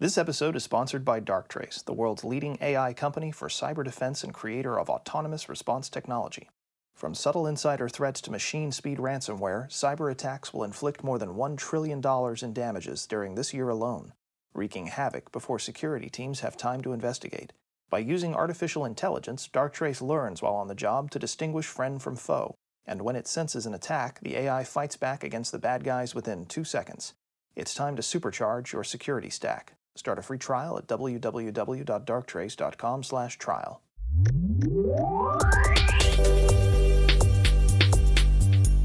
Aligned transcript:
This 0.00 0.16
episode 0.16 0.56
is 0.56 0.64
sponsored 0.64 1.04
by 1.04 1.20
Darktrace, 1.20 1.84
the 1.84 1.92
world's 1.92 2.24
leading 2.24 2.56
AI 2.62 2.94
company 2.94 3.30
for 3.30 3.48
cyber 3.48 3.84
defense 3.84 4.24
and 4.24 4.32
creator 4.32 4.80
of 4.80 4.88
autonomous 4.88 5.46
response 5.46 5.90
technology. 5.90 6.48
From 6.94 7.14
subtle 7.14 7.46
insider 7.46 7.86
threats 7.86 8.22
to 8.22 8.30
machine 8.30 8.72
speed 8.72 8.96
ransomware, 8.96 9.68
cyber 9.68 10.10
attacks 10.10 10.54
will 10.54 10.64
inflict 10.64 11.04
more 11.04 11.18
than 11.18 11.34
$1 11.34 11.58
trillion 11.58 12.00
in 12.40 12.52
damages 12.54 13.06
during 13.06 13.34
this 13.34 13.52
year 13.52 13.68
alone, 13.68 14.14
wreaking 14.54 14.86
havoc 14.86 15.30
before 15.32 15.58
security 15.58 16.08
teams 16.08 16.40
have 16.40 16.56
time 16.56 16.80
to 16.80 16.94
investigate. 16.94 17.52
By 17.90 17.98
using 17.98 18.34
artificial 18.34 18.86
intelligence, 18.86 19.50
Darktrace 19.52 20.00
learns 20.00 20.40
while 20.40 20.54
on 20.54 20.68
the 20.68 20.74
job 20.74 21.10
to 21.10 21.18
distinguish 21.18 21.66
friend 21.66 22.00
from 22.00 22.16
foe, 22.16 22.54
and 22.86 23.02
when 23.02 23.16
it 23.16 23.28
senses 23.28 23.66
an 23.66 23.74
attack, 23.74 24.20
the 24.20 24.38
AI 24.38 24.64
fights 24.64 24.96
back 24.96 25.22
against 25.22 25.52
the 25.52 25.58
bad 25.58 25.84
guys 25.84 26.14
within 26.14 26.46
two 26.46 26.64
seconds. 26.64 27.12
It's 27.54 27.74
time 27.74 27.96
to 27.96 28.02
supercharge 28.02 28.72
your 28.72 28.82
security 28.82 29.28
stack. 29.28 29.74
Start 29.96 30.18
a 30.18 30.22
free 30.22 30.38
trial 30.38 30.78
at 30.78 30.86
www.darktrace.com/trial. 30.86 33.82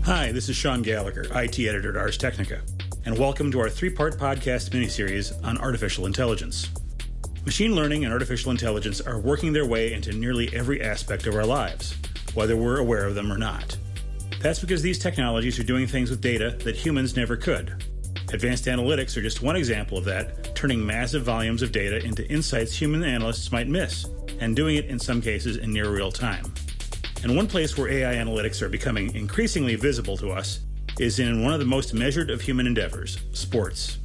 Hi, 0.03 0.31
this 0.31 0.49
is 0.49 0.55
Sean 0.55 0.81
Gallagher, 0.81 1.25
IT 1.33 1.59
editor 1.59 1.89
at 1.89 1.97
Ars 1.97 2.17
Technica, 2.17 2.61
and 3.05 3.17
welcome 3.17 3.51
to 3.51 3.59
our 3.59 3.69
three 3.69 3.89
part 3.89 4.17
podcast 4.17 4.71
miniseries 4.71 5.33
on 5.43 5.57
artificial 5.57 6.05
intelligence. 6.05 6.69
Machine 7.45 7.75
learning 7.75 8.03
and 8.03 8.13
artificial 8.13 8.51
intelligence 8.51 9.01
are 9.01 9.19
working 9.19 9.53
their 9.53 9.65
way 9.65 9.93
into 9.93 10.11
nearly 10.11 10.53
every 10.55 10.81
aspect 10.81 11.27
of 11.27 11.35
our 11.35 11.45
lives, 11.45 11.95
whether 12.33 12.55
we're 12.55 12.79
aware 12.79 13.05
of 13.05 13.15
them 13.15 13.31
or 13.31 13.37
not. 13.37 13.77
That's 14.41 14.59
because 14.59 14.81
these 14.81 14.99
technologies 14.99 15.59
are 15.59 15.63
doing 15.63 15.87
things 15.87 16.09
with 16.09 16.21
data 16.21 16.57
that 16.63 16.75
humans 16.75 17.15
never 17.15 17.37
could. 17.37 17.83
Advanced 18.33 18.65
analytics 18.65 19.15
are 19.17 19.21
just 19.21 19.41
one 19.41 19.55
example 19.55 19.97
of 19.97 20.05
that, 20.05 20.55
turning 20.55 20.85
massive 20.85 21.23
volumes 21.23 21.61
of 21.61 21.71
data 21.71 22.03
into 22.03 22.27
insights 22.29 22.75
human 22.75 23.03
analysts 23.03 23.51
might 23.51 23.67
miss, 23.67 24.07
and 24.39 24.55
doing 24.55 24.75
it 24.77 24.85
in 24.85 24.99
some 24.99 25.21
cases 25.21 25.57
in 25.57 25.71
near 25.71 25.89
real 25.89 26.11
time. 26.11 26.53
And 27.23 27.35
one 27.35 27.47
place 27.47 27.77
where 27.77 27.89
AI 27.89 28.15
analytics 28.15 28.61
are 28.61 28.69
becoming 28.69 29.15
increasingly 29.15 29.75
visible 29.75 30.17
to 30.17 30.31
us 30.31 30.59
is 30.99 31.19
in 31.19 31.43
one 31.43 31.53
of 31.53 31.59
the 31.59 31.65
most 31.65 31.93
measured 31.93 32.29
of 32.29 32.41
human 32.41 32.67
endeavors 32.67 33.19
sports. 33.33 33.99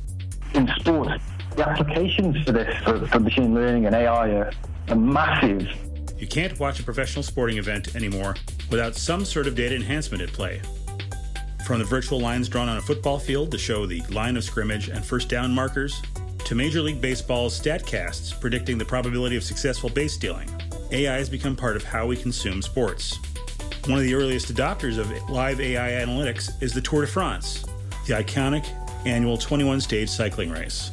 In 0.54 0.68
sports, 0.78 1.22
the 1.56 1.68
applications 1.68 2.44
for 2.44 2.52
this, 2.52 2.74
for, 2.84 3.06
for 3.06 3.20
machine 3.20 3.54
learning 3.54 3.86
and 3.86 3.94
AI, 3.94 4.30
are, 4.30 4.52
are 4.88 4.96
massive. 4.96 5.66
You 6.18 6.26
can't 6.26 6.58
watch 6.58 6.80
a 6.80 6.82
professional 6.82 7.22
sporting 7.22 7.58
event 7.58 7.94
anymore 7.96 8.36
without 8.70 8.96
some 8.96 9.24
sort 9.24 9.46
of 9.46 9.54
data 9.54 9.74
enhancement 9.74 10.22
at 10.22 10.32
play. 10.32 10.60
From 11.70 11.78
the 11.78 11.84
virtual 11.84 12.18
lines 12.18 12.48
drawn 12.48 12.68
on 12.68 12.78
a 12.78 12.82
football 12.82 13.16
field 13.16 13.52
to 13.52 13.56
show 13.56 13.86
the 13.86 14.00
line 14.10 14.36
of 14.36 14.42
scrimmage 14.42 14.88
and 14.88 15.04
first 15.04 15.28
down 15.28 15.54
markers, 15.54 16.02
to 16.44 16.56
Major 16.56 16.80
League 16.82 17.00
Baseball's 17.00 17.60
StatCasts 17.60 18.40
predicting 18.40 18.76
the 18.76 18.84
probability 18.84 19.36
of 19.36 19.44
successful 19.44 19.88
base 19.88 20.12
stealing. 20.12 20.50
AI 20.90 21.14
has 21.14 21.28
become 21.28 21.54
part 21.54 21.76
of 21.76 21.84
how 21.84 22.08
we 22.08 22.16
consume 22.16 22.60
sports. 22.60 23.20
One 23.86 23.98
of 23.98 24.04
the 24.04 24.14
earliest 24.14 24.52
adopters 24.52 24.98
of 24.98 25.12
live 25.30 25.60
AI 25.60 26.04
analytics 26.04 26.60
is 26.60 26.74
the 26.74 26.80
Tour 26.80 27.02
de 27.02 27.06
France, 27.06 27.64
the 28.04 28.14
iconic 28.14 28.66
annual 29.06 29.38
21 29.38 29.80
stage 29.80 30.08
cycling 30.08 30.50
race. 30.50 30.90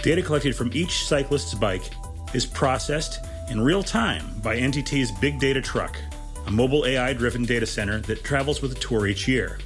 Data 0.00 0.22
collected 0.22 0.54
from 0.54 0.70
each 0.72 1.06
cyclist's 1.06 1.54
bike 1.54 1.90
is 2.34 2.46
processed 2.46 3.18
in 3.50 3.60
real 3.60 3.82
time 3.82 4.26
by 4.44 4.56
NTT's 4.56 5.10
Big 5.10 5.40
Data 5.40 5.60
Truck, 5.60 5.98
a 6.46 6.52
mobile 6.52 6.86
AI 6.86 7.14
driven 7.14 7.44
data 7.44 7.66
center 7.66 7.98
that 8.02 8.22
travels 8.22 8.62
with 8.62 8.72
the 8.72 8.78
tour 8.78 9.08
each 9.08 9.26
year. 9.26 9.58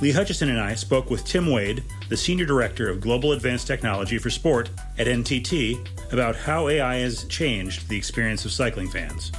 Lee 0.00 0.12
Hutchinson 0.12 0.48
and 0.48 0.60
I 0.60 0.76
spoke 0.76 1.10
with 1.10 1.24
Tim 1.24 1.50
Wade, 1.50 1.82
the 2.08 2.16
Senior 2.16 2.46
Director 2.46 2.88
of 2.88 3.00
Global 3.00 3.32
Advanced 3.32 3.66
Technology 3.66 4.16
for 4.18 4.30
Sport 4.30 4.70
at 4.96 5.08
NTT, 5.08 6.12
about 6.12 6.36
how 6.36 6.68
AI 6.68 6.98
has 6.98 7.24
changed 7.24 7.88
the 7.88 7.96
experience 7.96 8.44
of 8.44 8.52
cycling 8.52 8.88
fans. 8.88 9.32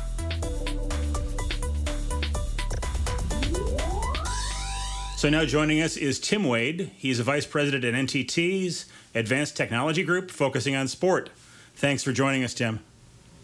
So 5.16 5.30
now 5.30 5.46
joining 5.46 5.82
us 5.82 5.96
is 5.96 6.20
Tim 6.20 6.44
Wade. 6.44 6.92
He's 6.98 7.22
a 7.22 7.24
vice 7.24 7.46
president 7.46 7.86
at 7.86 7.94
NTT's 7.94 8.86
Advanced 9.16 9.56
Technology 9.56 10.04
Group, 10.04 10.30
focusing 10.30 10.76
on 10.76 10.90
sport. 10.90 11.30
Thanks 11.76 12.04
for 12.04 12.12
joining 12.12 12.44
us, 12.44 12.54
Tim. 12.54 12.82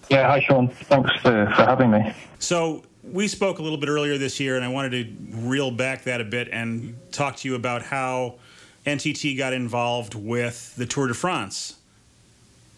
Yeah, 0.09 0.27
hi, 0.27 0.41
Sean. 0.41 0.67
Thanks 0.67 1.11
for, 1.21 1.45
for 1.45 1.63
having 1.63 1.91
me. 1.91 2.13
So, 2.39 2.83
we 3.11 3.27
spoke 3.27 3.59
a 3.59 3.61
little 3.61 3.77
bit 3.77 3.89
earlier 3.89 4.17
this 4.17 4.39
year, 4.39 4.55
and 4.55 4.65
I 4.65 4.67
wanted 4.67 4.91
to 4.91 5.37
reel 5.37 5.71
back 5.71 6.03
that 6.03 6.21
a 6.21 6.23
bit 6.23 6.49
and 6.51 6.97
talk 7.11 7.37
to 7.37 7.47
you 7.47 7.55
about 7.55 7.83
how 7.83 8.35
NTT 8.85 9.37
got 9.37 9.53
involved 9.53 10.15
with 10.15 10.75
the 10.75 10.85
Tour 10.85 11.07
de 11.07 11.13
France. 11.13 11.77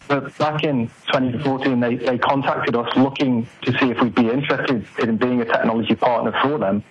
Back 0.08 0.64
in 0.64 0.88
2014, 1.08 1.80
they, 1.80 1.96
they 1.96 2.16
contacted 2.16 2.74
us 2.74 2.88
looking 2.96 3.46
to 3.62 3.78
see 3.78 3.90
if 3.90 4.00
we'd 4.00 4.14
be 4.14 4.30
interested 4.30 4.86
in 5.00 5.18
being 5.18 5.42
a 5.42 5.44
technology 5.44 5.94
partner 5.94 6.32
for 6.42 6.58
them. 6.58 6.82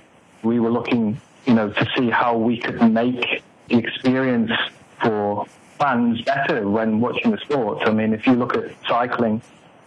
We 0.44 0.60
were 0.60 0.70
looking, 0.70 1.20
you 1.46 1.56
know, 1.56 1.72
to 1.72 1.88
see 1.98 2.12
how 2.12 2.38
we 2.38 2.60
could 2.60 2.80
make 2.92 3.42
the 3.70 3.78
experience 3.78 4.52
for 5.02 5.48
fans 5.80 6.22
better 6.22 6.70
when 6.70 7.00
watching 7.00 7.32
the 7.32 7.40
sport. 7.40 7.88
I 7.88 7.92
mean, 7.92 8.14
if 8.14 8.28
you 8.28 8.34
look 8.34 8.56
at 8.56 8.72
cycling, 8.88 9.42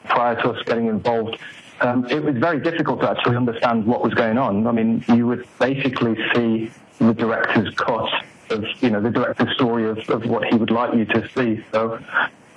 prior 0.07 0.35
to 0.43 0.51
us 0.51 0.63
getting 0.65 0.87
involved, 0.87 1.39
um, 1.81 2.07
it 2.07 2.23
was 2.23 2.37
very 2.37 2.61
difficult 2.61 3.01
to 3.01 3.11
actually 3.11 3.37
understand 3.37 3.87
what 3.87 4.03
was 4.03 4.15
going 4.15 4.39
on. 4.39 4.67
I 4.67 4.73
mean, 4.73 5.05
you 5.09 5.27
would 5.27 5.47
basically 5.59 6.17
see 6.35 6.71
the 6.99 7.15
director's 7.15 7.75
cut 7.75 8.09
of, 8.51 8.65
you 8.81 8.91
know, 8.91 9.01
the 9.01 9.11
director's 9.11 9.55
story 9.55 9.89
of, 9.89 9.99
of 10.11 10.27
what 10.27 10.45
he 10.45 10.57
would 10.57 10.71
like 10.71 10.95
you 10.95 11.05
to 11.07 11.29
see. 11.35 11.65
So 11.73 11.99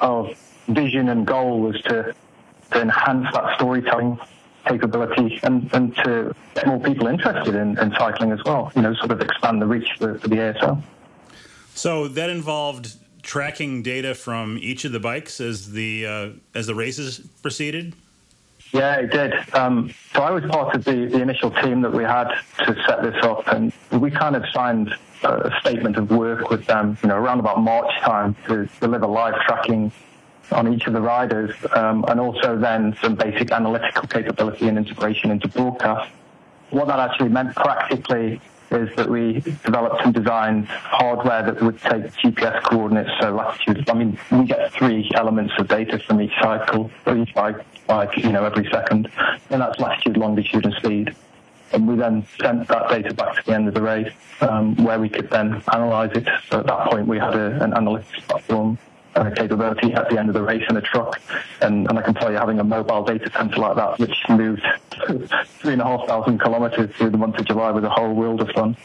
our 0.02 0.30
vision 0.68 1.10
and 1.10 1.26
goal 1.26 1.62
was 1.62 1.82
to, 1.84 2.14
to 2.72 2.82
enhance 2.82 3.28
that 3.34 3.56
storytelling 3.56 4.20
capability 4.66 5.40
and, 5.44 5.70
and 5.74 5.96
to 5.98 6.36
get 6.56 6.68
more 6.68 6.80
people 6.80 7.08
interested 7.08 7.56
in, 7.56 7.78
in 7.80 7.94
cycling 7.98 8.32
as 8.32 8.40
well, 8.46 8.72
you 8.76 8.82
know, 8.82 8.94
sort 8.96 9.12
of 9.12 9.22
expand 9.22 9.62
the 9.62 9.66
reach 9.66 9.90
for, 9.98 10.18
for 10.20 10.28
the 10.28 10.36
ASO. 10.36 10.82
So 11.76 12.08
that 12.08 12.30
involved 12.30 12.96
tracking 13.24 13.84
data 13.84 14.14
from 14.14 14.58
each 14.62 14.86
of 14.86 14.92
the 14.92 15.00
bikes 15.00 15.40
as 15.40 15.72
the 15.72 16.06
uh, 16.06 16.30
as 16.54 16.68
the 16.68 16.76
races 16.76 17.20
proceeded. 17.42 17.96
Yeah, 18.74 18.96
it 18.96 19.12
did. 19.12 19.34
Um, 19.54 19.94
so 20.14 20.24
I 20.24 20.32
was 20.32 20.44
part 20.46 20.76
of 20.76 20.84
the, 20.84 21.06
the 21.06 21.22
initial 21.22 21.52
team 21.52 21.82
that 21.82 21.94
we 21.94 22.04
had 22.04 22.34
to 22.66 22.76
set 22.88 23.04
this 23.04 23.24
up, 23.24 23.48
and 23.48 23.72
we 23.92 24.10
kind 24.10 24.36
of 24.36 24.44
signed 24.52 24.94
a 25.24 25.52
statement 25.62 25.96
of 25.96 26.10
work 26.10 26.50
with 26.50 26.66
them, 26.66 26.98
you 27.04 27.10
know, 27.10 27.16
around 27.16 27.40
about 27.40 27.62
March 27.62 27.92
time 28.02 28.36
to 28.48 28.68
deliver 28.82 29.06
live 29.06 29.36
tracking 29.46 29.92
on 30.52 30.74
each 30.74 30.88
of 30.88 30.94
the 30.94 31.02
riders, 31.02 31.56
um, 31.76 32.04
and 32.08 32.20
also 32.20 32.58
then 32.58 32.98
some 33.00 33.14
basic 33.14 33.52
analytical 33.52 34.08
capability 34.08 34.68
and 34.68 34.78
integration 34.80 35.30
into 35.30 35.48
broadcast. 35.48 36.10
What 36.72 36.88
that 36.88 37.00
actually 37.00 37.30
meant 37.30 37.56
practically 37.56 38.42
is 38.72 38.90
that 38.96 39.08
we 39.08 39.34
developed 39.64 40.04
and 40.04 40.16
designed 40.16 40.66
hardware 40.66 41.44
that 41.44 41.62
would 41.62 41.80
take 41.80 42.06
GPS 42.14 42.64
coordinates, 42.64 43.12
so 43.22 43.36
latitude. 43.36 43.88
I 43.88 43.94
mean, 43.94 44.18
we 44.32 44.46
get 44.46 44.74
three 44.74 45.12
elements 45.14 45.54
of 45.60 45.68
data 45.68 46.00
from 46.00 46.22
each 46.22 46.34
cycle, 46.42 46.90
each 47.16 47.34
bike, 47.36 47.64
bike, 47.88 48.18
you 48.18 48.32
know, 48.32 48.44
every 48.46 48.70
second, 48.70 49.10
and 49.50 49.62
that's 49.62 49.80
latitude, 49.80 50.18
longitude, 50.18 50.66
and 50.66 50.74
speed. 50.76 51.16
And 51.72 51.88
we 51.88 51.96
then 51.96 52.26
sent 52.40 52.68
that 52.68 52.90
data 52.90 53.14
back 53.14 53.36
to 53.38 53.46
the 53.46 53.54
end 53.54 53.68
of 53.68 53.74
the 53.74 53.82
race, 53.82 54.14
um, 54.42 54.76
where 54.84 55.00
we 55.00 55.10
could 55.10 55.30
then 55.30 55.62
analyze 55.74 56.12
it. 56.14 56.28
So 56.50 56.60
at 56.60 56.68
that 56.68 56.92
point, 56.92 57.08
we 57.08 57.18
had 57.18 57.36
a, 57.36 57.62
an 57.64 57.72
analytics 57.72 58.22
platform 58.28 58.78
uh, 59.16 59.32
capability 59.32 59.94
at 59.94 60.10
the 60.10 60.20
end 60.20 60.30
of 60.30 60.34
the 60.36 60.42
race 60.42 60.64
in 60.70 60.78
a 60.78 60.82
truck. 60.82 61.20
And, 61.62 61.88
and 61.90 61.98
I 61.98 62.02
can 62.02 62.14
tell 62.14 62.32
you, 62.32 62.38
having 62.38 62.60
a 62.60 62.64
mobile 62.64 63.04
data 63.04 63.30
center 63.32 63.58
like 63.58 63.76
that, 63.76 64.00
which 64.00 64.18
moved 64.30 64.64
three 65.60 65.74
and 65.74 65.82
a 65.82 65.86
half 65.86 66.08
thousand 66.08 66.40
kilometers 66.40 66.92
through 66.92 67.10
the 67.10 67.18
month 67.18 67.38
of 67.40 67.46
July, 67.46 67.72
was 67.72 67.84
a 67.84 67.90
whole 67.90 68.14
world 68.14 68.42
of 68.42 68.50
fun. 68.50 68.78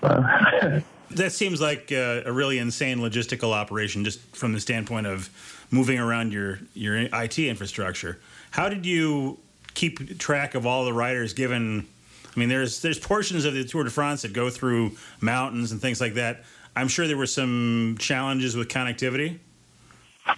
So. 0.00 0.82
that 1.12 1.32
seems 1.32 1.60
like 1.60 1.90
a, 1.90 2.22
a 2.24 2.32
really 2.32 2.58
insane 2.58 2.98
logistical 2.98 3.52
operation, 3.52 4.04
just 4.04 4.20
from 4.34 4.52
the 4.52 4.60
standpoint 4.60 5.06
of 5.06 5.28
moving 5.70 5.98
around 5.98 6.32
your 6.32 6.60
your 6.74 6.96
IT 6.96 7.38
infrastructure. 7.38 8.18
How 8.50 8.68
did 8.68 8.86
you 8.86 9.38
keep 9.74 10.18
track 10.18 10.54
of 10.54 10.66
all 10.66 10.84
the 10.84 10.92
riders? 10.92 11.32
Given, 11.32 11.86
I 12.34 12.38
mean, 12.38 12.48
there's 12.48 12.80
there's 12.82 12.98
portions 12.98 13.44
of 13.44 13.54
the 13.54 13.64
Tour 13.64 13.84
de 13.84 13.90
France 13.90 14.22
that 14.22 14.32
go 14.32 14.50
through 14.50 14.92
mountains 15.20 15.72
and 15.72 15.80
things 15.80 16.00
like 16.00 16.14
that. 16.14 16.44
I'm 16.76 16.88
sure 16.88 17.06
there 17.06 17.16
were 17.16 17.26
some 17.26 17.96
challenges 17.98 18.56
with 18.56 18.68
connectivity. 18.68 19.38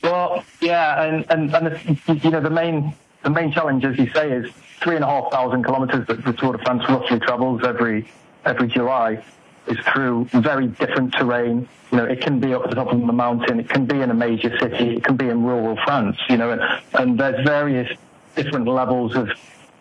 Well, 0.02 0.44
yeah, 0.60 1.04
and, 1.04 1.26
and, 1.30 1.54
and 1.54 1.66
the, 2.06 2.14
you 2.16 2.30
know 2.30 2.40
the 2.40 2.50
main 2.50 2.94
the 3.22 3.30
main 3.30 3.52
challenge, 3.52 3.84
as 3.84 3.98
you 3.98 4.10
say, 4.10 4.32
is 4.32 4.50
three 4.82 4.96
and 4.96 5.04
a 5.04 5.06
half 5.06 5.30
thousand 5.30 5.64
kilometres 5.64 6.06
that 6.06 6.24
the 6.24 6.32
Tour 6.32 6.56
de 6.56 6.64
France 6.64 6.82
roughly 6.88 7.20
travels 7.20 7.62
every 7.62 8.08
every 8.44 8.69
July 8.69 9.22
is 9.66 9.78
through 9.92 10.26
very 10.32 10.66
different 10.66 11.14
terrain. 11.14 11.68
You 11.90 11.98
know, 11.98 12.04
it 12.04 12.20
can 12.20 12.40
be 12.40 12.54
up 12.54 12.68
the 12.68 12.74
top 12.74 12.88
of 12.92 13.00
the 13.00 13.12
mountain, 13.12 13.60
it 13.60 13.68
can 13.68 13.86
be 13.86 14.00
in 14.00 14.10
a 14.10 14.14
major 14.14 14.56
city, 14.58 14.96
it 14.96 15.04
can 15.04 15.16
be 15.16 15.28
in 15.28 15.42
rural 15.42 15.76
France. 15.84 16.16
You 16.28 16.38
know, 16.38 16.50
and, 16.50 16.62
and 16.94 17.18
there's 17.18 17.44
various 17.46 17.96
different 18.34 18.66
levels 18.66 19.14
of 19.14 19.30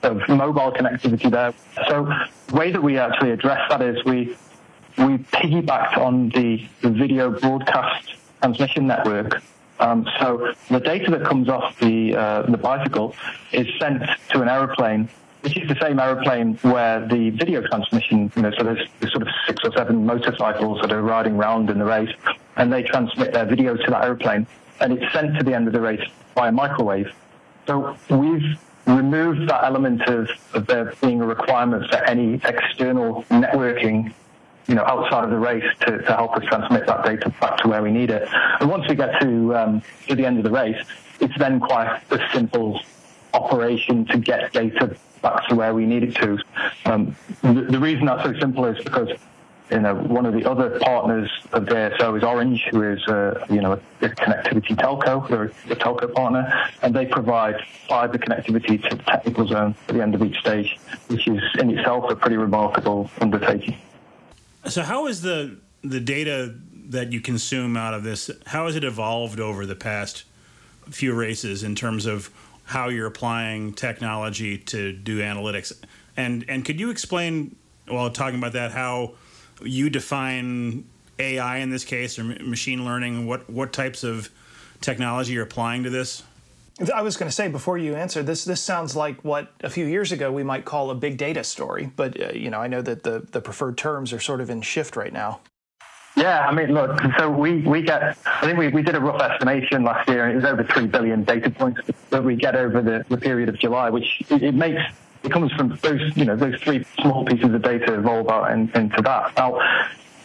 of 0.03 0.17
mobile 0.27 0.71
connectivity 0.71 1.29
there. 1.29 1.53
So 1.87 2.11
the 2.47 2.55
way 2.55 2.71
that 2.71 2.81
we 2.81 2.97
actually 2.97 3.31
address 3.31 3.69
that 3.69 3.81
is 3.81 4.03
we 4.03 4.35
we 4.97 5.19
piggybacked 5.19 5.97
on 5.97 6.29
the, 6.29 6.67
the 6.81 6.89
video 6.89 7.31
broadcast 7.39 8.15
transmission 8.41 8.87
network 8.87 9.41
Um, 9.81 10.07
so 10.19 10.53
the 10.69 10.79
data 10.79 11.09
that 11.09 11.23
comes 11.23 11.49
off 11.49 11.77
the 11.79 12.15
uh, 12.15 12.43
the 12.43 12.57
bicycle 12.57 13.15
is 13.51 13.67
sent 13.79 14.03
to 14.29 14.41
an 14.41 14.47
aeroplane, 14.47 15.09
which 15.41 15.57
is 15.57 15.67
the 15.67 15.77
same 15.81 15.99
aeroplane 15.99 16.55
where 16.61 17.05
the 17.07 17.31
video 17.31 17.61
transmission. 17.61 18.31
You 18.35 18.43
know, 18.43 18.51
so 18.57 18.63
there's, 18.63 18.88
there's 18.99 19.11
sort 19.11 19.23
of 19.23 19.29
six 19.47 19.59
or 19.63 19.71
seven 19.75 20.05
motorcycles 20.05 20.81
that 20.81 20.91
are 20.91 21.01
riding 21.01 21.35
around 21.35 21.69
in 21.69 21.79
the 21.79 21.85
race, 21.85 22.13
and 22.57 22.71
they 22.71 22.83
transmit 22.83 23.33
their 23.33 23.45
video 23.45 23.75
to 23.75 23.91
that 23.91 24.03
aeroplane, 24.03 24.47
and 24.79 24.93
it's 24.93 25.13
sent 25.13 25.38
to 25.38 25.43
the 25.43 25.53
end 25.53 25.67
of 25.67 25.73
the 25.73 25.81
race 25.81 26.07
by 26.35 26.49
a 26.49 26.51
microwave. 26.51 27.13
So 27.67 27.95
we've 28.09 28.57
removed 28.88 29.49
that 29.49 29.63
element 29.63 30.01
of, 30.03 30.29
of 30.53 30.67
there 30.67 30.93
being 31.01 31.21
a 31.21 31.25
requirement 31.25 31.89
for 31.91 31.97
any 32.05 32.35
external 32.43 33.23
networking 33.23 34.13
you 34.67 34.75
know, 34.75 34.83
outside 34.83 35.23
of 35.23 35.29
the 35.29 35.38
race 35.38 35.65
to, 35.81 35.97
to 35.97 36.15
help 36.15 36.35
us 36.38 36.43
transmit 36.45 36.85
that 36.85 37.03
data 37.03 37.29
back 37.41 37.57
to 37.57 37.67
where 37.67 37.81
we 37.81 37.91
need 37.91 38.09
it. 38.09 38.27
And 38.59 38.69
once 38.69 38.88
we 38.88 38.95
get 38.95 39.19
to, 39.21 39.55
um, 39.55 39.81
to 40.07 40.15
the 40.15 40.25
end 40.25 40.38
of 40.38 40.43
the 40.43 40.51
race, 40.51 40.81
it's 41.19 41.38
then 41.38 41.59
quite 41.59 42.01
a 42.11 42.19
simple 42.33 42.79
operation 43.33 44.05
to 44.05 44.17
get 44.17 44.51
data 44.53 44.95
back 45.21 45.47
to 45.47 45.55
where 45.55 45.73
we 45.73 45.85
need 45.85 46.03
it 46.03 46.15
to. 46.15 46.37
Um, 46.85 47.15
the, 47.41 47.67
the, 47.69 47.79
reason 47.79 48.05
that's 48.05 48.23
so 48.23 48.33
simple 48.39 48.65
is 48.65 48.83
because 48.83 49.09
you 49.69 49.79
know 49.79 49.95
one 49.95 50.25
of 50.25 50.33
the 50.33 50.49
other 50.49 50.79
partners 50.79 51.29
of 51.53 51.65
ASO 51.65 52.17
is 52.17 52.23
Orange, 52.23 52.63
who 52.71 52.81
is 52.83 53.07
uh, 53.07 53.45
you 53.49 53.61
know 53.61 53.73
a, 53.73 54.05
a, 54.05 54.09
connectivity 54.09 54.75
telco, 54.75 55.27
they're 55.29 55.45
a 55.69 55.75
telco 55.75 56.11
partner, 56.13 56.69
and 56.81 56.95
they 56.95 57.05
provide 57.05 57.55
fiber 57.87 58.17
connectivity 58.17 58.81
to 58.89 58.95
the 58.95 59.03
technical 59.03 59.47
zone 59.47 59.75
at 59.87 59.95
the 59.95 60.01
end 60.01 60.15
of 60.15 60.23
each 60.23 60.37
stage, 60.39 60.77
which 61.07 61.27
is 61.27 61.41
in 61.59 61.77
itself 61.77 62.09
a 62.09 62.15
pretty 62.15 62.37
remarkable 62.37 63.09
undertaking. 63.19 63.77
So, 64.65 64.81
how 64.81 65.07
is 65.07 65.21
the 65.21 65.57
the 65.83 65.99
data 65.99 66.55
that 66.89 67.11
you 67.11 67.21
consume 67.21 67.77
out 67.77 67.93
of 67.93 68.03
this? 68.03 68.29
How 68.47 68.65
has 68.65 68.75
it 68.75 68.83
evolved 68.83 69.39
over 69.39 69.65
the 69.65 69.75
past 69.75 70.25
few 70.89 71.13
races 71.13 71.63
in 71.63 71.75
terms 71.75 72.05
of 72.05 72.29
how 72.71 72.88
you're 72.88 73.07
applying 73.07 73.73
technology 73.73 74.57
to 74.57 74.94
do 74.94 75.19
analytics? 75.19 75.73
And 76.15 76.45
and 76.47 76.63
could 76.63 76.79
you 76.79 76.89
explain 76.89 77.57
while 77.88 78.09
talking 78.09 78.39
about 78.39 78.53
that 78.53 78.71
how 78.71 79.15
you 79.62 79.89
define 79.89 80.85
AI 81.19 81.57
in 81.57 81.69
this 81.69 81.83
case 81.83 82.18
or 82.18 82.23
machine 82.23 82.85
learning? 82.85 83.27
What 83.27 83.50
what 83.50 83.73
types 83.73 84.06
of 84.06 84.29
technology 84.79 85.33
you're 85.33 85.44
applying 85.44 85.83
to 85.83 85.89
this? 85.89 86.23
I 86.95 87.01
was 87.01 87.18
going 87.18 87.29
to 87.29 87.35
say 87.35 87.50
before 87.50 87.77
you 87.77 87.94
answer 87.95 88.23
this, 88.23 88.45
this 88.45 88.62
sounds 88.62 88.95
like 88.95 89.21
what 89.24 89.51
a 89.62 89.69
few 89.69 89.85
years 89.85 90.13
ago 90.13 90.31
we 90.31 90.44
might 90.44 90.63
call 90.63 90.89
a 90.91 90.95
big 90.95 91.17
data 91.17 91.44
story. 91.44 91.91
But 91.94 92.19
uh, 92.19 92.31
you 92.33 92.50
know, 92.50 92.62
I 92.62 92.67
know 92.67 92.81
that 92.81 93.03
the 93.03 93.19
the 93.19 93.41
preferred 93.41 93.77
terms 93.77 94.13
are 94.13 94.19
sort 94.21 94.39
of 94.39 94.50
in 94.50 94.62
shift 94.62 94.95
right 94.95 95.12
now. 95.12 95.41
Yeah, 96.21 96.47
I 96.47 96.53
mean, 96.53 96.71
look, 96.71 97.01
so 97.18 97.31
we, 97.31 97.62
we 97.62 97.81
get, 97.81 98.15
I 98.27 98.41
think 98.41 98.59
we, 98.59 98.68
we 98.68 98.83
did 98.83 98.94
a 98.94 99.00
rough 99.00 99.19
estimation 99.19 99.83
last 99.83 100.07
year, 100.07 100.25
and 100.25 100.33
it 100.33 100.35
was 100.35 100.45
over 100.45 100.63
3 100.63 100.85
billion 100.85 101.23
data 101.23 101.50
points 101.50 101.81
that 102.12 102.23
we 102.23 102.35
get 102.35 102.56
over 102.56 102.79
the, 102.79 103.03
the 103.09 103.18
period 103.18 103.50
of 103.50 103.57
July, 103.57 103.89
which 103.89 104.21
it, 104.29 104.44
it 104.44 104.53
makes, 104.53 104.79
it 105.23 105.31
comes 105.31 105.51
from 105.53 105.75
those, 105.81 106.15
you 106.15 106.25
know, 106.25 106.35
those 106.35 106.62
three 106.62 106.85
small 107.01 107.25
pieces 107.25 107.51
of 107.51 107.59
data 107.63 107.95
evolve 107.95 108.29
out 108.29 108.51
in, 108.51 108.69
into 108.75 109.01
that. 109.01 109.35
Now, 109.35 109.59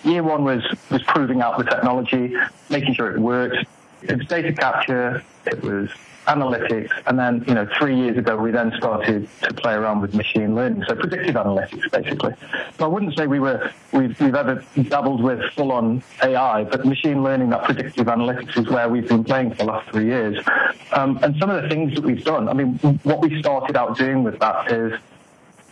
year 0.05 0.23
one 0.23 0.45
was, 0.45 0.63
was 0.91 1.03
proving 1.05 1.41
out 1.41 1.57
the 1.57 1.65
technology, 1.65 2.37
making 2.69 2.93
sure 2.93 3.11
it 3.13 3.19
worked. 3.19 3.57
It 4.03 4.19
was 4.19 4.27
data 4.27 4.53
capture, 4.53 5.25
it 5.47 5.63
was 5.63 5.89
analytics, 6.27 6.91
and 7.07 7.19
then 7.19 7.45
you 7.47 7.55
know 7.55 7.69
three 7.79 7.97
years 7.97 8.17
ago 8.17 8.37
we 8.37 8.51
then 8.51 8.73
started 8.77 9.29
to 9.43 9.55
play 9.55 9.75
around 9.75 10.01
with 10.01 10.15
machine 10.15 10.55
learning, 10.55 10.85
so 10.89 10.95
predictive 10.95 11.35
analytics 11.35 11.91
basically. 11.91 12.35
So 12.79 12.85
I 12.85 12.89
wouldn't 12.89 13.17
say 13.17 13.27
we 13.27 13.41
were 13.41 13.73
we've, 13.93 14.19
we've 14.21 14.35
ever 14.35 14.65
dabbled 14.89 15.23
with 15.23 15.41
full-on 15.55 16.03
AI, 16.23 16.65
but 16.65 16.85
machine 16.85 17.23
learning, 17.23 17.51
that 17.51 17.65
predictive 17.65 18.07
analytics, 18.07 18.59
is 18.59 18.69
where 18.69 18.89
we've 18.89 19.09
been 19.09 19.25
playing 19.25 19.51
for 19.51 19.57
the 19.57 19.65
last 19.65 19.91
three 19.91 20.07
years. 20.07 20.45
Um, 20.93 21.19
and 21.23 21.37
some 21.39 21.51
of 21.51 21.63
the 21.63 21.69
things 21.69 21.95
that 21.95 22.05
we've 22.05 22.25
done, 22.25 22.49
I 22.49 22.53
mean, 22.53 22.79
what 23.03 23.21
we 23.21 23.41
started 23.41 23.77
out 23.77 23.97
doing 23.97 24.23
with 24.25 24.39
that 24.41 24.71
is 24.73 24.99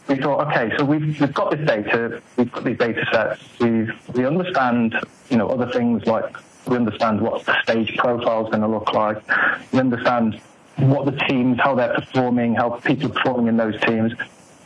we 0.09 0.17
thought, 0.17 0.47
okay, 0.49 0.77
so 0.77 0.85
we've, 0.85 1.19
we've 1.21 1.33
got 1.33 1.51
this 1.51 1.67
data, 1.67 2.23
we've 2.37 2.53
got 2.53 2.65
these 2.65 2.79
data 2.79 3.07
sets, 3.11 3.43
we 3.59 3.91
we 4.13 4.27
understand, 4.27 4.95
you 5.31 5.37
know, 5.37 5.49
other 5.49 5.71
things 5.71 6.05
like 6.07 6.37
we 6.67 6.77
understand 6.77 7.21
what 7.21 7.45
the 7.45 7.63
stage 7.63 7.97
profile 7.97 8.45
is 8.45 8.51
going 8.51 8.63
to 8.63 8.69
look 8.69 8.93
like. 8.93 9.23
We 9.73 9.81
understand 9.81 10.41
what 10.77 11.05
the 11.05 11.13
teams, 11.27 11.59
how 11.61 11.75
they're 11.75 11.95
performing, 11.95 12.55
how 12.55 12.71
people 12.71 13.11
are 13.11 13.15
performing 13.15 13.49
in 13.49 13.57
those 13.57 13.81
teams. 13.83 14.13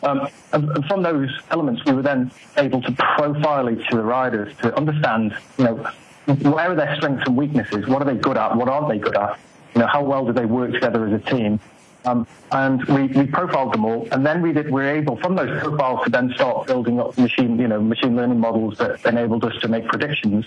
Um, 0.02 0.28
and, 0.52 0.84
from 0.86 1.02
those 1.02 1.30
elements, 1.50 1.84
we 1.84 1.92
were 1.92 2.02
then 2.02 2.30
able 2.56 2.80
to 2.82 2.92
profile 2.92 3.68
each 3.70 3.86
of 3.90 3.98
the 3.98 4.04
riders 4.04 4.56
to 4.62 4.74
understand, 4.76 5.36
you 5.58 5.64
know, 5.64 5.90
where 6.26 6.72
are 6.72 6.74
their 6.74 6.94
strengths 6.96 7.26
and 7.26 7.36
weaknesses? 7.36 7.86
What 7.86 8.02
are 8.02 8.04
they 8.04 8.20
good 8.20 8.36
at? 8.36 8.56
What 8.56 8.68
aren't 8.68 8.88
they 8.88 8.98
good 8.98 9.16
at? 9.16 9.38
You 9.74 9.80
know, 9.80 9.86
how 9.86 10.02
well 10.02 10.24
do 10.26 10.32
they 10.32 10.44
work 10.44 10.72
together 10.72 11.06
as 11.06 11.12
a 11.12 11.24
team? 11.30 11.58
Um, 12.04 12.26
and 12.52 12.84
we, 12.84 13.08
we 13.08 13.26
profiled 13.26 13.74
them 13.74 13.84
all, 13.84 14.08
and 14.12 14.24
then 14.24 14.40
we 14.40 14.52
did. 14.52 14.66
We 14.66 14.72
were 14.72 14.88
able 14.88 15.16
from 15.16 15.34
those 15.34 15.60
profiles 15.60 16.04
to 16.04 16.10
then 16.10 16.32
start 16.34 16.66
building 16.66 17.00
up 17.00 17.18
machine, 17.18 17.58
you 17.58 17.68
know, 17.68 17.80
machine 17.80 18.16
learning 18.16 18.40
models 18.40 18.78
that 18.78 19.04
enabled 19.04 19.44
us 19.44 19.60
to 19.60 19.68
make 19.68 19.86
predictions. 19.86 20.46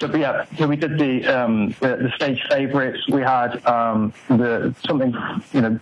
So 0.00 0.14
yeah, 0.14 0.44
so 0.58 0.66
we 0.66 0.76
did 0.76 0.98
the 0.98 1.24
um, 1.26 1.68
the, 1.80 1.96
the, 1.96 2.12
stage 2.16 2.42
favourites. 2.50 2.98
We 3.08 3.22
had 3.22 3.64
um, 3.64 4.12
the 4.28 4.74
something 4.84 5.14
you 5.52 5.60
know 5.60 5.78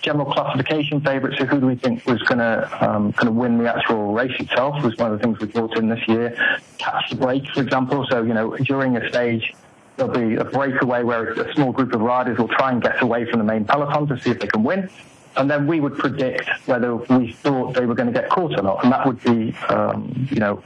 general 0.00 0.32
classification 0.32 1.00
favourites. 1.00 1.38
So 1.38 1.46
who 1.46 1.60
do 1.60 1.66
we 1.66 1.76
think 1.76 2.04
was 2.04 2.20
going 2.22 2.38
to 2.38 2.84
um, 2.84 3.12
kind 3.12 3.28
of 3.28 3.34
win 3.36 3.58
the 3.58 3.74
actual 3.74 4.12
race 4.12 4.34
itself? 4.40 4.82
Was 4.82 4.96
one 4.96 5.12
of 5.12 5.18
the 5.18 5.24
things 5.24 5.38
we 5.38 5.46
brought 5.46 5.76
in 5.78 5.88
this 5.88 6.06
year. 6.08 6.36
Catch 6.78 7.10
the 7.10 7.16
break, 7.16 7.48
for 7.50 7.62
example. 7.62 8.04
So 8.10 8.22
you 8.22 8.34
know 8.34 8.56
during 8.56 8.96
a 8.96 9.08
stage. 9.08 9.54
There'll 9.98 10.10
be 10.10 10.36
a 10.36 10.44
breakaway 10.44 11.02
where 11.02 11.32
a 11.32 11.54
small 11.54 11.70
group 11.70 11.92
of 11.92 12.00
riders 12.00 12.38
will 12.38 12.48
try 12.48 12.72
and 12.72 12.82
get 12.82 13.02
away 13.02 13.26
from 13.30 13.40
the 13.40 13.44
main 13.44 13.66
peloton 13.66 14.06
to 14.08 14.18
see 14.18 14.30
if 14.30 14.40
they 14.40 14.46
can 14.46 14.62
win 14.62 14.88
and 15.36 15.50
then 15.50 15.66
we 15.66 15.80
would 15.80 15.98
predict 15.98 16.48
whether 16.66 16.96
we 16.96 17.32
thought 17.32 17.74
they 17.74 17.84
were 17.84 17.94
going 17.94 18.12
to 18.12 18.18
get 18.18 18.30
caught 18.30 18.58
or 18.58 18.62
not, 18.62 18.82
and 18.84 18.92
that 18.92 19.06
would 19.06 19.22
be, 19.22 19.54
um, 19.68 20.28
you 20.30 20.40
know, 20.40 20.62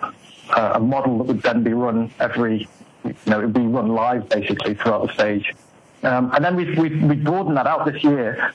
a 0.54 0.80
model 0.80 1.18
that 1.18 1.24
would 1.24 1.42
then 1.42 1.62
be 1.62 1.72
run 1.72 2.10
every 2.20 2.68
you 3.08 3.30
know, 3.30 3.40
it 3.40 3.44
would 3.44 3.52
be 3.52 3.60
run 3.60 3.88
live 3.88 4.28
basically 4.28 4.74
throughout 4.74 5.06
the 5.06 5.14
stage. 5.14 5.54
Um, 6.02 6.30
and 6.34 6.44
then 6.44 6.56
we've, 6.56 6.78
we've, 6.78 7.02
we've 7.02 7.24
broadened 7.24 7.56
that 7.56 7.66
out 7.66 7.86
this 7.86 8.02
year. 8.04 8.52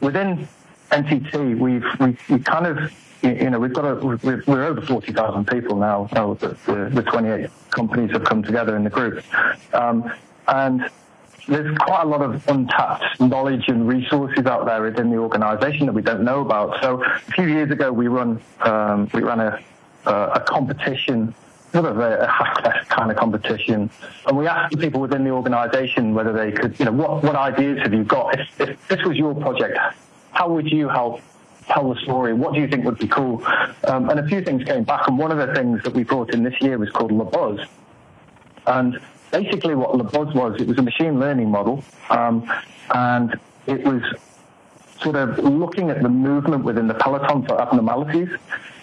Within 0.00 0.48
NTT, 0.90 1.58
we've, 1.58 1.84
we've, 1.98 2.20
we 2.28 2.38
kind 2.40 2.66
of, 2.66 2.92
you 3.22 3.50
know, 3.50 3.58
we've 3.58 3.72
got 3.72 3.84
a, 3.84 3.94
we're, 3.94 4.42
we're 4.46 4.64
over 4.64 4.80
40,000 4.82 5.46
people 5.46 5.76
now. 5.76 6.08
now 6.12 6.34
the, 6.34 6.56
the, 6.66 6.90
the, 6.92 7.02
28 7.02 7.50
companies 7.70 8.10
have 8.12 8.24
come 8.24 8.42
together 8.42 8.76
in 8.76 8.84
the 8.84 8.90
group. 8.90 9.22
Um, 9.74 10.12
and 10.48 10.90
there's 11.48 11.76
quite 11.78 12.02
a 12.02 12.06
lot 12.06 12.22
of 12.22 12.46
untapped 12.48 13.20
knowledge 13.20 13.68
and 13.68 13.86
resources 13.86 14.46
out 14.46 14.66
there 14.66 14.82
within 14.82 15.10
the 15.10 15.16
organization 15.16 15.86
that 15.86 15.92
we 15.92 16.02
don't 16.02 16.22
know 16.22 16.40
about. 16.40 16.82
So 16.82 17.02
a 17.04 17.18
few 17.32 17.46
years 17.46 17.70
ago, 17.70 17.92
we 17.92 18.08
run, 18.08 18.40
um, 18.60 19.08
we 19.14 19.22
ran 19.22 19.40
a, 19.40 19.62
a 20.06 20.44
competition 20.46 21.34
sort 21.72 21.84
of 21.86 21.98
a, 21.98 22.24
a 22.24 22.84
kind 22.86 23.10
of 23.10 23.16
competition. 23.16 23.90
And 24.26 24.36
we 24.36 24.46
asked 24.46 24.78
people 24.78 25.00
within 25.00 25.24
the 25.24 25.30
organisation 25.30 26.14
whether 26.14 26.32
they 26.32 26.52
could, 26.52 26.78
you 26.78 26.84
know, 26.84 26.92
what, 26.92 27.22
what 27.22 27.36
ideas 27.36 27.80
have 27.82 27.94
you 27.94 28.04
got? 28.04 28.38
If, 28.38 28.60
if 28.60 28.88
this 28.88 29.02
was 29.04 29.16
your 29.16 29.34
project, 29.34 29.78
how 30.32 30.48
would 30.50 30.70
you 30.70 30.88
help 30.88 31.20
tell 31.66 31.92
the 31.92 32.00
story? 32.00 32.34
What 32.34 32.54
do 32.54 32.60
you 32.60 32.68
think 32.68 32.84
would 32.84 32.98
be 32.98 33.08
cool? 33.08 33.44
Um, 33.84 34.10
and 34.10 34.18
a 34.20 34.26
few 34.26 34.42
things 34.42 34.64
came 34.64 34.84
back, 34.84 35.06
and 35.08 35.18
one 35.18 35.30
of 35.30 35.38
the 35.38 35.54
things 35.54 35.82
that 35.84 35.94
we 35.94 36.04
brought 36.04 36.34
in 36.34 36.42
this 36.42 36.60
year 36.60 36.78
was 36.78 36.90
called 36.90 37.12
LaBuzz. 37.12 37.66
And 38.66 39.00
basically, 39.30 39.74
what 39.74 39.90
LaBuzz 39.92 40.34
was, 40.34 40.60
it 40.60 40.66
was 40.66 40.78
a 40.78 40.82
machine 40.82 41.18
learning 41.18 41.50
model, 41.50 41.84
um, 42.10 42.50
and 42.94 43.38
it 43.66 43.84
was 43.84 44.02
sort 45.02 45.16
of 45.16 45.38
looking 45.38 45.90
at 45.90 46.02
the 46.02 46.08
movement 46.08 46.64
within 46.64 46.86
the 46.86 46.94
peloton 46.94 47.44
for 47.46 47.60
abnormalities 47.60 48.28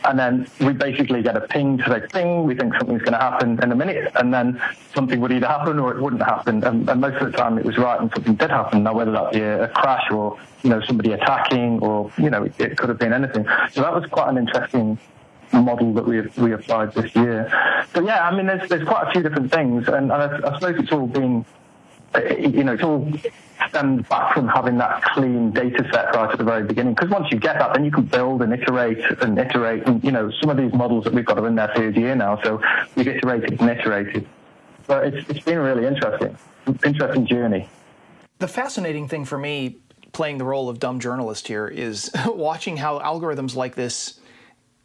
and 0.07 0.17
then 0.17 0.47
we 0.62 0.74
basically 0.74 1.21
get 1.21 1.36
a 1.36 1.41
ping 1.41 1.77
to 1.79 1.83
say 1.86 2.07
ping, 2.12 2.45
we 2.45 2.55
think 2.55 2.74
something's 2.75 3.01
going 3.01 3.13
to 3.13 3.19
happen 3.19 3.62
in 3.62 3.71
a 3.71 3.75
minute, 3.75 4.12
and 4.15 4.33
then 4.33 4.62
something 4.93 5.19
would 5.19 5.31
either 5.31 5.47
happen 5.47 5.79
or 5.79 5.95
it 5.95 6.01
wouldn't 6.01 6.21
happen. 6.21 6.63
And, 6.63 6.89
and 6.89 7.01
most 7.01 7.17
of 7.17 7.31
the 7.31 7.38
time 7.38 7.57
it 7.57 7.65
was 7.65 7.77
right 7.77 8.00
and 8.00 8.09
something 8.13 8.36
did 8.36 8.50
happen. 8.50 8.83
Now, 8.83 8.93
whether 8.93 9.12
that 9.12 9.33
be 9.33 9.41
a, 9.41 9.63
a 9.63 9.67
crash 9.67 10.09
or, 10.12 10.39
you 10.63 10.69
know, 10.69 10.81
somebody 10.81 11.12
attacking 11.12 11.79
or, 11.79 12.12
you 12.17 12.29
know, 12.29 12.43
it, 12.43 12.59
it 12.59 12.77
could 12.77 12.89
have 12.89 13.00
been 13.00 13.13
anything. 13.13 13.45
So 13.71 13.81
that 13.81 13.93
was 13.93 14.05
quite 14.09 14.29
an 14.29 14.38
interesting 14.38 14.97
model 15.53 15.93
that 15.93 16.05
we 16.05 16.21
we 16.38 16.53
applied 16.53 16.93
this 16.93 17.15
year. 17.15 17.50
So 17.93 18.01
yeah, 18.01 18.27
I 18.27 18.36
mean, 18.36 18.47
there's 18.47 18.67
there's 18.69 18.88
quite 18.88 19.07
a 19.07 19.12
few 19.12 19.24
different 19.24 19.51
things, 19.51 19.88
and, 19.88 20.12
and 20.12 20.13
I, 20.13 20.38
I 20.50 20.59
suppose 20.59 20.75
it's 20.77 20.91
all 20.91 21.07
been, 21.07 21.45
Uh, 22.17 22.36
you 22.36 22.63
know, 22.63 22.74
it's 22.74 22.83
all 22.83 23.07
stemmed 23.69 24.07
back 24.09 24.33
from 24.33 24.47
having 24.47 24.77
that 24.77 25.03
clean 25.03 25.51
data 25.51 25.88
set 25.91 26.15
right 26.15 26.31
at 26.31 26.38
the 26.38 26.43
very 26.43 26.63
beginning. 26.63 26.93
Because 26.93 27.09
once 27.09 27.27
you 27.31 27.39
get 27.39 27.59
that, 27.59 27.74
then 27.74 27.86
you 27.86 27.91
can 27.91 28.03
build 28.03 28.41
and 28.41 28.53
iterate 28.53 29.00
and 29.21 29.38
iterate. 29.38 29.86
And, 29.86 30.03
you 30.03 30.12
know, 30.12 30.31
some 30.41 30.50
of 30.50 30.57
these 30.57 30.74
models 30.74 31.03
that 31.03 31.13
we've 31.13 31.25
got 31.25 31.38
are 31.38 31.47
in 31.47 31.55
their 31.55 31.71
third 31.75 31.95
year 31.95 32.15
now, 32.15 32.41
so 32.43 32.62
we've 32.95 33.07
iterated 33.07 33.59
and 33.59 33.69
iterated. 33.69 34.27
But 34.88 35.07
it's, 35.07 35.29
it's 35.29 35.39
been 35.41 35.57
a 35.57 35.62
really 35.62 35.86
interesting, 35.86 36.38
interesting 36.83 37.27
journey. 37.27 37.69
The 38.39 38.47
fascinating 38.47 39.07
thing 39.07 39.25
for 39.25 39.38
me 39.38 39.77
playing 40.13 40.38
the 40.38 40.45
role 40.45 40.69
of 40.69 40.79
dumb 40.79 41.00
journalist 41.00 41.47
here 41.47 41.67
is 41.67 42.09
watching 42.25 42.77
how 42.77 43.00
algorithms 43.00 43.55
like 43.55 43.75
this 43.75 44.19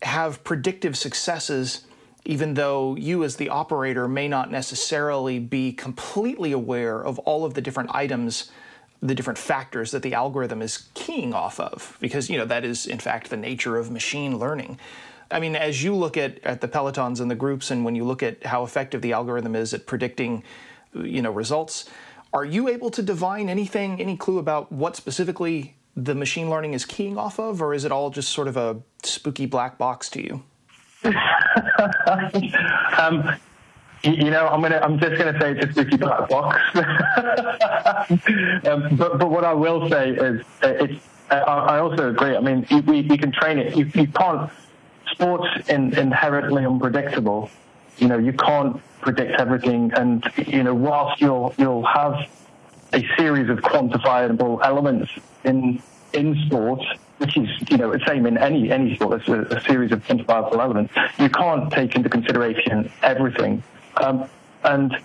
have 0.03 0.43
predictive 0.43 0.97
successes 0.97 1.87
even 2.25 2.55
though 2.55 2.95
you 2.97 3.25
as 3.25 3.37
the 3.37 3.49
operator 3.49 4.07
may 4.07 4.29
not 4.29 4.51
necessarily 4.51 5.39
be 5.39 5.73
completely 5.73 6.53
aware 6.53 7.01
of 7.03 7.19
all 7.21 7.45
of 7.45 7.55
the 7.55 7.61
different 7.61 7.91
items 7.95 8.51
the 9.03 9.15
different 9.15 9.39
factors 9.39 9.91
that 9.91 10.03
the 10.03 10.15
algorithm 10.15 10.63
is 10.63 10.89
keying 10.95 11.35
off 11.35 11.59
of 11.59 11.97
because 12.01 12.31
you 12.31 12.39
know 12.39 12.45
that 12.45 12.65
is 12.65 12.87
in 12.87 12.99
fact 12.99 13.31
the 13.31 13.37
nature 13.37 13.77
of 13.77 13.91
machine 13.91 14.39
learning. 14.39 14.79
I 15.31 15.41
mean 15.41 15.57
as 15.57 15.83
you 15.83 15.95
look 15.95 16.17
at, 16.17 16.39
at 16.45 16.61
the 16.61 16.69
pelotons 16.69 17.21
and 17.21 17.31
the 17.31 17.35
groups 17.35 17.71
and 17.71 17.85
when 17.85 17.97
you 17.97 18.05
look 18.05 18.23
at 18.23 18.47
how 18.47 18.63
effective 18.65 19.03
the 19.03 19.13
algorithm 19.13 19.57
is 19.57 19.75
at 19.75 19.87
predicting 19.87 20.45
you 20.95 21.23
know 21.23 21.33
results 21.33 21.89
are 22.33 22.45
you 22.45 22.69
able 22.69 22.91
to 22.91 23.03
divine 23.03 23.49
anything 23.49 24.01
any 24.01 24.17
clue 24.17 24.39
about 24.39 24.71
what 24.71 24.95
specifically 24.95 25.75
the 25.97 26.15
machine 26.15 26.49
learning 26.49 26.75
is 26.75 26.85
keying 26.85 27.19
off 27.19 27.41
of 27.41 27.61
or 27.61 27.75
is 27.75 27.85
it 27.85 27.91
all 27.91 28.11
just 28.11 28.31
sort 28.31 28.47
of 28.47 28.57
a 28.57 28.81
spooky 29.03 29.47
black 29.47 29.79
box 29.79 30.09
to 30.11 30.23
you 30.23 30.43
um, 32.99 33.35
you 34.05 34.31
know, 34.31 34.49
I'm 34.49 34.61
gonna. 34.63 34.81
I'm 34.83 34.99
just 34.99 35.17
gonna 35.19 35.39
say 35.41 35.53
it's 35.53 35.67
a 35.67 35.73
spooky 35.73 35.97
black 35.97 36.29
box. 36.29 36.61
um, 38.67 38.97
but 38.97 39.19
but 39.19 39.31
what 39.31 39.45
I 39.45 39.53
will 39.53 39.89
say 39.89 40.11
is, 40.11 40.43
uh, 40.63 40.69
it's. 40.69 41.01
I, 41.31 41.39
I 41.39 41.79
also 41.79 42.11
agree. 42.11 42.37
I 42.37 42.41
mean, 42.41 42.67
we, 42.87 43.03
we 43.03 43.17
can 43.17 43.33
train 43.33 43.59
it. 43.59 43.77
You, 43.77 43.87
you 43.95 44.07
can't. 44.09 44.51
Sports 45.11 45.69
in, 45.69 45.93
inherently 45.99 46.65
unpredictable. 46.65 47.51
You 47.99 48.09
know, 48.09 48.19
you 48.19 48.33
can't 48.33 48.81
predict 49.01 49.41
everything, 49.41 49.93
and 49.93 50.25
you 50.47 50.63
know, 50.63 50.75
whilst 50.75 51.21
you'll 51.21 51.55
you'll 51.59 51.85
have 51.85 52.29
a 52.93 53.07
series 53.17 53.51
of 53.51 53.59
quantifiable 53.59 54.61
elements 54.65 55.11
in 55.45 55.83
in 56.13 56.43
sports, 56.47 56.85
which 57.23 57.37
is, 57.37 57.49
you 57.71 57.77
know, 57.77 57.93
the 57.93 58.05
same 58.05 58.27
in 58.27 58.37
any, 58.37 58.73
any 58.73 58.97
sport, 58.97 59.23
there's 59.25 59.53
a, 59.53 59.57
a 59.57 59.61
series 59.61 59.93
of 59.93 60.05
quantifiable 60.05 60.55
elements. 60.55 60.93
You 61.21 61.29
can't 61.29 61.73
take 61.73 61.95
into 61.95 62.09
consideration 62.09 62.91
everything. 63.01 63.63
Um, 63.97 64.29
and 64.65 64.97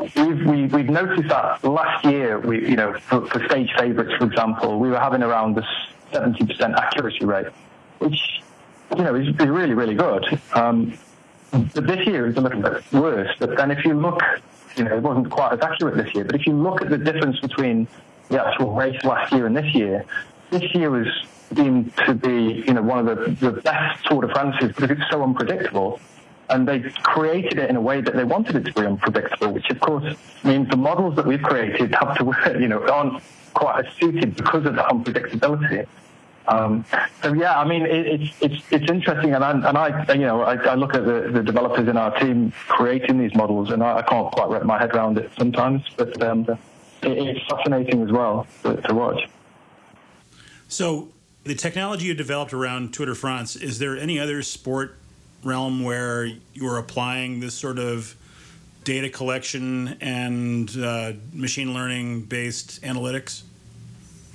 we've, 0.00 0.44
we, 0.44 0.62
have 0.62 0.72
we 0.72 0.82
have 0.82 0.90
noticed 0.90 1.28
that 1.28 1.62
last 1.62 2.04
year, 2.04 2.40
we, 2.40 2.68
you 2.68 2.74
know, 2.74 2.94
for, 2.94 3.26
for 3.26 3.44
stage 3.46 3.70
favourites, 3.78 4.12
for 4.18 4.24
example, 4.24 4.80
we 4.80 4.88
were 4.88 4.98
having 4.98 5.22
around 5.22 5.54
the 5.54 5.64
70% 6.12 6.74
accuracy 6.74 7.24
rate, 7.24 7.46
which, 8.00 8.42
you 8.96 9.04
know, 9.04 9.14
is, 9.14 9.28
is 9.28 9.46
really, 9.46 9.74
really 9.74 9.94
good. 9.94 10.40
Um, 10.52 10.98
but 11.52 11.86
this 11.86 12.04
year 12.08 12.26
is 12.26 12.36
a 12.36 12.40
little 12.40 12.60
bit 12.60 12.92
worse. 12.92 13.30
But 13.38 13.56
then 13.56 13.70
if 13.70 13.84
you 13.84 13.94
look, 13.94 14.20
you 14.76 14.82
know, 14.82 14.96
it 14.96 15.02
wasn't 15.02 15.30
quite 15.30 15.52
as 15.52 15.60
accurate 15.60 15.96
this 15.96 16.12
year, 16.12 16.24
but 16.24 16.34
if 16.34 16.44
you 16.44 16.54
look 16.54 16.82
at 16.82 16.90
the 16.90 16.98
difference 16.98 17.38
between 17.38 17.86
the 18.30 18.44
actual 18.44 18.74
race 18.74 19.00
last 19.04 19.32
year 19.32 19.46
and 19.46 19.56
this 19.56 19.72
year, 19.72 20.04
this 20.50 20.74
year 20.74 20.90
was 20.90 21.08
deemed 21.52 21.96
to 22.06 22.14
be, 22.14 22.64
you 22.66 22.74
know, 22.74 22.82
one 22.82 23.06
of 23.06 23.18
the, 23.18 23.50
the 23.50 23.60
best 23.60 24.04
Tour 24.06 24.22
de 24.22 24.32
France's 24.32 24.68
because 24.68 24.90
it's 24.90 25.10
so 25.10 25.22
unpredictable. 25.22 26.00
And 26.48 26.66
they 26.66 26.80
created 27.02 27.58
it 27.58 27.70
in 27.70 27.76
a 27.76 27.80
way 27.80 28.00
that 28.00 28.14
they 28.14 28.22
wanted 28.22 28.54
it 28.56 28.64
to 28.66 28.72
be 28.72 28.86
unpredictable, 28.86 29.52
which 29.52 29.68
of 29.68 29.80
course 29.80 30.16
means 30.44 30.68
the 30.68 30.76
models 30.76 31.16
that 31.16 31.26
we've 31.26 31.42
created 31.42 31.92
have 31.94 32.16
to, 32.18 32.60
you 32.60 32.68
know, 32.68 32.86
aren't 32.86 33.20
quite 33.52 33.84
as 33.84 33.92
suited 33.94 34.36
because 34.36 34.64
of 34.64 34.76
the 34.76 34.82
unpredictability. 34.82 35.86
Um, 36.48 36.84
so 37.22 37.32
yeah, 37.32 37.58
I 37.58 37.64
mean, 37.66 37.82
it, 37.82 38.06
it's 38.06 38.32
it's 38.40 38.62
it's 38.70 38.90
interesting, 38.90 39.34
and 39.34 39.42
I, 39.42 39.50
and 39.50 39.76
I 39.76 40.12
you 40.14 40.20
know 40.20 40.42
I, 40.42 40.54
I 40.54 40.74
look 40.74 40.94
at 40.94 41.04
the, 41.04 41.28
the 41.32 41.42
developers 41.42 41.88
in 41.88 41.96
our 41.96 42.16
team 42.20 42.52
creating 42.68 43.18
these 43.18 43.34
models, 43.34 43.70
and 43.70 43.82
I, 43.82 43.98
I 43.98 44.02
can't 44.02 44.30
quite 44.30 44.48
wrap 44.50 44.62
my 44.62 44.78
head 44.78 44.94
around 44.94 45.18
it 45.18 45.30
sometimes, 45.36 45.82
but 45.96 46.22
um, 46.22 46.46
it, 46.48 46.58
it's 47.02 47.46
fascinating 47.48 48.02
as 48.02 48.12
well 48.12 48.46
to, 48.62 48.76
to 48.76 48.94
watch. 48.94 49.28
So 50.76 51.08
the 51.44 51.54
technology 51.54 52.04
you 52.04 52.12
developed 52.12 52.52
around 52.52 52.92
de 52.92 53.14
France, 53.14 53.56
is 53.56 53.78
there 53.78 53.96
any 53.96 54.20
other 54.20 54.42
sport 54.42 54.98
realm 55.42 55.82
where 55.82 56.30
you're 56.52 56.76
applying 56.76 57.40
this 57.40 57.54
sort 57.54 57.78
of 57.78 58.14
data 58.84 59.08
collection 59.08 59.96
and 60.02 60.68
uh, 60.76 61.14
machine 61.32 61.72
learning 61.72 62.24
based 62.24 62.82
analytics? 62.82 63.44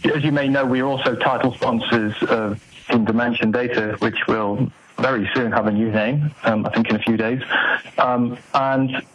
As 0.03 0.24
you 0.24 0.31
may 0.31 0.48
know, 0.48 0.65
we 0.65 0.81
are 0.81 0.88
also 0.88 1.13
title 1.13 1.53
sponsors 1.53 2.15
of 2.24 2.60
Team 2.89 3.05
Dimension 3.05 3.51
Data, 3.51 3.95
which 4.00 4.17
will 4.27 4.71
very 4.98 5.29
soon 5.36 5.51
have 5.51 5.67
a 5.67 5.71
new 5.71 5.91
name, 5.91 6.31
um, 6.41 6.65
I 6.65 6.71
think 6.71 6.89
in 6.89 6.95
a 6.95 7.03
few 7.03 7.17
days. 7.17 7.43
Um, 8.00 8.36
and 8.55 9.05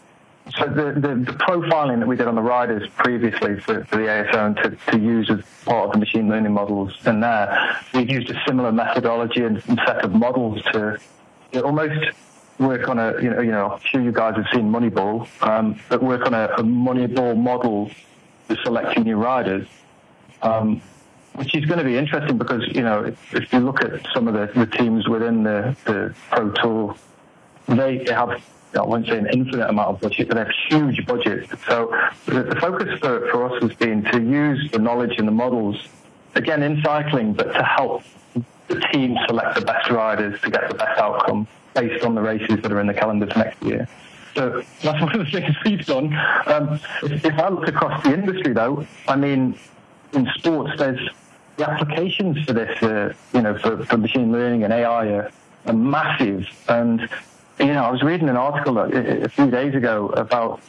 so 0.55 0.67
the, 0.67 0.93
the, 0.93 1.15
the, 1.25 1.33
profiling 1.33 1.99
that 1.99 2.07
we 2.07 2.17
did 2.17 2.29
on 2.29 2.37
the 2.37 2.43
riders 2.43 2.89
previously 2.97 3.59
for, 3.61 3.85
for 3.85 3.97
the 3.97 4.05
ASO 4.05 4.47
and 4.47 4.57
to, 4.57 4.93
to, 4.93 4.99
use 4.99 5.29
as 5.29 5.41
part 5.65 5.87
of 5.89 5.93
the 5.93 5.99
machine 5.99 6.29
learning 6.29 6.53
models 6.53 6.95
in 7.05 7.21
there, 7.21 7.81
we've 7.93 8.09
used 8.09 8.31
a 8.31 8.41
similar 8.47 8.71
methodology 8.71 9.43
and, 9.43 9.61
set 9.63 10.05
of 10.05 10.13
models 10.13 10.63
to 10.73 10.99
almost 11.65 12.13
work 12.59 12.89
on 12.89 12.99
a, 12.99 13.21
you 13.21 13.31
know, 13.31 13.41
you 13.41 13.51
know, 13.51 13.73
I'm 13.73 13.81
sure 13.81 14.01
you 14.01 14.13
guys 14.13 14.37
have 14.37 14.47
seen 14.53 14.71
Moneyball, 14.71 15.27
um, 15.43 15.81
but 15.89 16.03
work 16.03 16.25
on 16.27 16.33
a, 16.33 16.45
a 16.45 16.63
Moneyball 16.63 17.37
model 17.37 17.91
for 18.47 18.57
selecting 18.63 19.03
new 19.03 19.17
riders. 19.17 19.67
Um, 20.43 20.81
which 21.35 21.55
is 21.55 21.67
going 21.67 21.79
to 21.79 21.85
be 21.85 21.99
interesting 21.99 22.39
because, 22.39 22.63
you 22.69 22.83
know, 22.83 23.05
if, 23.05 23.35
if 23.35 23.53
you 23.53 23.59
look 23.59 23.83
at 23.83 24.07
some 24.15 24.27
of 24.27 24.33
the, 24.33 24.59
the 24.59 24.67
teams 24.67 25.07
within 25.07 25.43
the, 25.43 25.77
the 25.85 26.15
Pro 26.31 26.51
Tour, 26.53 26.97
they 27.69 28.07
have 28.09 28.41
I 28.75 28.83
won't 28.83 29.07
say 29.07 29.19
an 29.19 29.29
infinite 29.33 29.69
amount 29.69 29.89
of 29.89 30.01
budget, 30.01 30.29
but 30.29 30.35
they 30.35 30.41
have 30.41 30.53
huge 30.69 31.07
budgets. 31.07 31.51
So 31.67 31.97
the, 32.27 32.43
the 32.43 32.57
focus 32.57 32.99
for, 33.01 33.29
for 33.31 33.51
us 33.51 33.63
has 33.63 33.75
been 33.75 34.05
to 34.05 34.21
use 34.21 34.71
the 34.71 34.79
knowledge 34.79 35.19
and 35.19 35.27
the 35.27 35.33
models, 35.33 35.77
again 36.35 36.63
in 36.63 36.83
cycling, 36.83 37.33
but 37.33 37.53
to 37.55 37.63
help 37.63 38.03
the 38.69 38.81
team 38.93 39.17
select 39.27 39.59
the 39.59 39.65
best 39.65 39.91
riders 39.91 40.41
to 40.43 40.51
get 40.51 40.69
the 40.69 40.75
best 40.75 40.99
outcome 41.01 41.47
based 41.75 42.05
on 42.05 42.15
the 42.15 42.21
races 42.21 42.61
that 42.63 42.73
are 42.73 42.81
in 42.81 42.87
the 42.87 42.95
calendar 42.95 43.27
for 43.27 43.39
next 43.39 43.63
year. 43.63 43.89
So 44.35 44.63
that's 44.83 45.01
one 45.03 45.19
of 45.19 45.25
the 45.25 45.31
things 45.31 45.57
we've 45.65 45.85
done. 45.85 46.15
Um, 46.47 46.81
if, 47.03 47.25
if, 47.25 47.39
I 47.39 47.49
look 47.49 47.69
across 47.69 48.03
the 48.05 48.13
industry, 48.13 48.53
though, 48.53 48.87
I 49.09 49.17
mean, 49.17 49.59
in 50.13 50.29
sports, 50.37 50.73
there's 50.79 51.09
the 51.57 51.71
applications 51.71 52.45
for 52.45 52.53
this, 52.53 52.83
uh, 52.83 53.15
you 53.33 53.43
know, 53.43 53.59
for, 53.59 53.85
for 53.85 53.97
machine 53.97 54.33
learning 54.33 54.65
and 54.65 54.73
AI 54.73 55.09
are, 55.09 55.31
are 55.67 55.73
massive. 55.73 56.47
And 56.69 57.09
you 57.59 57.67
know, 57.67 57.85
I 57.85 57.91
was 57.91 58.03
reading 58.03 58.29
an 58.29 58.37
article 58.37 58.79
a, 58.79 58.89
a 59.23 59.29
few 59.29 59.51
days 59.51 59.75
ago 59.75 60.09
about 60.09 60.61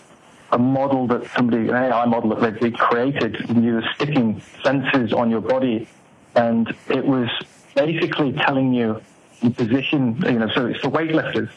a 0.51 0.58
model 0.58 1.08
that 1.08 1.29
somebody, 1.36 1.67
an 1.67 1.75
AI 1.75 2.06
model 2.06 2.36
that 2.36 2.62
they 2.62 2.72
created, 2.72 3.50
you 3.50 3.75
were 3.75 3.84
sticking 3.96 4.41
sensors 4.63 5.13
on 5.13 5.29
your 5.29 5.41
body, 5.41 5.88
and 6.36 6.74
it 6.89 7.06
was 7.06 7.29
basically 7.75 8.32
telling 8.32 8.74
you 8.74 9.01
the 9.41 9.50
position, 9.50 10.17
you 10.25 10.39
know, 10.39 10.50
so 10.53 10.67
it's 10.67 10.79
for 10.79 10.89
weightlifters. 10.89 11.50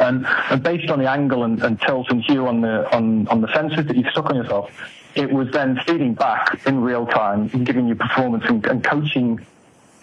And, 0.00 0.26
and 0.26 0.62
based 0.62 0.90
on 0.90 0.98
the 0.98 1.08
angle 1.08 1.44
and, 1.44 1.62
and 1.62 1.80
tilt 1.80 2.10
and 2.10 2.22
hue 2.22 2.46
on 2.46 2.62
the, 2.62 2.90
on, 2.94 3.28
on 3.28 3.40
the 3.42 3.46
sensors 3.48 3.86
that 3.86 3.96
you've 3.96 4.08
stuck 4.08 4.26
on 4.26 4.36
yourself, 4.36 4.72
it 5.14 5.30
was 5.30 5.50
then 5.52 5.78
feeding 5.86 6.14
back 6.14 6.66
in 6.66 6.80
real 6.80 7.06
time, 7.06 7.48
giving 7.48 7.86
you 7.86 7.94
performance 7.94 8.44
and, 8.48 8.66
and 8.66 8.82
coaching 8.82 9.44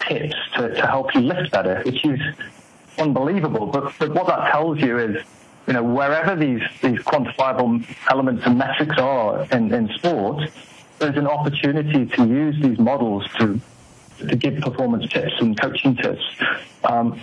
tips 0.00 0.36
to, 0.56 0.74
to 0.74 0.86
help 0.86 1.14
you 1.14 1.20
lift 1.20 1.50
better, 1.50 1.82
which 1.82 2.04
is 2.04 2.20
unbelievable. 2.98 3.66
But, 3.66 3.92
but 3.98 4.14
what 4.14 4.26
that 4.26 4.50
tells 4.50 4.80
you 4.80 4.98
is, 4.98 5.24
you 5.66 5.72
know, 5.74 5.82
wherever 5.82 6.34
these, 6.34 6.62
these 6.82 6.98
quantifiable 7.00 7.84
elements 8.10 8.42
and 8.44 8.58
metrics 8.58 8.98
are 8.98 9.46
in, 9.52 9.72
in 9.72 9.88
sport, 9.94 10.50
there's 10.98 11.16
an 11.16 11.26
opportunity 11.26 12.06
to 12.06 12.26
use 12.26 12.60
these 12.62 12.78
models 12.78 13.26
to 13.38 13.60
to 14.28 14.36
give 14.36 14.60
performance 14.60 15.10
tips 15.10 15.32
and 15.40 15.60
coaching 15.60 15.96
tips. 15.96 16.22
Um, 16.84 17.20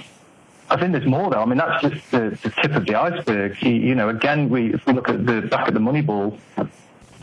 I 0.69 0.77
think 0.77 0.91
there's 0.91 1.05
more 1.05 1.29
though. 1.31 1.41
I 1.41 1.45
mean, 1.45 1.57
that's 1.57 1.81
just 1.81 2.11
the, 2.11 2.37
the 2.43 2.49
tip 2.61 2.75
of 2.75 2.85
the 2.85 2.95
iceberg. 2.95 3.61
You, 3.61 3.95
know, 3.95 4.09
again, 4.09 4.49
we 4.49 4.73
if 4.73 4.85
we 4.85 4.93
look 4.93 5.09
at 5.09 5.25
the 5.25 5.41
back 5.41 5.67
at 5.67 5.73
the 5.73 5.79
Moneyball 5.79 6.37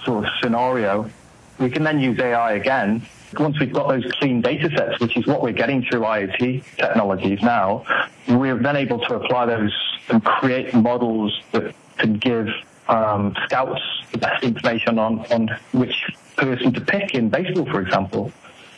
sort 0.04 0.24
of 0.24 0.30
scenario, 0.42 1.10
we 1.58 1.70
can 1.70 1.82
then 1.84 2.00
use 2.00 2.18
AI 2.18 2.52
again 2.52 3.06
once 3.38 3.58
we've 3.58 3.72
got 3.72 3.88
those 3.88 4.04
clean 4.12 4.40
data 4.40 4.70
sets, 4.76 5.00
which 5.00 5.16
is 5.16 5.26
what 5.26 5.42
we're 5.42 5.52
getting 5.52 5.82
through 5.82 6.00
IoT 6.00 6.62
technologies 6.76 7.40
now, 7.42 7.84
we're 8.28 8.58
then 8.58 8.76
able 8.76 8.98
to 9.00 9.14
apply 9.14 9.46
those 9.46 9.74
and 10.08 10.24
create 10.24 10.72
models 10.74 11.40
that 11.52 11.74
can 11.98 12.14
give 12.14 12.48
um, 12.88 13.34
scouts 13.44 13.80
the 14.12 14.18
best 14.18 14.44
information 14.44 14.98
on, 14.98 15.20
on 15.32 15.48
which 15.72 16.04
person 16.36 16.72
to 16.72 16.80
pick 16.80 17.14
in 17.14 17.28
baseball, 17.28 17.66
for 17.66 17.80
example. 17.80 18.32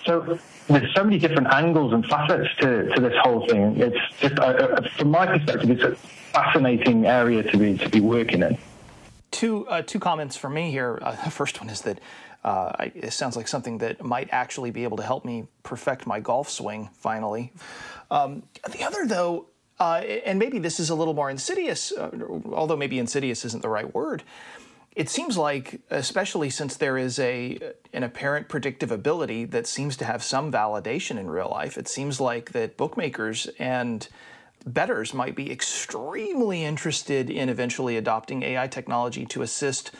So 0.04 0.38
there's 0.68 0.94
so 0.94 1.04
many 1.04 1.18
different 1.18 1.48
angles 1.48 1.92
and 1.92 2.04
facets 2.06 2.48
to, 2.60 2.88
to 2.94 3.00
this 3.00 3.14
whole 3.22 3.46
thing. 3.46 3.76
It's 3.78 4.18
just, 4.20 4.38
uh, 4.38 4.80
from 4.96 5.10
my 5.10 5.26
perspective, 5.26 5.70
it's 5.70 5.82
a 5.82 5.94
fascinating 6.32 7.06
area 7.06 7.42
to 7.42 7.58
be 7.58 7.76
to 7.78 7.88
be 7.88 8.00
working 8.00 8.42
in. 8.42 8.56
Two 9.30 9.66
uh, 9.68 9.82
two 9.82 9.98
comments 9.98 10.36
from 10.36 10.54
me 10.54 10.70
here. 10.70 10.98
Uh, 11.02 11.12
the 11.24 11.30
first 11.30 11.60
one 11.60 11.68
is 11.68 11.82
that 11.82 12.00
uh, 12.44 12.72
I, 12.78 12.92
it 12.94 13.12
sounds 13.12 13.36
like 13.36 13.48
something 13.48 13.78
that 13.78 14.04
might 14.04 14.28
actually 14.32 14.70
be 14.70 14.84
able 14.84 14.96
to 14.96 15.02
help 15.02 15.24
me 15.24 15.46
perfect 15.62 16.06
my 16.06 16.20
golf 16.20 16.48
swing 16.48 16.88
finally. 16.94 17.52
Um, 18.10 18.44
the 18.70 18.84
other, 18.84 19.06
though, 19.06 19.46
uh, 19.80 20.02
and 20.24 20.38
maybe 20.38 20.58
this 20.58 20.80
is 20.80 20.90
a 20.90 20.94
little 20.94 21.14
more 21.14 21.30
insidious, 21.30 21.92
uh, 21.92 22.10
although 22.52 22.76
maybe 22.76 22.98
insidious 22.98 23.44
isn't 23.44 23.62
the 23.62 23.68
right 23.68 23.92
word. 23.94 24.22
It 24.96 25.08
seems 25.08 25.36
like, 25.36 25.80
especially 25.90 26.50
since 26.50 26.76
there 26.76 26.98
is 26.98 27.18
a 27.18 27.58
an 27.92 28.02
apparent 28.02 28.48
predictive 28.48 28.90
ability 28.90 29.44
that 29.46 29.66
seems 29.66 29.96
to 29.98 30.04
have 30.04 30.22
some 30.22 30.50
validation 30.50 31.18
in 31.18 31.28
real 31.30 31.50
life, 31.50 31.78
it 31.78 31.86
seems 31.86 32.20
like 32.20 32.52
that 32.52 32.76
bookmakers 32.76 33.48
and 33.58 34.08
bettors 34.66 35.14
might 35.14 35.34
be 35.34 35.50
extremely 35.50 36.64
interested 36.64 37.30
in 37.30 37.48
eventually 37.48 37.96
adopting 37.96 38.42
AI 38.42 38.66
technology 38.66 39.24
to 39.26 39.42
assist 39.42 39.92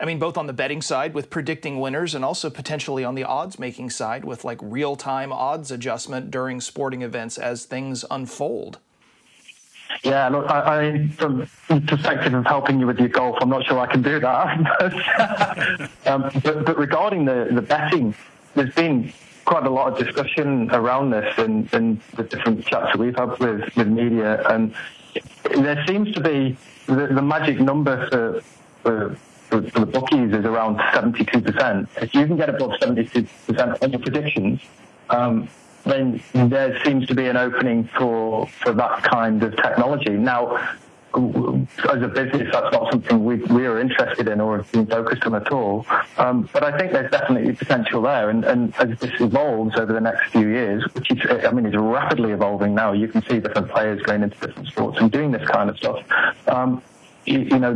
I 0.00 0.06
mean, 0.06 0.18
both 0.18 0.36
on 0.36 0.46
the 0.46 0.52
betting 0.52 0.82
side 0.82 1.14
with 1.14 1.30
predicting 1.30 1.78
winners 1.78 2.14
and 2.14 2.24
also 2.24 2.50
potentially 2.50 3.04
on 3.04 3.14
the 3.14 3.24
odds 3.24 3.58
making 3.58 3.90
side 3.90 4.24
with 4.24 4.44
like 4.44 4.58
real 4.60 4.96
time 4.96 5.32
odds 5.32 5.70
adjustment 5.70 6.30
during 6.30 6.60
sporting 6.60 7.02
events 7.02 7.38
as 7.38 7.64
things 7.64 8.04
unfold. 8.10 8.78
Yeah, 10.02 10.28
look, 10.28 10.50
I, 10.50 10.88
I 10.88 11.08
from 11.08 11.46
the 11.68 11.80
perspective 11.80 12.34
of 12.34 12.44
helping 12.44 12.80
you 12.80 12.86
with 12.86 12.98
your 12.98 13.08
golf, 13.08 13.36
I'm 13.40 13.48
not 13.48 13.64
sure 13.66 13.78
I 13.78 13.86
can 13.86 14.02
do 14.02 14.18
that. 14.18 15.90
um, 16.06 16.30
but, 16.42 16.64
but, 16.64 16.76
regarding 16.76 17.24
the, 17.24 17.48
the 17.52 17.62
betting, 17.62 18.14
there's 18.54 18.74
been 18.74 19.12
quite 19.44 19.66
a 19.66 19.70
lot 19.70 19.92
of 19.92 20.06
discussion 20.06 20.70
around 20.70 21.10
this 21.10 21.38
in, 21.38 21.68
in 21.72 22.00
the 22.16 22.22
different 22.24 22.64
chats 22.64 22.92
that 22.92 22.98
we've 22.98 23.16
had 23.16 23.38
with, 23.38 23.74
with 23.76 23.88
media, 23.88 24.46
and 24.48 24.74
there 25.54 25.84
seems 25.86 26.12
to 26.12 26.20
be 26.20 26.56
the, 26.86 27.08
the 27.08 27.22
magic 27.22 27.60
number 27.60 28.08
for, 28.08 28.40
for 28.82 29.16
for, 29.50 29.62
for 29.70 29.80
the 29.80 29.86
bookies 29.86 30.32
is 30.32 30.44
around 30.44 30.78
72%. 30.78 31.86
If 32.02 32.14
you 32.14 32.26
can 32.26 32.36
get 32.36 32.48
above 32.48 32.72
72% 32.80 33.82
on 33.82 33.90
your 33.92 34.00
predictions, 34.00 34.60
um, 35.10 35.48
then 35.84 36.22
there 36.32 36.82
seems 36.82 37.06
to 37.08 37.14
be 37.14 37.26
an 37.26 37.36
opening 37.36 37.88
for 37.98 38.46
for 38.46 38.72
that 38.72 39.02
kind 39.02 39.42
of 39.42 39.54
technology. 39.56 40.10
Now, 40.10 40.76
as 41.16 42.02
a 42.02 42.08
business, 42.08 42.48
that's 42.52 42.72
not 42.72 42.90
something 42.90 43.24
we, 43.24 43.36
we 43.36 43.66
are 43.66 43.78
interested 43.80 44.28
in 44.28 44.40
or 44.40 44.58
have 44.58 44.72
been 44.72 44.86
focused 44.86 45.24
on 45.24 45.34
at 45.34 45.50
all. 45.52 45.86
Um, 46.18 46.48
but 46.52 46.64
I 46.64 46.76
think 46.76 46.92
there's 46.92 47.10
definitely 47.10 47.54
potential 47.54 48.02
there. 48.02 48.30
And, 48.30 48.44
and 48.44 48.74
as 48.76 48.98
this 48.98 49.20
evolves 49.20 49.76
over 49.76 49.92
the 49.92 50.00
next 50.00 50.30
few 50.30 50.48
years, 50.48 50.84
which 50.94 51.10
is, 51.10 51.18
I 51.44 51.50
mean, 51.52 51.66
is 51.66 51.74
rapidly 51.76 52.32
evolving 52.32 52.74
now, 52.74 52.92
you 52.92 53.08
can 53.08 53.22
see 53.22 53.40
different 53.40 53.70
players 53.70 54.02
going 54.02 54.22
into 54.22 54.38
different 54.38 54.68
sports 54.68 54.98
and 55.00 55.10
doing 55.10 55.30
this 55.30 55.46
kind 55.48 55.70
of 55.70 55.76
stuff. 55.76 56.04
Um, 56.48 56.82
you 57.26 57.58
know, 57.58 57.74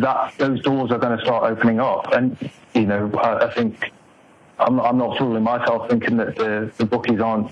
that 0.00 0.34
those 0.36 0.60
doors 0.62 0.90
are 0.90 0.98
going 0.98 1.16
to 1.16 1.24
start 1.24 1.44
opening 1.50 1.80
up. 1.80 2.12
And, 2.12 2.36
you 2.74 2.86
know, 2.86 3.10
I, 3.14 3.46
I 3.46 3.54
think 3.54 3.92
I'm, 4.58 4.80
I'm, 4.80 4.98
not 4.98 5.16
fooling 5.16 5.42
myself 5.42 5.88
thinking 5.88 6.16
that 6.18 6.36
the, 6.36 6.70
the 6.76 6.84
bookies 6.84 7.20
aren't 7.20 7.50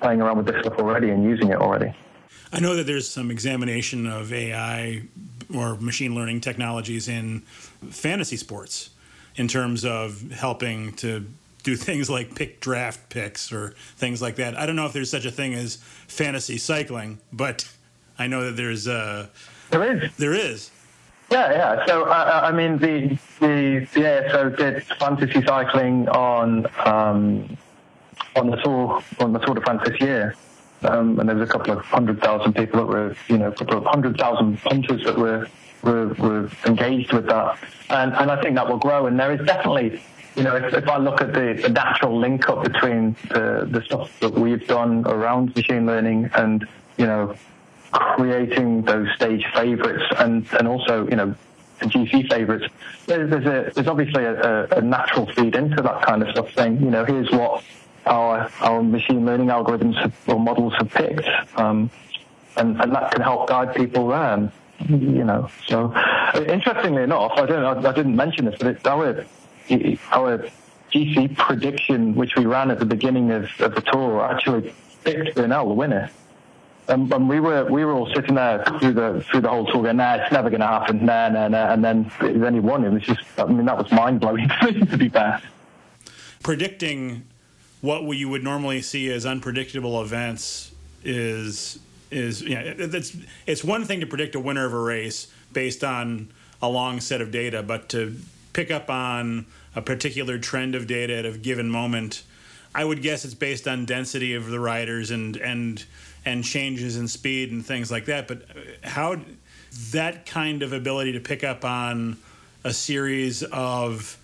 playing 0.00 0.20
around 0.20 0.38
with 0.38 0.46
this 0.46 0.60
stuff 0.60 0.74
already 0.78 1.10
and 1.10 1.24
using 1.24 1.48
it 1.48 1.56
already. 1.56 1.94
I 2.52 2.60
know 2.60 2.74
that 2.74 2.86
there's 2.86 3.08
some 3.08 3.30
examination 3.30 4.06
of 4.06 4.32
AI 4.32 5.02
or 5.54 5.76
machine 5.76 6.14
learning 6.14 6.40
technologies 6.40 7.08
in 7.08 7.40
fantasy 7.90 8.36
sports 8.36 8.90
in 9.36 9.48
terms 9.48 9.84
of 9.84 10.30
helping 10.32 10.92
to 10.94 11.26
do 11.62 11.76
things 11.88 12.10
like 12.10 12.34
pick 12.34 12.60
draft 12.60 13.08
picks 13.08 13.52
or 13.52 13.74
things 13.96 14.20
like 14.20 14.36
that. 14.36 14.58
I 14.58 14.66
don't 14.66 14.76
know 14.76 14.86
if 14.86 14.92
there's 14.92 15.10
such 15.10 15.24
a 15.24 15.30
thing 15.30 15.54
as 15.54 15.76
fantasy 16.08 16.58
cycling, 16.58 17.18
but 17.32 17.68
I 18.18 18.26
know 18.26 18.44
that 18.46 18.56
there's 18.56 18.88
uh, 18.88 19.28
there 19.70 19.96
is 19.96 20.16
there 20.16 20.34
is 20.34 20.70
yeah, 21.30 21.52
yeah. 21.52 21.86
So 21.86 22.04
uh, 22.04 22.40
I 22.42 22.50
mean, 22.50 22.78
the 22.78 23.16
the 23.38 23.86
the 23.94 24.00
ASO 24.00 24.56
did 24.56 24.82
fantasy 24.98 25.44
cycling 25.46 26.08
on 26.08 26.66
um, 26.84 27.56
on 28.34 28.50
the 28.50 28.56
tour 28.56 29.02
on 29.20 29.32
the 29.32 29.38
Tour 29.38 29.54
de 29.54 29.60
France 29.60 29.82
this 29.86 30.00
year, 30.00 30.34
um, 30.82 31.18
and 31.20 31.28
there 31.28 31.36
was 31.36 31.48
a 31.48 31.52
couple 31.52 31.72
of 31.72 31.84
hundred 31.84 32.20
thousand 32.20 32.54
people 32.54 32.80
that 32.80 32.86
were, 32.86 33.16
you 33.28 33.38
know, 33.38 33.48
a 33.48 33.52
couple 33.52 33.78
of 33.78 33.84
hundred 33.84 34.16
thousand 34.16 34.58
punters 34.62 35.04
that 35.04 35.16
were 35.16 35.46
were, 35.82 36.08
were 36.14 36.50
engaged 36.66 37.12
with 37.12 37.26
that, 37.26 37.58
and 37.88 38.12
and 38.14 38.30
I 38.30 38.40
think 38.40 38.56
that 38.56 38.68
will 38.68 38.78
grow. 38.78 39.06
And 39.06 39.18
there 39.18 39.32
is 39.32 39.44
definitely 39.46 40.00
you 40.36 40.44
know, 40.44 40.54
if, 40.56 40.72
if, 40.72 40.88
I 40.88 40.96
look 40.96 41.20
at 41.20 41.32
the, 41.32 41.58
the, 41.60 41.68
natural 41.68 42.18
link 42.18 42.48
up 42.48 42.62
between 42.62 43.16
the, 43.30 43.66
the 43.68 43.82
stuff 43.82 44.18
that 44.20 44.32
we've 44.32 44.64
done 44.66 45.04
around 45.06 45.54
machine 45.56 45.86
learning 45.86 46.30
and, 46.34 46.66
you 46.96 47.06
know, 47.06 47.34
creating 47.90 48.82
those 48.82 49.08
stage 49.16 49.44
favourites 49.52 50.04
and, 50.18 50.46
and 50.52 50.68
also, 50.68 51.08
you 51.08 51.16
know, 51.16 51.34
GC 51.80 52.30
favourites, 52.30 52.72
there's, 53.06 53.30
there's, 53.30 53.46
a, 53.46 53.72
there's 53.74 53.88
obviously 53.88 54.24
a, 54.24 54.66
a, 54.66 54.80
natural 54.80 55.26
feed 55.26 55.56
into 55.56 55.82
that 55.82 56.02
kind 56.02 56.22
of 56.22 56.28
stuff 56.30 56.52
saying, 56.54 56.80
you 56.80 56.90
know, 56.90 57.04
here's 57.04 57.30
what 57.30 57.64
our, 58.06 58.50
our 58.60 58.82
machine 58.82 59.24
learning 59.24 59.48
algorithms 59.48 60.12
or 60.26 60.38
models 60.38 60.74
have 60.78 60.90
picked. 60.90 61.28
Um, 61.56 61.90
and, 62.56 62.80
and 62.80 62.94
that 62.94 63.12
can 63.12 63.22
help 63.22 63.48
guide 63.48 63.74
people 63.74 64.08
there. 64.08 64.52
You 64.88 65.24
know, 65.24 65.50
so 65.66 65.94
interestingly 66.34 67.02
enough, 67.02 67.32
I 67.36 67.44
don't, 67.44 67.84
I, 67.84 67.90
I 67.90 67.92
didn't 67.92 68.16
mention 68.16 68.46
this, 68.46 68.56
but 68.58 68.86
our, 68.86 69.26
our 70.10 70.48
GC 70.90 71.36
prediction, 71.36 72.14
which 72.14 72.34
we 72.36 72.46
ran 72.46 72.70
at 72.70 72.78
the 72.78 72.86
beginning 72.86 73.30
of, 73.30 73.48
of 73.60 73.74
the 73.74 73.82
tour, 73.82 74.24
actually 74.24 74.72
picked 75.04 75.36
Bernal 75.36 75.68
the 75.68 75.74
winner. 75.74 76.10
And, 76.88 77.12
and, 77.12 77.28
we 77.28 77.38
were 77.38 77.66
we 77.66 77.84
were 77.84 77.92
all 77.92 78.12
sitting 78.14 78.34
there 78.34 78.64
through 78.80 78.94
the 78.94 79.24
through 79.30 79.42
the 79.42 79.48
whole 79.48 79.64
tour, 79.66 79.82
going, 79.82 79.98
"Nah, 79.98 80.14
it's 80.14 80.32
never 80.32 80.50
going 80.50 80.60
to 80.60 80.66
happen." 80.66 81.06
Nah, 81.06 81.28
nah, 81.28 81.46
nah. 81.46 81.72
And 81.72 81.84
then 81.84 82.10
then 82.20 82.54
he 82.54 82.58
won. 82.58 82.84
It 82.84 82.90
was 82.90 83.02
just, 83.02 83.20
I 83.38 83.44
mean, 83.44 83.66
that 83.66 83.78
was 83.78 83.92
mind 83.92 84.20
blowing 84.20 84.48
to 84.60 84.96
be 84.98 85.08
fair. 85.08 85.40
Predicting 86.42 87.22
what 87.80 88.02
you 88.16 88.28
would 88.28 88.44
normally 88.44 88.82
see 88.82 89.10
as 89.10 89.24
unpredictable 89.24 90.00
events 90.02 90.72
is 91.04 91.78
is 92.10 92.42
you 92.42 92.54
know, 92.54 92.74
it's 92.76 93.16
it's 93.46 93.64
one 93.64 93.84
thing 93.84 94.00
to 94.00 94.06
predict 94.06 94.34
a 94.34 94.40
winner 94.40 94.66
of 94.66 94.72
a 94.72 94.80
race 94.80 95.32
based 95.52 95.84
on 95.84 96.28
a 96.62 96.68
long 96.68 97.00
set 97.00 97.20
of 97.20 97.30
data, 97.30 97.62
but 97.62 97.88
to 97.90 98.16
pick 98.52 98.70
up 98.70 98.90
on 98.90 99.46
a 99.74 99.82
particular 99.82 100.38
trend 100.38 100.74
of 100.74 100.86
data 100.86 101.14
at 101.16 101.26
a 101.26 101.38
given 101.38 101.70
moment, 101.70 102.22
I 102.74 102.84
would 102.84 103.02
guess 103.02 103.24
it's 103.24 103.34
based 103.34 103.66
on 103.66 103.86
density 103.86 104.34
of 104.34 104.46
the 104.46 104.60
riders 104.60 105.10
and 105.10 105.36
and 105.36 105.84
and 106.24 106.44
changes 106.44 106.96
in 106.96 107.08
speed 107.08 107.50
and 107.50 107.64
things 107.64 107.90
like 107.90 108.06
that. 108.06 108.28
But 108.28 108.42
how 108.82 109.16
that 109.92 110.26
kind 110.26 110.62
of 110.62 110.72
ability 110.72 111.12
to 111.12 111.20
pick 111.20 111.44
up 111.44 111.64
on 111.64 112.18
a 112.64 112.72
series 112.72 113.42
of 113.42 114.18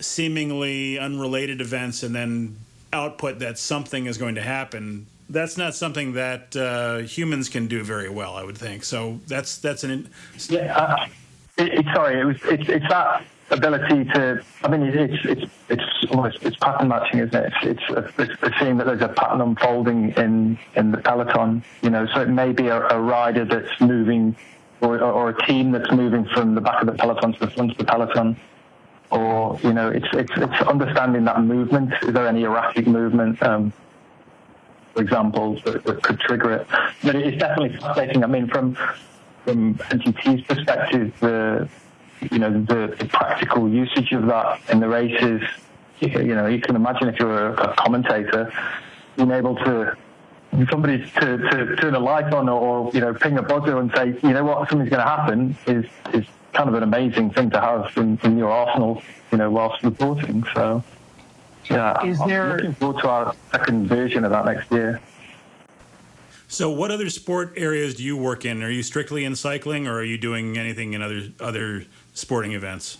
seemingly 0.00 0.98
unrelated 0.98 1.60
events 1.60 2.02
and 2.02 2.14
then 2.14 2.56
output 2.96 3.38
that 3.38 3.58
something 3.58 4.06
is 4.06 4.16
going 4.18 4.34
to 4.34 4.42
happen 4.42 5.06
that's 5.28 5.56
not 5.56 5.74
something 5.74 6.12
that 6.12 6.54
uh, 6.56 6.98
humans 6.98 7.48
can 7.48 7.66
do 7.66 7.82
very 7.82 8.08
well 8.08 8.34
i 8.36 8.44
would 8.44 8.58
think 8.58 8.84
so 8.84 9.20
that's 9.26 9.58
that's 9.58 9.84
an 9.84 10.08
yeah 10.48 10.76
uh, 10.76 11.06
it, 11.58 11.68
it, 11.80 11.86
sorry 11.94 12.20
it 12.20 12.24
was 12.24 12.36
it, 12.44 12.68
it's 12.68 12.88
that 12.88 13.24
ability 13.50 14.04
to, 14.04 14.42
I 14.64 14.68
mean, 14.68 14.82
it's 14.82 15.24
it's 15.24 15.50
it's 15.68 16.10
almost 16.10 16.38
it's 16.42 16.56
pattern 16.56 16.88
matching, 16.88 17.20
isn't 17.20 17.34
it? 17.34 17.52
It's 17.62 17.82
it's, 17.88 18.34
it's 18.42 18.58
seeing 18.58 18.76
that 18.78 18.86
there's 18.86 19.02
a 19.02 19.08
pattern 19.08 19.40
unfolding 19.40 20.12
in 20.16 20.58
in 20.74 20.90
the 20.90 20.98
peloton, 20.98 21.62
you 21.82 21.90
know. 21.90 22.06
So 22.06 22.22
it 22.22 22.28
may 22.28 22.52
be 22.52 22.68
a, 22.68 22.88
a 22.88 23.00
rider 23.00 23.44
that's 23.44 23.80
moving, 23.80 24.36
or 24.80 25.00
or 25.00 25.30
a 25.30 25.46
team 25.46 25.72
that's 25.72 25.90
moving 25.92 26.24
from 26.26 26.54
the 26.54 26.60
back 26.60 26.80
of 26.80 26.86
the 26.86 26.94
peloton 26.94 27.32
to 27.34 27.40
the 27.40 27.50
front 27.50 27.72
of 27.72 27.78
the 27.78 27.84
peloton, 27.84 28.36
or 29.10 29.58
you 29.62 29.72
know, 29.72 29.88
it's 29.88 30.06
it's 30.12 30.32
it's 30.36 30.62
understanding 30.68 31.24
that 31.24 31.40
movement. 31.42 31.92
Is 32.02 32.12
there 32.12 32.26
any 32.26 32.44
erratic 32.44 32.86
movement? 32.86 33.42
Um, 33.42 33.72
for 34.94 35.02
example, 35.02 35.60
that, 35.64 35.84
that 35.84 36.02
could 36.02 36.18
trigger 36.20 36.52
it. 36.52 36.66
But 37.02 37.16
it's 37.16 37.36
definitely 37.36 37.78
fascinating. 37.78 38.24
I 38.24 38.26
mean, 38.26 38.48
from 38.48 38.76
from 39.44 39.74
NTT's 39.74 40.42
perspective, 40.46 41.12
the 41.20 41.68
you 42.30 42.38
know, 42.38 42.50
the, 42.50 42.96
the 42.98 43.04
practical 43.06 43.68
usage 43.68 44.12
of 44.12 44.26
that 44.26 44.60
in 44.70 44.80
the 44.80 44.88
races, 44.88 45.42
you 46.00 46.34
know, 46.34 46.46
you 46.46 46.60
can 46.60 46.76
imagine 46.76 47.08
if 47.08 47.18
you're 47.18 47.48
a, 47.48 47.70
a 47.70 47.74
commentator, 47.74 48.52
being 49.16 49.30
able 49.30 49.54
to 49.56 49.96
somebody 50.70 50.98
to, 50.98 51.38
to 51.38 51.76
turn 51.76 51.94
a 51.94 51.98
light 51.98 52.32
on 52.32 52.48
or, 52.48 52.90
you 52.94 53.00
know, 53.00 53.12
ping 53.12 53.36
a 53.36 53.42
buzzer 53.42 53.78
and 53.78 53.92
say, 53.94 54.18
you 54.22 54.32
know 54.32 54.44
what, 54.44 54.68
something's 54.68 54.90
going 54.90 55.02
to 55.02 55.08
happen 55.08 55.56
is, 55.66 55.84
is 56.14 56.24
kind 56.56 56.68
of 56.68 56.74
an 56.74 56.82
amazing 56.82 57.30
thing 57.30 57.50
to 57.50 57.60
have 57.60 57.92
in, 57.96 58.18
in 58.24 58.38
your 58.38 58.50
arsenal, 58.50 59.02
you 59.30 59.38
know, 59.38 59.50
whilst 59.50 59.82
reporting. 59.84 60.44
So, 60.54 60.82
yeah, 61.70 62.02
is 62.04 62.18
there... 62.26 62.52
I'm 62.52 62.56
looking 62.56 62.74
forward 62.74 63.02
to 63.02 63.08
our 63.08 63.34
second 63.52 63.88
version 63.88 64.24
of 64.24 64.30
that 64.30 64.46
next 64.46 64.70
year. 64.72 65.00
So, 66.48 66.70
what 66.70 66.90
other 66.90 67.10
sport 67.10 67.52
areas 67.56 67.94
do 67.94 68.04
you 68.04 68.16
work 68.16 68.44
in? 68.44 68.62
Are 68.62 68.70
you 68.70 68.82
strictly 68.82 69.24
in 69.24 69.36
cycling, 69.36 69.86
or 69.86 69.98
are 69.98 70.04
you 70.04 70.16
doing 70.16 70.56
anything 70.56 70.94
in 70.94 71.02
other 71.02 71.22
other 71.40 71.84
sporting 72.14 72.52
events? 72.52 72.98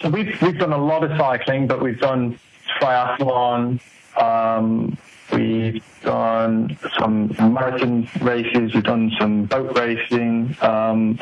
So 0.00 0.10
we've 0.10 0.40
we've 0.42 0.58
done 0.58 0.72
a 0.72 0.84
lot 0.84 1.04
of 1.04 1.16
cycling, 1.16 1.68
but 1.68 1.80
we've 1.80 2.00
done 2.00 2.40
triathlon. 2.80 3.80
Um, 4.20 4.98
we've 5.32 5.84
done 6.02 6.76
some 6.98 7.28
marathon 7.38 8.08
races. 8.20 8.74
We've 8.74 8.82
done 8.82 9.12
some 9.18 9.44
boat 9.44 9.78
racing. 9.78 10.56
Um, 10.60 11.20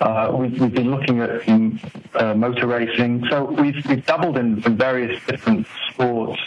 uh, 0.00 0.30
we've, 0.34 0.60
we've, 0.60 0.74
been 0.74 0.90
looking 0.90 1.20
at 1.20 1.48
um, 1.48 1.80
uh, 2.14 2.34
motor 2.34 2.66
racing. 2.66 3.24
So 3.30 3.44
we've 3.44 3.84
we've 3.86 4.04
dabbled 4.04 4.36
in, 4.36 4.62
in 4.64 4.76
various 4.76 5.24
different 5.26 5.66
sports. 5.90 6.40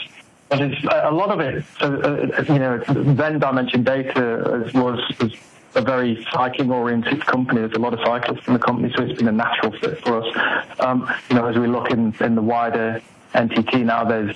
But 0.49 0.61
it's 0.61 0.83
a 0.83 1.11
lot 1.11 1.29
of 1.29 1.39
it. 1.39 1.63
So 1.79 1.95
uh, 1.95 2.43
you 2.51 2.59
know, 2.59 2.83
Venn 2.87 3.39
Dimension 3.39 3.83
Data 3.83 4.69
was 4.73 5.01
was 5.19 5.33
a 5.75 5.81
very 5.81 6.25
cycling 6.31 6.71
oriented 6.71 7.25
company. 7.25 7.61
There's 7.61 7.73
a 7.73 7.79
lot 7.79 7.93
of 7.93 7.99
cyclists 8.03 8.47
in 8.47 8.53
the 8.53 8.59
company, 8.59 8.91
so 8.95 9.03
it's 9.03 9.17
been 9.17 9.27
a 9.27 9.31
natural 9.31 9.71
fit 9.71 10.01
for 10.03 10.23
us. 10.23 10.65
Um, 10.79 11.11
you 11.29 11.35
know, 11.35 11.45
as 11.45 11.55
we 11.55 11.67
look 11.67 11.91
in, 11.91 12.13
in 12.19 12.35
the 12.35 12.41
wider 12.41 13.01
NTT 13.33 13.85
now, 13.85 14.03
there's 14.03 14.35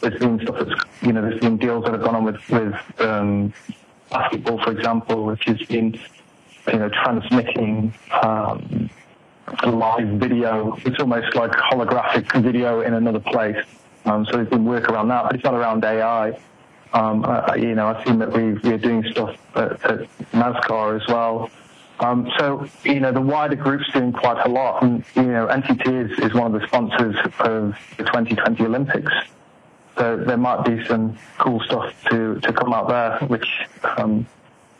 there's 0.00 0.18
been 0.18 0.40
stuff 0.40 0.56
that's 0.58 0.80
you 1.02 1.12
know 1.12 1.22
there's 1.22 1.40
been 1.40 1.56
deals 1.56 1.84
that 1.84 1.92
have 1.92 2.02
gone 2.02 2.16
on 2.16 2.24
with 2.24 2.48
with 2.48 3.00
um, 3.00 3.52
basketball, 4.10 4.62
for 4.62 4.72
example, 4.72 5.24
which 5.24 5.44
has 5.44 5.60
been, 5.62 5.98
you 6.68 6.78
know, 6.78 6.88
transmitting 6.88 7.94
um, 8.22 8.90
live 9.64 10.08
video. 10.08 10.76
It's 10.84 10.98
almost 11.00 11.34
like 11.34 11.52
holographic 11.52 12.42
video 12.42 12.80
in 12.80 12.94
another 12.94 13.20
place. 13.20 13.64
Um, 14.04 14.24
so 14.26 14.32
there's 14.32 14.48
been 14.48 14.64
work 14.64 14.88
around 14.88 15.08
that, 15.08 15.24
but 15.24 15.34
it's 15.34 15.44
not 15.44 15.54
around 15.54 15.84
AI. 15.84 16.38
Um, 16.92 17.24
you 17.58 17.74
know, 17.74 17.88
I've 17.88 18.06
seen 18.06 18.18
that 18.20 18.32
we, 18.32 18.54
we're 18.54 18.78
doing 18.78 19.04
stuff 19.10 19.36
at, 19.54 19.72
at 19.84 20.00
NASCAR 20.32 21.00
as 21.00 21.06
well. 21.08 21.50
Um, 21.98 22.30
so, 22.38 22.68
you 22.84 23.00
know, 23.00 23.10
the 23.10 23.20
wider 23.20 23.56
group's 23.56 23.90
doing 23.92 24.12
quite 24.12 24.44
a 24.44 24.48
lot. 24.48 24.82
And, 24.82 25.04
you 25.14 25.22
know, 25.22 25.46
NTT 25.46 26.12
is, 26.12 26.18
is 26.18 26.34
one 26.34 26.54
of 26.54 26.60
the 26.60 26.66
sponsors 26.66 27.16
of 27.40 27.76
the 27.96 28.04
2020 28.04 28.64
Olympics. 28.64 29.12
So 29.96 30.16
there 30.16 30.36
might 30.36 30.64
be 30.64 30.84
some 30.84 31.18
cool 31.38 31.60
stuff 31.60 31.94
to, 32.10 32.38
to 32.40 32.52
come 32.52 32.74
out 32.74 32.88
there, 32.88 33.26
which 33.28 33.48
um, 33.96 34.26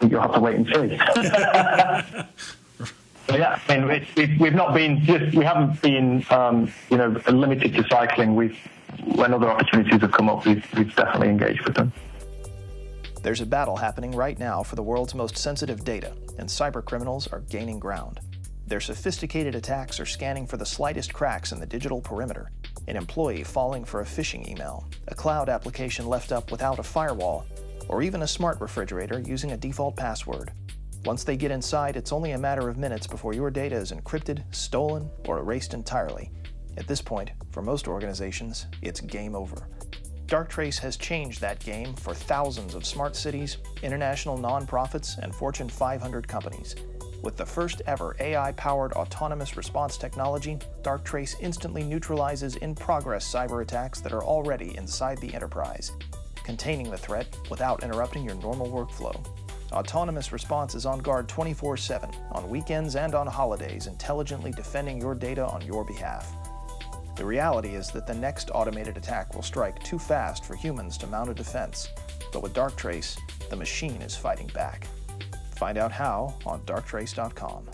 you'll 0.01 0.21
have 0.21 0.35
to 0.35 0.41
wait 0.41 0.57
and 0.57 0.67
see. 0.67 0.99
so 3.29 3.37
yeah, 3.37 3.59
I 3.69 3.79
mean, 3.79 4.07
we've, 4.17 4.41
we've 4.41 4.55
not 4.55 4.75
been 4.75 5.03
just, 5.03 5.37
we 5.37 5.45
haven't 5.45 5.81
been, 5.83 6.25
um, 6.31 6.73
you 6.91 6.97
know, 6.97 7.21
limited 7.29 7.75
to 7.75 7.87
cycling. 7.89 8.37
We've, 8.37 8.57
when 9.05 9.33
other 9.35 9.51
opportunities 9.51 10.01
have 10.01 10.13
come 10.13 10.29
up, 10.29 10.47
we've, 10.47 10.65
we've 10.77 10.95
definitely 10.95 11.29
engaged 11.29 11.65
with 11.65 11.75
them. 11.75 11.93
There's 13.23 13.41
a 13.41 13.47
battle 13.47 13.77
happening 13.77 14.13
right 14.13 14.39
now 14.39 14.63
for 14.63 14.77
the 14.77 14.83
world's 14.83 15.15
most 15.15 15.37
sensitive 15.37 15.85
data, 15.85 16.13
and 16.39 16.49
cybercriminals 16.49 17.33
are 17.33 17.41
gaining 17.41 17.81
ground. 17.81 18.21
Their 18.69 18.81
sophisticated 18.81 19.55
attacks 19.55 20.01
are 20.01 20.07
scanning 20.07 20.47
for 20.47 20.57
the 20.57 20.67
slightest 20.67 21.13
cracks 21.13 21.53
in 21.53 21.61
the 21.61 21.67
digital 21.67 22.01
perimeter. 22.01 22.51
An 22.89 22.97
employee 22.97 23.45
falling 23.45 23.85
for 23.85 24.01
a 24.01 24.05
phishing 24.05 24.49
email, 24.49 24.87
a 25.09 25.15
cloud 25.15 25.49
application 25.49 26.07
left 26.07 26.33
up 26.33 26.51
without 26.51 26.79
a 26.79 26.83
firewall, 26.83 27.47
or 27.89 28.03
even 28.03 28.23
a 28.23 28.27
smart 28.27 28.61
refrigerator 28.61 29.21
using 29.21 29.53
a 29.53 29.57
default 29.57 29.97
password. 29.97 30.53
Once 31.05 31.23
they 31.23 31.37
get 31.37 31.51
inside, 31.51 31.97
it's 31.97 32.13
only 32.13 32.33
a 32.33 32.39
matter 32.39 32.69
of 32.69 32.77
minutes 32.77 33.07
before 33.07 33.33
your 33.33 33.51
data 33.51 33.77
is 33.77 33.93
encrypted, 33.93 34.43
stolen, 34.55 35.09
or 35.27 35.39
erased 35.39 35.73
entirely. 35.73 36.31
At 36.77 36.89
this 36.89 37.01
point, 37.01 37.31
for 37.51 37.63
most 37.63 37.89
organizations, 37.89 38.67
it's 38.83 39.01
game 39.01 39.35
over. 39.35 39.69
Darktrace 40.27 40.79
has 40.81 40.97
changed 40.97 41.41
that 41.41 41.61
game 41.61 41.95
for 41.95 42.13
thousands 42.13 42.75
of 42.75 42.85
smart 42.85 43.15
cities, 43.15 43.59
international 43.85 44.37
nonprofits, 44.37 45.19
and 45.19 45.33
Fortune 45.33 45.69
500 45.69 46.27
companies. 46.27 46.75
With 47.23 47.37
the 47.37 47.47
first 47.47 47.83
ever 47.87 48.17
AI 48.19 48.53
powered 48.53 48.93
autonomous 48.93 49.57
response 49.57 49.97
technology, 49.97 50.59
Darktrace 50.83 51.37
instantly 51.41 51.85
neutralizes 51.85 52.57
in 52.57 52.75
progress 52.75 53.33
cyber 53.33 53.63
attacks 53.63 54.01
that 54.01 54.13
are 54.13 54.25
already 54.25 54.77
inside 54.77 55.19
the 55.19 55.33
enterprise, 55.33 55.93
containing 56.47 56.91
the 56.91 56.97
threat 56.97 57.27
without 57.51 57.83
interrupting 57.83 58.25
your 58.25 58.37
normal 58.37 58.69
workflow. 58.69 59.15
Autonomous 59.73 60.33
Response 60.33 60.77
is 60.77 60.87
on 60.87 61.01
guard 61.01 61.29
24 61.29 61.77
7, 61.77 62.09
on 62.31 62.49
weekends 62.49 62.95
and 62.95 63.15
on 63.15 63.27
holidays, 63.27 63.89
intelligently 63.89 64.53
defending 64.53 64.99
your 64.99 65.15
data 65.15 65.45
on 65.45 65.61
your 65.63 65.85
behalf. 65.85 66.33
The 67.17 67.25
reality 67.25 67.75
is 67.75 67.91
that 67.91 68.07
the 68.07 68.15
next 68.15 68.51
automated 68.55 68.97
attack 68.97 69.35
will 69.35 69.43
strike 69.43 69.83
too 69.83 69.99
fast 69.99 70.45
for 70.45 70.55
humans 70.55 70.97
to 70.99 71.07
mount 71.09 71.31
a 71.31 71.35
defense. 71.35 71.89
But 72.33 72.43
with 72.43 72.55
Darktrace, 72.55 73.19
the 73.51 73.57
machine 73.57 74.01
is 74.03 74.15
fighting 74.15 74.49
back. 74.49 74.87
Find 75.57 75.79
out 75.79 75.91
how 75.91 76.37
on 76.47 76.61
darktrace.com. 76.61 77.67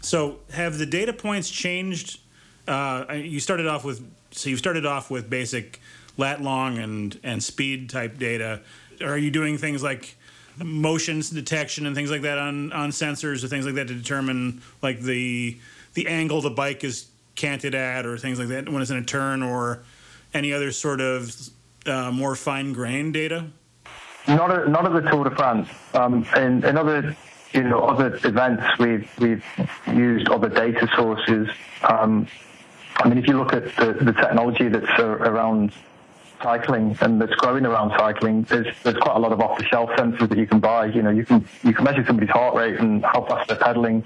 So, 0.00 0.40
have 0.52 0.76
the 0.76 0.86
data 0.86 1.14
points 1.14 1.48
changed? 1.48 2.20
Uh, 2.68 3.04
you 3.14 3.40
started 3.40 3.66
off 3.66 3.84
with 3.84 4.04
so 4.32 4.50
you 4.50 4.56
started 4.56 4.84
off 4.84 5.10
with 5.10 5.30
basic 5.30 5.80
lat 6.16 6.40
long 6.40 6.78
and 6.78 7.18
and 7.22 7.42
speed 7.42 7.90
type 7.90 8.18
data. 8.18 8.60
Are 9.02 9.18
you 9.18 9.30
doing 9.30 9.58
things 9.58 9.82
like 9.82 10.16
motions 10.62 11.30
detection 11.30 11.84
and 11.86 11.96
things 11.96 12.10
like 12.10 12.22
that 12.22 12.38
on 12.38 12.72
on 12.72 12.90
sensors 12.90 13.42
or 13.42 13.48
things 13.48 13.66
like 13.66 13.74
that 13.74 13.88
to 13.88 13.94
determine 13.94 14.62
like 14.82 15.00
the 15.00 15.58
the 15.94 16.06
angle 16.06 16.40
the 16.40 16.50
bike 16.50 16.84
is 16.84 17.06
canted 17.34 17.74
at 17.74 18.06
or 18.06 18.16
things 18.16 18.38
like 18.38 18.48
that 18.48 18.68
when 18.68 18.80
it's 18.80 18.90
in 18.90 18.96
a 18.96 19.04
turn 19.04 19.42
or 19.42 19.82
any 20.32 20.52
other 20.52 20.72
sort 20.72 21.00
of 21.00 21.34
uh, 21.86 22.10
more 22.10 22.34
fine 22.34 22.72
grained 22.72 23.14
data? 23.14 23.46
Not 24.26 24.50
at, 24.50 24.68
not 24.68 24.86
at 24.86 24.92
the 24.92 25.10
Tour 25.10 25.24
de 25.24 25.36
France. 25.36 25.68
Um, 25.92 26.24
in 26.36 26.64
other 26.64 27.16
you 27.52 27.62
know 27.62 27.80
other 27.80 28.18
events, 28.24 28.64
we've 28.78 29.08
we've 29.18 29.44
used 29.86 30.28
other 30.28 30.48
data 30.48 30.88
sources. 30.96 31.48
Um, 31.82 32.26
I 32.96 33.08
mean, 33.08 33.18
if 33.18 33.26
you 33.26 33.36
look 33.36 33.52
at 33.52 33.64
the, 33.76 33.92
the 34.00 34.12
technology 34.12 34.68
that's 34.68 34.98
around 34.98 35.72
cycling 36.44 36.96
and 37.00 37.20
that's 37.20 37.34
growing 37.42 37.64
around 37.64 37.90
cycling, 37.98 38.42
there's 38.44 38.68
there's 38.84 38.96
quite 38.98 39.16
a 39.16 39.18
lot 39.18 39.32
of 39.32 39.40
off-the-shelf 39.40 39.90
sensors 39.98 40.28
that 40.28 40.38
you 40.38 40.46
can 40.46 40.60
buy. 40.60 40.82
You 40.86 41.02
know, 41.02 41.10
you 41.10 41.24
can 41.24 41.38
you 41.64 41.72
can 41.72 41.84
measure 41.84 42.04
somebody's 42.06 42.30
heart 42.30 42.54
rate 42.54 42.78
and 42.78 43.04
how 43.04 43.22
fast 43.24 43.48
they're 43.48 43.56
pedaling 43.56 44.04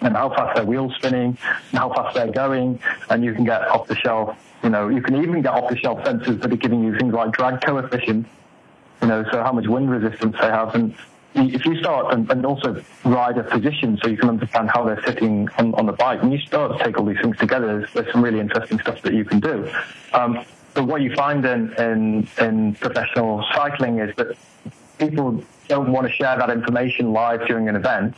and 0.00 0.14
how 0.14 0.28
fast 0.30 0.54
their 0.56 0.64
wheels 0.64 0.94
spinning 0.94 1.36
and 1.70 1.78
how 1.82 1.92
fast 1.92 2.14
they're 2.14 2.32
going. 2.44 2.78
And 3.10 3.24
you 3.24 3.34
can 3.34 3.44
get 3.44 3.62
off 3.74 3.88
the 3.88 3.96
shelf, 3.96 4.36
you 4.62 4.70
know, 4.70 4.88
you 4.88 5.02
can 5.02 5.16
even 5.22 5.42
get 5.42 5.52
off 5.52 5.68
the 5.68 5.76
shelf 5.76 5.98
sensors 6.04 6.40
that 6.40 6.52
are 6.52 6.56
giving 6.56 6.84
you 6.84 6.96
things 6.96 7.12
like 7.12 7.32
drag 7.32 7.60
coefficient, 7.60 8.26
you 9.02 9.08
know, 9.08 9.24
so 9.32 9.42
how 9.42 9.52
much 9.52 9.66
wind 9.66 9.90
resistance 9.90 10.36
they 10.40 10.50
have. 10.60 10.74
And 10.74 10.94
if 11.34 11.66
you 11.66 11.78
start 11.80 12.14
and, 12.14 12.30
and 12.30 12.46
also 12.46 12.82
rider 13.04 13.42
position 13.42 13.98
so 14.02 14.08
you 14.08 14.16
can 14.16 14.30
understand 14.30 14.70
how 14.70 14.84
they're 14.84 15.02
sitting 15.04 15.48
on, 15.58 15.74
on 15.74 15.86
the 15.86 15.92
bike, 15.92 16.22
and 16.22 16.32
you 16.32 16.38
start 16.38 16.78
to 16.78 16.84
take 16.84 16.98
all 16.98 17.04
these 17.04 17.20
things 17.20 17.36
together, 17.38 17.66
there's, 17.78 17.92
there's 17.92 18.12
some 18.12 18.22
really 18.22 18.40
interesting 18.40 18.78
stuff 18.78 19.02
that 19.02 19.12
you 19.12 19.24
can 19.24 19.40
do. 19.40 19.70
Um, 20.14 20.44
but 20.76 20.86
what 20.86 21.00
you 21.00 21.14
find 21.14 21.42
in, 21.46 21.72
in, 21.78 22.28
in 22.38 22.74
professional 22.74 23.42
cycling 23.54 23.98
is 23.98 24.14
that 24.16 24.36
people 24.98 25.42
don't 25.68 25.90
want 25.90 26.06
to 26.06 26.12
share 26.12 26.36
that 26.36 26.50
information 26.50 27.14
live 27.14 27.46
during 27.46 27.66
an 27.70 27.76
event 27.76 28.14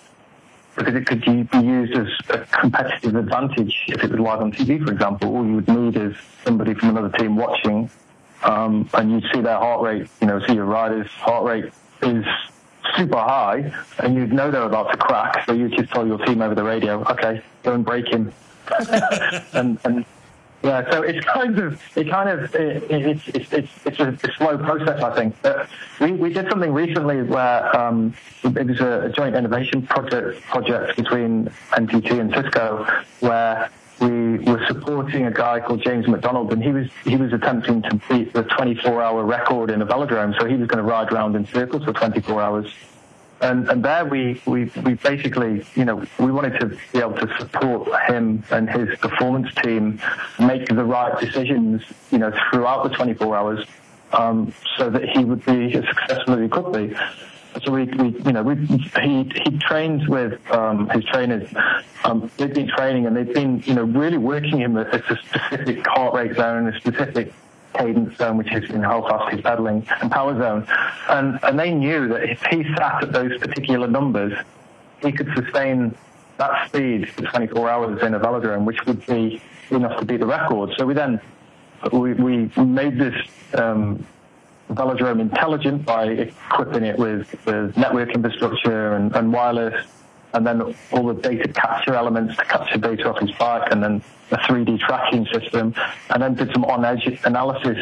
because 0.76 0.94
it 0.96 1.06
could 1.06 1.24
be 1.24 1.58
used 1.58 1.96
as 1.96 2.08
a 2.30 2.38
competitive 2.46 3.14
advantage 3.14 3.84
if 3.86 4.02
it 4.02 4.10
was 4.10 4.18
live 4.18 4.40
on 4.40 4.50
TV, 4.50 4.84
for 4.84 4.92
example. 4.92 5.36
All 5.36 5.46
you 5.46 5.54
would 5.54 5.68
need 5.68 5.96
is 5.96 6.16
somebody 6.44 6.74
from 6.74 6.90
another 6.90 7.16
team 7.16 7.36
watching, 7.36 7.88
um, 8.42 8.90
and 8.92 9.12
you'd 9.12 9.24
see 9.32 9.40
their 9.40 9.56
heart 9.56 9.80
rate, 9.80 10.08
you 10.20 10.26
know, 10.26 10.44
see 10.44 10.54
your 10.54 10.64
rider's 10.64 11.08
heart 11.10 11.44
rate 11.44 11.72
is 12.02 12.24
super 12.96 13.18
high, 13.18 13.72
and 14.00 14.16
you'd 14.16 14.32
know 14.32 14.50
they're 14.50 14.62
about 14.62 14.90
to 14.90 14.96
crack, 14.96 15.46
so 15.46 15.52
you'd 15.52 15.76
just 15.76 15.92
tell 15.92 16.06
your 16.06 16.18
team 16.26 16.42
over 16.42 16.56
the 16.56 16.64
radio, 16.64 17.04
okay, 17.04 17.40
go 17.62 17.74
and 17.74 17.84
break 17.84 18.08
him. 18.08 18.32
and, 19.52 19.78
and 19.84 20.04
yeah, 20.62 20.90
so 20.90 21.02
it's 21.02 21.24
kind 21.24 21.56
of 21.58 21.80
it 21.96 22.10
kind 22.10 22.28
of 22.28 22.54
it, 22.54 22.82
it's, 22.90 23.28
it's 23.28 23.52
it's 23.52 23.70
it's 23.86 24.00
a, 24.00 24.08
a, 24.08 24.32
slow 24.32 24.58
process, 24.58 25.00
I 25.00 25.14
think. 25.14 25.36
But 25.40 25.68
we, 26.00 26.12
we 26.12 26.32
did 26.32 26.48
something 26.48 26.72
recently 26.72 27.22
where 27.22 27.76
um, 27.76 28.12
it 28.42 28.66
was 28.66 28.80
a 28.80 29.12
joint 29.14 29.36
innovation 29.36 29.86
project 29.86 30.42
project 30.42 30.96
between 30.96 31.48
NTT 31.70 32.18
and 32.18 32.34
Cisco, 32.34 32.86
where 33.20 33.70
we 34.00 34.38
were 34.38 34.64
supporting 34.66 35.26
a 35.26 35.30
guy 35.30 35.60
called 35.60 35.82
James 35.82 36.08
McDonald, 36.08 36.52
and 36.52 36.62
he 36.62 36.72
was 36.72 36.88
he 37.04 37.14
was 37.14 37.32
attempting 37.32 37.82
to 37.82 38.00
beat 38.08 38.32
the 38.32 38.42
24-hour 38.42 39.24
record 39.24 39.70
in 39.70 39.80
a 39.80 39.86
velodrome. 39.86 40.36
So 40.40 40.46
he 40.46 40.56
was 40.56 40.66
going 40.66 40.84
to 40.84 40.90
ride 40.90 41.12
around 41.12 41.36
in 41.36 41.46
circles 41.46 41.84
for 41.84 41.92
24 41.92 42.42
hours 42.42 42.66
and, 43.40 43.68
and 43.68 43.84
there 43.84 44.04
we, 44.04 44.40
we, 44.46 44.64
we 44.84 44.94
basically, 44.94 45.64
you 45.76 45.84
know, 45.84 46.04
we 46.18 46.32
wanted 46.32 46.58
to 46.60 46.66
be 46.92 46.98
able 46.98 47.14
to 47.14 47.38
support 47.38 47.88
him 48.08 48.42
and 48.50 48.68
his 48.68 48.98
performance 48.98 49.54
team 49.62 50.00
make 50.40 50.66
the 50.68 50.84
right 50.84 51.18
decisions, 51.20 51.82
you 52.10 52.18
know, 52.18 52.32
throughout 52.50 52.88
the 52.88 52.96
24 52.96 53.36
hours, 53.36 53.66
um, 54.12 54.52
so 54.76 54.90
that 54.90 55.08
he 55.08 55.24
would 55.24 55.44
be 55.44 55.72
as 55.74 55.84
successful 55.86 56.34
as 56.34 56.40
he 56.40 56.48
could 56.48 56.72
be. 56.72 56.96
So 57.64 57.72
we, 57.72 57.84
we 57.84 58.08
you 58.08 58.32
know, 58.32 58.42
we, 58.42 58.56
he, 58.56 59.30
he 59.44 59.58
trains 59.58 60.06
with, 60.08 60.38
um, 60.50 60.88
his 60.90 61.04
trainers. 61.04 61.48
Um, 62.04 62.30
they've 62.36 62.52
been 62.52 62.68
training 62.68 63.06
and 63.06 63.16
they've 63.16 63.32
been, 63.32 63.62
you 63.64 63.74
know, 63.74 63.84
really 63.84 64.18
working 64.18 64.58
him 64.58 64.76
at 64.76 64.94
a 64.94 65.16
specific 65.16 65.86
heart 65.86 66.14
rate 66.14 66.36
zone, 66.36 66.66
and 66.66 66.74
a 66.74 66.80
specific 66.80 67.32
cadence 67.78 68.16
zone, 68.18 68.36
which 68.36 68.52
is 68.52 68.68
in 68.70 68.82
fast 68.82 69.32
he's 69.32 69.42
pedaling, 69.42 69.86
and 70.00 70.10
power 70.10 70.36
zone. 70.38 70.66
And, 71.08 71.38
and 71.42 71.58
they 71.58 71.72
knew 71.72 72.08
that 72.08 72.24
if 72.24 72.42
he 72.50 72.64
sat 72.74 73.04
at 73.04 73.12
those 73.12 73.38
particular 73.38 73.86
numbers, 73.86 74.32
he 75.02 75.12
could 75.12 75.28
sustain 75.34 75.94
that 76.38 76.68
speed 76.68 77.08
for 77.10 77.22
24 77.22 77.70
hours 77.70 78.02
in 78.02 78.14
a 78.14 78.20
velodrome, 78.20 78.64
which 78.64 78.84
would 78.86 79.04
be 79.06 79.40
enough 79.70 79.98
to 79.98 80.04
beat 80.04 80.20
the 80.20 80.26
record. 80.26 80.70
So 80.76 80.86
we 80.86 80.94
then 80.94 81.20
we, 81.92 82.14
we 82.14 82.50
made 82.56 82.98
this 82.98 83.14
um, 83.54 84.04
velodrome 84.70 85.20
intelligent 85.20 85.84
by 85.84 86.06
equipping 86.06 86.84
it 86.84 86.98
with, 86.98 87.34
with 87.46 87.76
network 87.76 88.10
infrastructure 88.10 88.94
and, 88.94 89.14
and 89.14 89.32
wireless 89.32 89.86
and 90.34 90.46
then 90.46 90.74
all 90.92 91.06
the 91.06 91.14
data 91.14 91.48
capture 91.48 91.94
elements 91.94 92.36
to 92.36 92.44
capture 92.44 92.78
data 92.78 93.08
off 93.10 93.18
his 93.20 93.30
bike, 93.32 93.70
and 93.72 93.82
then 93.82 94.02
a 94.30 94.36
3D 94.36 94.78
tracking 94.80 95.26
system, 95.32 95.74
and 96.10 96.22
then 96.22 96.34
did 96.34 96.52
some 96.52 96.64
on-edge 96.64 97.18
analysis 97.24 97.78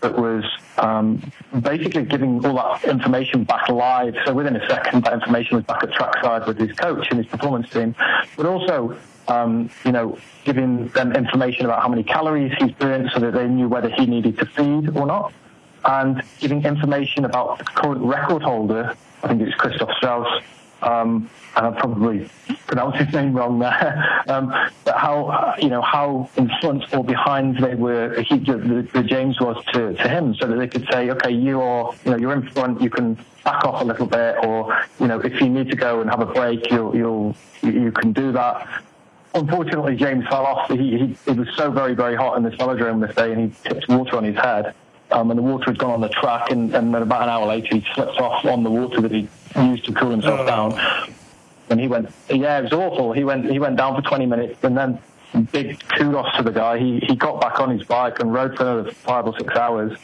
that 0.00 0.16
was 0.18 0.44
um, 0.78 1.22
basically 1.60 2.04
giving 2.04 2.44
all 2.44 2.54
that 2.54 2.84
information 2.84 3.44
back 3.44 3.68
live. 3.68 4.16
So 4.24 4.34
within 4.34 4.56
a 4.56 4.68
second, 4.68 5.04
that 5.04 5.12
information 5.12 5.56
was 5.56 5.64
back 5.64 5.82
at 5.82 5.92
trackside 5.92 6.46
with 6.46 6.58
his 6.58 6.72
coach 6.72 7.06
and 7.10 7.18
his 7.18 7.26
performance 7.26 7.68
team, 7.70 7.94
but 8.36 8.46
also. 8.46 8.96
Um, 9.28 9.70
you 9.84 9.92
know, 9.92 10.18
giving 10.44 10.88
them 10.88 11.12
information 11.12 11.64
about 11.64 11.80
how 11.80 11.88
many 11.88 12.02
calories 12.02 12.52
he's 12.58 12.72
burnt 12.72 13.12
so 13.12 13.20
that 13.20 13.32
they 13.34 13.46
knew 13.46 13.68
whether 13.68 13.88
he 13.88 14.04
needed 14.04 14.36
to 14.38 14.46
feed 14.46 14.96
or 14.96 15.06
not. 15.06 15.32
and 15.84 16.22
giving 16.40 16.64
information 16.64 17.24
about 17.24 17.58
the 17.58 17.64
current 17.64 18.02
record 18.02 18.42
holder. 18.42 18.94
I 19.22 19.28
think 19.28 19.42
it's 19.42 19.54
Christoph 19.54 19.90
Strauss. 19.96 20.42
Um, 20.82 21.30
and 21.56 21.66
I 21.66 21.80
probably 21.80 22.28
pronounced 22.66 22.98
his 22.98 23.14
name 23.14 23.34
wrong 23.34 23.58
there. 23.58 24.22
um, 24.28 24.48
but 24.84 24.96
how 24.96 25.54
you 25.58 25.68
know 25.68 25.82
how 25.82 26.28
in 26.36 26.50
front 26.60 26.92
or 26.94 27.04
behind 27.04 27.58
they 27.58 27.74
were, 27.74 28.20
he, 28.22 28.38
the, 28.38 28.88
the, 28.92 29.02
James 29.02 29.40
was 29.40 29.62
to, 29.72 29.92
to 29.92 30.08
him, 30.08 30.34
so 30.34 30.46
that 30.46 30.56
they 30.56 30.68
could 30.68 30.86
say, 30.90 31.10
okay, 31.10 31.30
you 31.30 31.60
are 31.60 31.94
you 32.04 32.12
know 32.12 32.16
you're 32.16 32.32
in 32.32 32.48
front, 32.50 32.80
you 32.80 32.90
can 32.90 33.14
back 33.44 33.64
off 33.64 33.82
a 33.82 33.84
little 33.84 34.06
bit, 34.06 34.36
or 34.44 34.84
you 34.98 35.06
know 35.06 35.20
if 35.20 35.40
you 35.40 35.48
need 35.48 35.70
to 35.70 35.76
go 35.76 36.00
and 36.00 36.10
have 36.10 36.20
a 36.20 36.26
break, 36.26 36.70
you'll 36.70 36.96
you'll 36.96 37.36
you 37.62 37.92
can 37.92 38.12
do 38.12 38.32
that. 38.32 38.82
Unfortunately, 39.34 39.96
James 39.96 40.26
fell 40.28 40.44
off. 40.44 40.68
He, 40.68 40.98
he, 40.98 41.16
it 41.26 41.36
was 41.38 41.48
so 41.56 41.70
very, 41.70 41.94
very 41.94 42.14
hot 42.14 42.36
in 42.36 42.42
this 42.42 42.54
velodrome 42.56 43.06
this 43.06 43.16
day, 43.16 43.32
and 43.32 43.50
he 43.50 43.56
tipped 43.66 43.88
water 43.88 44.16
on 44.16 44.24
his 44.24 44.36
head. 44.36 44.74
Um, 45.10 45.30
and 45.30 45.38
the 45.38 45.42
water 45.42 45.66
had 45.66 45.78
gone 45.78 45.90
on 45.90 46.00
the 46.02 46.10
track, 46.10 46.50
and, 46.50 46.74
and 46.74 46.94
then 46.94 47.00
about 47.02 47.22
an 47.22 47.28
hour 47.30 47.46
later, 47.46 47.76
he 47.76 47.86
slipped 47.94 48.18
off 48.18 48.44
on 48.44 48.62
the 48.62 48.70
water 48.70 49.00
that 49.00 49.10
he 49.10 49.28
used 49.56 49.86
to 49.86 49.92
cool 49.92 50.10
himself 50.10 50.40
oh. 50.40 50.46
down. 50.46 51.14
And 51.70 51.80
he 51.80 51.88
went, 51.88 52.10
yeah, 52.28 52.58
it 52.58 52.64
was 52.64 52.72
awful. 52.72 53.12
He 53.12 53.24
went, 53.24 53.50
he 53.50 53.58
went 53.58 53.76
down 53.76 53.94
for 53.94 54.02
20 54.02 54.26
minutes, 54.26 54.62
and 54.62 54.76
then 54.76 54.98
big 55.50 55.82
kudos 55.88 56.36
to 56.36 56.42
the 56.42 56.50
guy. 56.50 56.78
He 56.78 57.00
he 57.00 57.16
got 57.16 57.40
back 57.40 57.58
on 57.60 57.70
his 57.70 57.86
bike 57.86 58.20
and 58.20 58.32
rode 58.32 58.56
for 58.56 58.64
another 58.64 58.90
five 58.90 59.26
or 59.26 59.36
six 59.38 59.54
hours. 59.56 59.96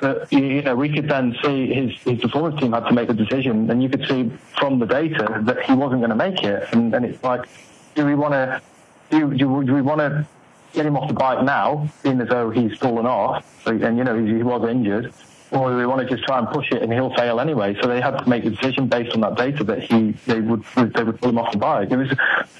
But 0.00 0.32
you 0.32 0.62
know, 0.62 0.74
we 0.74 0.92
could 0.92 1.08
then 1.08 1.36
see 1.42 1.72
his 1.72 1.96
his 2.02 2.20
performance 2.20 2.60
team 2.60 2.72
had 2.72 2.86
to 2.86 2.92
make 2.92 3.08
a 3.08 3.14
decision, 3.14 3.70
and 3.70 3.82
you 3.82 3.88
could 3.88 4.06
see 4.08 4.30
from 4.58 4.78
the 4.78 4.86
data 4.86 5.40
that 5.44 5.62
he 5.62 5.74
wasn't 5.74 6.00
going 6.00 6.10
to 6.10 6.16
make 6.16 6.42
it. 6.42 6.68
And, 6.72 6.94
and 6.94 7.04
it's 7.04 7.22
like, 7.22 7.48
do 7.94 8.04
we 8.04 8.14
want 8.14 8.32
to 8.32 8.60
do, 9.10 9.30
do, 9.34 9.64
do 9.64 9.74
we 9.74 9.82
want 9.82 10.00
to 10.00 10.26
get 10.72 10.86
him 10.86 10.96
off 10.96 11.08
the 11.08 11.14
bike 11.14 11.44
now, 11.44 11.88
seeing 12.02 12.20
as 12.20 12.28
though 12.28 12.50
he's 12.50 12.76
fallen 12.78 13.06
off, 13.06 13.44
and 13.66 13.98
you 13.98 14.04
know 14.04 14.18
he, 14.18 14.36
he 14.36 14.42
was 14.42 14.68
injured, 14.68 15.12
or 15.52 15.76
we 15.76 15.86
want 15.86 16.00
to 16.00 16.14
just 16.14 16.26
try 16.26 16.38
and 16.38 16.48
push 16.48 16.70
it 16.72 16.82
and 16.82 16.92
he'll 16.92 17.14
fail 17.14 17.40
anyway? 17.40 17.76
So 17.80 17.88
they 17.88 18.00
had 18.00 18.18
to 18.18 18.28
make 18.28 18.44
a 18.44 18.50
decision 18.50 18.88
based 18.88 19.14
on 19.14 19.20
that 19.20 19.36
data 19.36 19.64
that 19.64 19.82
he 19.82 20.12
they 20.26 20.40
would 20.40 20.64
they 20.76 21.04
would 21.04 21.20
pull 21.20 21.30
him 21.30 21.38
off 21.38 21.52
the 21.52 21.58
bike. 21.58 21.90
It 21.90 21.96
was, 21.96 22.12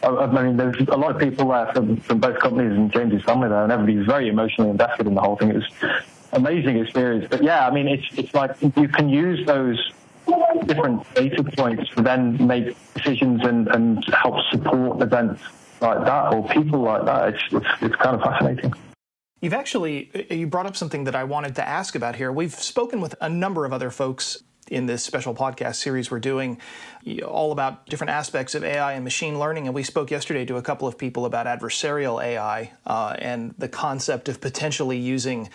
I 0.02 0.42
mean, 0.42 0.57
there's 0.57 0.76
a 0.88 0.96
lot 0.96 1.14
of 1.14 1.20
people 1.20 1.48
there 1.48 1.72
from, 1.72 1.96
from 1.98 2.20
both 2.20 2.38
companies 2.38 2.72
and 2.72 2.92
James's 2.92 3.22
family 3.22 3.48
there, 3.48 3.62
and 3.62 3.72
everybody's 3.72 4.07
very 4.07 4.28
emotionally 4.28 4.70
invested 4.70 5.07
in 5.07 5.14
the 5.14 5.20
whole 5.20 5.37
thing. 5.37 5.50
It 5.50 5.57
was 5.57 5.70
amazing 6.33 6.78
experience. 6.78 7.26
But 7.28 7.42
yeah, 7.42 7.66
I 7.66 7.70
mean, 7.70 7.88
it's 7.88 8.07
it's 8.16 8.35
like 8.35 8.57
you 8.76 8.88
can 8.88 9.09
use 9.09 9.44
those 9.46 9.92
different 10.66 11.14
data 11.14 11.42
points 11.42 11.90
to 11.94 12.02
then 12.02 12.46
make 12.46 12.76
decisions 12.94 13.42
and, 13.44 13.68
and 13.68 14.05
help 14.14 14.37
support 14.50 15.02
events 15.02 15.42
like 15.81 16.05
that 16.05 16.33
or 16.33 16.46
people 16.48 16.81
like 16.81 17.05
that. 17.05 17.35
It's, 17.35 17.42
it's, 17.52 17.66
it's 17.83 17.96
kind 17.96 18.16
of 18.16 18.22
fascinating. 18.22 18.72
You've 19.42 19.55
actually 19.55 20.09
uh, 20.14 20.35
you 20.35 20.46
brought 20.46 20.66
up 20.66 20.76
something 20.76 21.05
that 21.05 21.16
I 21.16 21.24
wanted 21.24 21.57
to 21.57 21.68
ask 21.68 21.96
about 21.96 22.14
here. 22.16 22.33
We've 22.33 22.55
spoken 22.55 23.00
with 23.00 23.16
a 23.20 23.28
number 23.28 23.66
of 23.66 23.72
other 23.72 23.90
folks 23.90 24.42
in 24.68 24.87
this 24.87 25.02
special 25.02 25.35
podcast 25.35 25.74
series 25.74 26.11
we're 26.11 26.20
doing 26.20 26.59
all 27.26 27.50
about 27.50 27.85
different 27.87 28.12
aspects 28.12 28.55
of 28.55 28.62
AI 28.62 28.92
and 28.92 29.02
machine 29.02 29.38
learning. 29.38 29.66
And 29.66 29.74
we 29.74 29.83
spoke 29.83 30.12
yesterday 30.12 30.44
to 30.46 30.57
a 30.57 30.62
couple 30.62 30.87
of 30.87 30.96
people 30.96 31.26
about 31.26 31.46
adversarial 31.46 32.22
AI 32.24 32.70
uh, 32.87 33.16
and 33.18 33.52
the 33.59 33.68
concept 33.68 34.28
of 34.28 34.40
potentially 34.40 34.96
using 34.96 35.50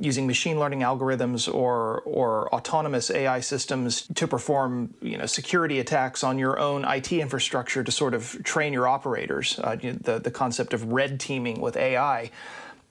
using 0.00 0.26
machine 0.26 0.58
learning 0.58 0.80
algorithms 0.80 1.52
or 1.52 2.02
or 2.02 2.52
autonomous 2.54 3.10
AI 3.10 3.40
systems 3.40 4.06
to 4.14 4.28
perform 4.28 4.94
you 5.02 5.18
know 5.18 5.26
security 5.26 5.80
attacks 5.80 6.22
on 6.22 6.38
your 6.38 6.58
own 6.60 6.84
IT 6.84 7.12
infrastructure 7.12 7.82
to 7.82 7.90
sort 7.90 8.14
of 8.14 8.40
train 8.44 8.72
your 8.72 8.86
operators. 8.86 9.58
Uh, 9.58 9.74
the 9.76 10.20
the 10.20 10.30
concept 10.30 10.72
of 10.72 10.92
red 10.92 11.18
teaming 11.18 11.60
with 11.60 11.76
AI, 11.76 12.30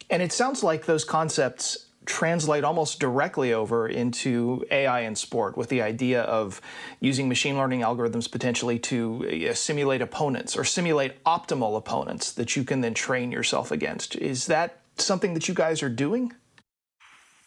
and 0.10 0.22
it 0.22 0.32
sounds 0.32 0.63
like 0.63 0.86
those 0.86 1.04
concepts 1.04 1.86
translate 2.06 2.63
almost 2.63 3.00
directly 3.00 3.54
over 3.54 3.88
into 3.88 4.63
AI 4.72 5.02
in 5.02 5.15
sport 5.15 5.58
with 5.58 5.70
the 5.70 5.82
idea 5.82 6.22
of 6.22 6.62
using 7.00 7.28
machine 7.28 7.58
learning 7.58 7.82
algorithms 7.82 8.32
potentially 8.32 8.78
to 8.78 9.50
uh, 9.50 9.54
simulate 9.54 10.02
opponents 10.02 10.56
or 10.56 10.63
simulate 10.63 11.24
optimal 11.24 11.78
opponents 11.78 12.32
that 12.34 12.56
you 12.56 12.63
can 12.63 12.82
then 12.82 12.94
train 12.94 13.32
yourself 13.32 13.72
against. 13.72 14.15
Is 14.15 14.46
that 14.48 14.82
something 14.98 15.34
that 15.34 15.48
you 15.48 15.54
guys 15.54 15.82
are 15.82 15.89
doing? 15.89 16.34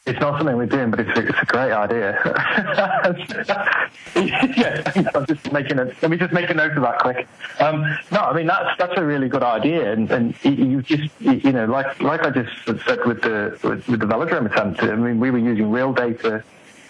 It's 0.09 0.21
not 0.21 0.39
something 0.39 0.57
we're 0.57 0.65
doing, 0.65 0.91
but 0.91 1.01
it's 1.01 1.19
a, 1.19 1.29
it's 1.29 1.39
a 1.43 1.45
great 1.45 1.71
idea. 1.71 2.19
yeah, 4.17 5.11
I'm 5.15 5.27
just 5.27 5.53
making 5.53 5.79
a. 5.79 5.85
Let 6.01 6.11
me 6.11 6.17
just 6.17 6.33
make 6.33 6.49
a 6.49 6.55
note 6.55 6.73
of 6.73 6.83
that 6.83 6.99
quick. 7.01 7.29
Um, 7.61 7.83
no, 8.11 8.21
I 8.21 8.33
mean 8.35 8.47
that's 8.47 8.79
that's 8.79 8.95
a 8.97 9.05
really 9.05 9.29
good 9.29 9.43
idea, 9.43 9.93
and, 9.93 10.11
and 10.11 10.35
you 10.43 10.81
just 10.81 11.11
you 11.21 11.53
know 11.53 11.67
like 11.67 12.01
like 12.01 12.23
I 12.23 12.31
just 12.31 12.51
said 12.65 13.05
with 13.05 13.21
the 13.21 13.59
with, 13.63 13.87
with 13.87 14.01
the 14.01 14.07
velodrome 14.07 14.51
attempt. 14.51 14.83
I 14.83 14.95
mean 14.95 15.21
we 15.21 15.31
were 15.31 15.39
using 15.39 15.71
real 15.71 15.93
data 15.93 16.43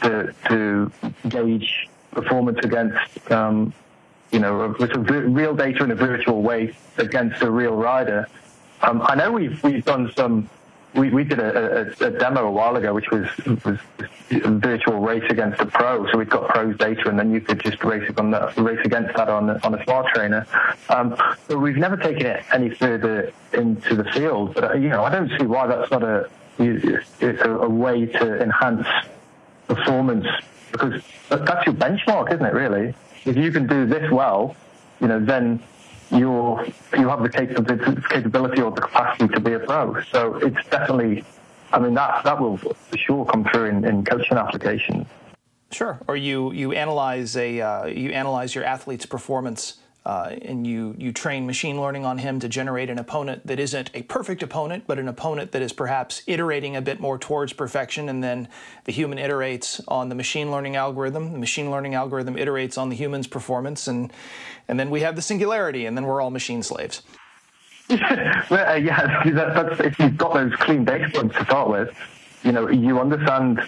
to 0.02 0.33
to 0.48 0.92
gauge 1.28 1.88
performance 2.12 2.59
against 2.62 3.33
um, 3.33 3.72
you 4.31 4.38
know 4.38 4.76
with 4.78 4.92
real 4.94 5.57
data 5.57 5.83
in 5.83 5.90
a 5.90 5.96
virtual 5.96 6.40
way 6.42 6.72
against 6.98 7.42
a 7.42 7.50
real 7.50 7.74
rider. 7.74 8.28
Um, 8.83 9.02
I 9.04 9.16
know 9.16 9.33
we've 9.33 9.61
we've 9.64 9.85
done 9.85 10.12
some 10.14 10.48
we, 10.94 11.11
we 11.11 11.24
did 11.24 11.38
a, 11.38 11.94
a, 12.01 12.07
a, 12.07 12.11
demo 12.11 12.46
a 12.46 12.51
while 12.51 12.77
ago, 12.77 12.94
which 12.94 13.11
was, 13.11 13.29
was 13.64 13.79
a 14.31 14.51
virtual 14.51 15.01
race 15.01 15.24
against 15.31 15.61
a 15.61 15.66
pro. 15.66 16.11
So 16.11 16.18
we've 16.18 16.29
got 16.29 16.48
pros 16.48 16.77
data, 16.77 17.09
and 17.09 17.18
then 17.18 17.33
you 17.33 17.40
could 17.40 17.62
just 17.62 17.85
race 17.85 18.11
on 18.16 18.31
the, 18.31 18.53
race 18.57 18.81
against 18.85 19.14
that 19.16 19.29
on 19.29 19.51
on 19.51 19.74
a 19.74 19.85
smart 19.85 20.07
trainer. 20.14 20.46
Um, 20.88 21.16
but 21.46 21.59
we've 21.59 21.77
never 21.77 21.96
taken 21.96 22.27
it 22.27 22.44
any 22.53 22.70
further 22.70 23.33
into 23.53 23.94
the 23.94 24.05
field. 24.05 24.55
But 24.55 24.64
uh, 24.64 24.74
you 24.74 24.88
know, 24.88 25.05
I 25.05 25.11
don't 25.11 25.31
see 25.38 25.46
why 25.46 25.66
that's 25.66 25.90
not 25.90 26.03
a 26.03 26.29
a, 26.59 27.51
a 27.51 27.68
way 27.68 28.07
to 28.07 28.42
enhance 28.42 28.87
performance 29.68 30.27
because 30.72 31.03
that's 31.29 31.66
your 31.66 31.74
benchmark, 31.74 32.33
isn't 32.33 32.44
it? 32.44 32.55
Really, 32.55 32.94
if 33.24 33.37
you 33.37 33.53
can 33.53 33.66
do 33.66 33.87
this 33.87 34.11
well, 34.11 34.57
you 35.01 35.09
know, 35.09 35.20
then 35.24 35.62
you 36.11 36.64
you 36.97 37.09
have 37.09 37.23
the 37.23 37.29
capability 37.29 38.62
or 38.62 38.71
the 38.71 38.81
capacity 38.81 39.29
to 39.29 39.40
be 39.40 39.53
a 39.55 39.59
pro. 39.61 40.01
So 40.05 40.37
it's 40.37 40.66
definitely, 40.68 41.25
I 41.73 41.79
mean, 41.79 41.94
that 41.94 42.25
that 42.25 42.40
will 42.40 42.57
for 42.57 42.99
sure 42.99 43.25
come 43.27 43.44
through 43.44 43.66
in, 43.66 43.85
in 43.85 44.05
coaching 44.05 44.38
applications. 44.38 45.07
Sure. 45.71 45.99
Or 46.09 46.16
you 46.16 46.53
you 46.53 46.73
analyze 46.73 47.37
a 47.37 47.61
uh, 47.61 47.87
you 47.87 48.11
analyze 48.11 48.55
your 48.55 48.64
athlete's 48.64 49.07
performance 49.07 49.79
uh, 50.09 50.35
and 50.40 50.66
you 50.66 50.94
you 50.97 51.12
train 51.12 51.47
machine 51.47 51.79
learning 51.79 52.07
on 52.07 52.16
him 52.16 52.40
to 52.40 52.49
generate 52.49 52.88
an 52.88 52.99
opponent 52.99 53.47
that 53.47 53.61
isn't 53.61 53.90
a 53.92 54.01
perfect 54.05 54.42
opponent, 54.42 54.85
but 54.87 54.99
an 54.99 55.07
opponent 55.07 55.53
that 55.53 55.61
is 55.61 55.71
perhaps 55.71 56.23
iterating 56.27 56.75
a 56.75 56.81
bit 56.81 56.99
more 56.99 57.18
towards 57.18 57.53
perfection, 57.53 58.09
and 58.09 58.25
then 58.25 58.49
the 58.85 58.92
human 58.92 59.18
iterates 59.18 59.83
on 59.87 60.09
the 60.09 60.14
machine 60.14 60.51
learning 60.51 60.77
algorithm. 60.77 61.33
The 61.33 61.38
machine 61.38 61.71
learning 61.71 61.94
algorithm 61.94 62.37
iterates 62.37 62.79
on 62.79 62.88
the 62.88 62.97
human's 62.97 63.27
performance, 63.27 63.87
and 63.87 64.11
and 64.66 64.81
then 64.81 64.88
we 64.88 65.03
have 65.03 65.14
the 65.14 65.21
singularity, 65.21 65.85
and 65.85 65.94
then 65.94 66.07
we're 66.07 66.23
all 66.23 66.31
machine 66.31 66.62
slaves. 66.62 67.03
well, 67.90 68.66
uh, 68.66 68.77
yeah, 68.77 69.23
that, 69.31 69.79
if 69.85 69.99
you've 69.99 70.16
got 70.16 70.33
those 70.33 70.55
clean 70.55 70.87
data 70.87 71.29
to 71.29 71.44
start 71.44 71.68
with, 71.68 71.94
you 72.44 72.53
know, 72.53 72.66
you 72.71 72.99
understand 72.99 73.61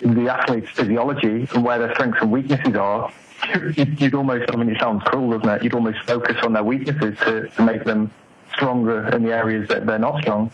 the 0.00 0.28
athlete's 0.28 0.70
physiology 0.70 1.46
and 1.54 1.64
where 1.64 1.78
their 1.78 1.94
strengths 1.94 2.20
and 2.22 2.32
weaknesses 2.32 2.74
are 2.74 3.12
you'd 3.76 4.14
almost, 4.14 4.50
I 4.52 4.56
mean, 4.56 4.70
it 4.70 4.80
sounds 4.80 5.02
cruel, 5.04 5.38
doesn't 5.38 5.48
it? 5.48 5.62
You'd 5.62 5.74
almost 5.74 5.98
focus 6.06 6.36
on 6.42 6.52
their 6.52 6.64
weaknesses 6.64 7.18
to, 7.20 7.48
to 7.48 7.62
make 7.62 7.84
them 7.84 8.10
stronger 8.52 9.08
in 9.08 9.22
the 9.22 9.32
areas 9.34 9.68
that 9.68 9.86
they're 9.86 9.98
not 9.98 10.20
strong. 10.22 10.50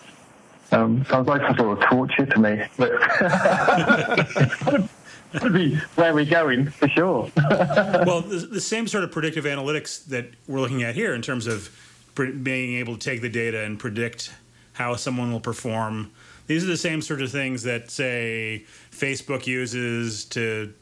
Um, 0.72 1.04
sounds 1.04 1.28
like 1.28 1.42
some 1.42 1.56
sort 1.56 1.78
of 1.78 1.84
torture 1.88 2.26
to 2.26 2.38
me, 2.38 2.62
but 2.78 2.90
to 5.40 5.50
be 5.50 5.74
where 5.96 6.14
we're 6.14 6.24
going 6.24 6.70
for 6.70 6.88
sure. 6.88 7.30
well, 7.36 8.22
the, 8.22 8.48
the, 8.50 8.60
same 8.60 8.88
sort 8.88 9.04
of 9.04 9.12
predictive 9.12 9.44
analytics 9.44 10.04
that 10.06 10.30
we're 10.48 10.60
looking 10.60 10.82
at 10.82 10.94
here 10.94 11.14
in 11.14 11.20
terms 11.20 11.46
of 11.46 11.70
pre- 12.14 12.32
being 12.32 12.76
able 12.76 12.96
to 12.96 13.00
take 13.00 13.20
the 13.20 13.28
data 13.28 13.62
and 13.62 13.78
predict 13.78 14.32
how 14.72 14.96
someone 14.96 15.30
will 15.30 15.40
perform. 15.40 16.10
These 16.46 16.64
are 16.64 16.68
the 16.68 16.76
same 16.78 17.02
sort 17.02 17.20
of 17.20 17.30
things 17.30 17.62
that, 17.64 17.90
say, 17.90 18.64
Facebook 18.90 19.46
uses 19.46 20.24
to 20.26 20.72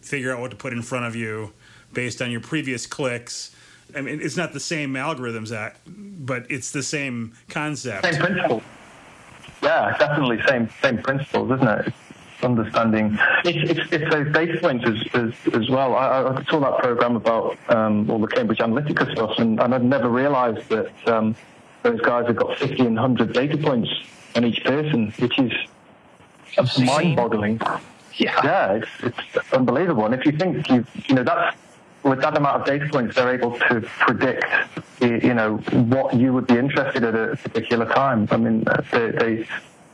figure 0.00 0.32
out 0.32 0.40
what 0.40 0.52
to 0.52 0.56
put 0.56 0.72
in 0.72 0.82
front 0.82 1.06
of 1.06 1.16
you 1.16 1.52
based 1.92 2.22
on 2.22 2.30
your 2.30 2.40
previous 2.40 2.86
clicks. 2.86 3.54
I 3.94 4.00
mean, 4.00 4.20
it's 4.20 4.36
not 4.36 4.52
the 4.52 4.60
same 4.60 4.94
algorithms, 4.94 5.74
but 5.86 6.46
it's 6.50 6.70
the 6.70 6.82
same 6.82 7.34
concept. 7.48 8.04
Same 8.04 8.20
principle. 8.20 8.62
Yeah, 9.62 9.96
definitely 9.98 10.40
same 10.48 10.68
same 10.82 10.98
principles, 10.98 11.50
isn't 11.52 11.68
it? 11.68 11.86
It's 12.34 12.44
understanding. 12.44 13.18
It's, 13.44 13.70
it's, 13.70 13.92
it's 13.92 14.10
those 14.10 14.32
data 14.32 14.58
points 14.58 14.86
as, 14.86 15.14
as, 15.14 15.54
as 15.54 15.68
well. 15.68 15.94
I, 15.94 16.22
I, 16.22 16.44
saw 16.44 16.60
that 16.60 16.78
program 16.78 17.16
about 17.16 17.58
um, 17.68 18.10
all 18.10 18.18
the 18.18 18.26
Cambridge 18.26 18.58
Analytica 18.58 19.10
stuff, 19.12 19.38
and, 19.38 19.60
and 19.60 19.74
I'd 19.74 19.84
never 19.84 20.08
realised 20.08 20.66
that 20.70 21.08
um, 21.08 21.36
those 21.82 22.00
guys 22.00 22.26
have 22.26 22.36
got 22.36 22.56
50 22.58 22.86
and 22.86 22.96
100 22.96 23.32
data 23.32 23.58
points 23.58 23.90
on 24.36 24.44
each 24.44 24.64
person, 24.64 25.12
which 25.18 25.38
is 25.38 25.52
mind-boggling. 26.78 27.60
Yeah, 28.14 28.40
yeah, 28.44 28.80
it's, 29.02 29.26
it's 29.34 29.52
unbelievable. 29.52 30.04
And 30.04 30.14
if 30.14 30.24
you 30.24 30.32
think 30.32 30.68
you 30.68 30.84
you 31.06 31.14
know 31.14 31.22
that's 31.22 31.56
with 32.02 32.20
that 32.22 32.36
amount 32.36 32.62
of 32.62 32.66
data 32.66 32.88
points, 32.90 33.14
they're 33.16 33.34
able 33.34 33.58
to 33.58 33.80
predict 33.80 34.44
you 35.00 35.34
know 35.34 35.56
what 35.56 36.14
you 36.14 36.32
would 36.32 36.46
be 36.46 36.58
interested 36.58 37.02
in 37.02 37.14
at 37.14 37.32
a 37.32 37.36
particular 37.36 37.86
time. 37.86 38.28
I 38.30 38.36
mean, 38.36 38.66
uh, 38.66 38.82
they 38.92 39.10
they, 39.10 39.48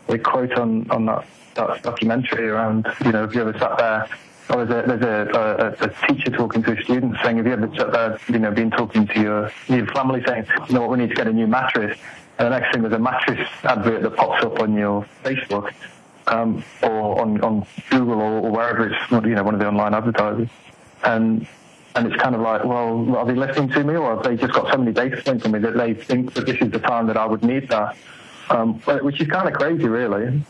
they 0.06 0.18
quote 0.18 0.52
on 0.54 0.90
on 0.90 1.06
that 1.06 1.26
that 1.56 1.82
documentary 1.82 2.48
around, 2.48 2.86
you 3.04 3.12
know, 3.12 3.24
if 3.24 3.34
you 3.34 3.40
ever 3.40 3.58
sat 3.58 3.78
there 3.78 4.08
or 4.50 4.64
there's 4.64 4.84
a, 4.84 4.96
there's 4.96 5.28
a, 5.34 5.76
a, 5.80 5.86
a, 5.86 6.06
teacher 6.06 6.30
talking 6.30 6.62
to 6.62 6.78
a 6.78 6.82
student 6.84 7.16
saying, 7.22 7.38
have 7.38 7.46
you 7.46 7.52
ever 7.52 7.68
sat 7.76 7.92
there, 7.92 8.18
you 8.28 8.38
know, 8.38 8.50
been 8.52 8.70
talking 8.70 9.06
to 9.06 9.20
your, 9.20 9.52
your 9.66 9.86
family 9.88 10.22
saying, 10.26 10.46
you 10.68 10.74
know 10.74 10.82
what, 10.82 10.90
we 10.90 10.98
need 10.98 11.08
to 11.08 11.16
get 11.16 11.26
a 11.26 11.32
new 11.32 11.46
mattress. 11.46 11.98
And 12.38 12.46
the 12.46 12.58
next 12.58 12.72
thing 12.72 12.82
there's 12.82 12.94
a 12.94 12.98
mattress 12.98 13.48
advert 13.64 14.02
that 14.02 14.14
pops 14.14 14.44
up 14.44 14.60
on 14.60 14.74
your 14.74 15.04
Facebook 15.24 15.72
um, 16.28 16.62
or 16.82 17.20
on, 17.20 17.40
on 17.40 17.66
Google 17.90 18.20
or, 18.20 18.40
or 18.40 18.50
wherever 18.50 18.88
it's, 18.88 19.10
you 19.10 19.34
know, 19.34 19.42
one 19.42 19.54
of 19.54 19.60
the 19.60 19.66
online 19.66 19.94
advertisers. 19.94 20.48
And 21.02 21.46
and 21.96 22.12
it's 22.12 22.22
kind 22.22 22.34
of 22.34 22.40
like, 22.40 22.64
well, 22.64 23.16
are 23.16 23.24
they 23.24 23.34
listening 23.34 23.70
to 23.70 23.82
me, 23.82 23.96
or 23.96 24.14
have 24.14 24.22
they 24.22 24.36
just 24.36 24.52
got 24.52 24.70
so 24.70 24.78
many 24.78 24.92
data 24.92 25.20
points 25.22 25.44
on 25.44 25.52
me 25.52 25.58
that 25.60 25.76
they 25.76 25.94
think 25.94 26.34
that 26.34 26.46
this 26.46 26.60
is 26.60 26.70
the 26.70 26.78
time 26.78 27.06
that 27.06 27.16
I 27.16 27.26
would 27.26 27.42
need 27.42 27.68
that? 27.68 27.96
Um, 28.50 28.74
which 28.80 29.20
is 29.20 29.28
kind 29.28 29.48
of 29.48 29.54
crazy, 29.54 29.86
really. 29.86 30.42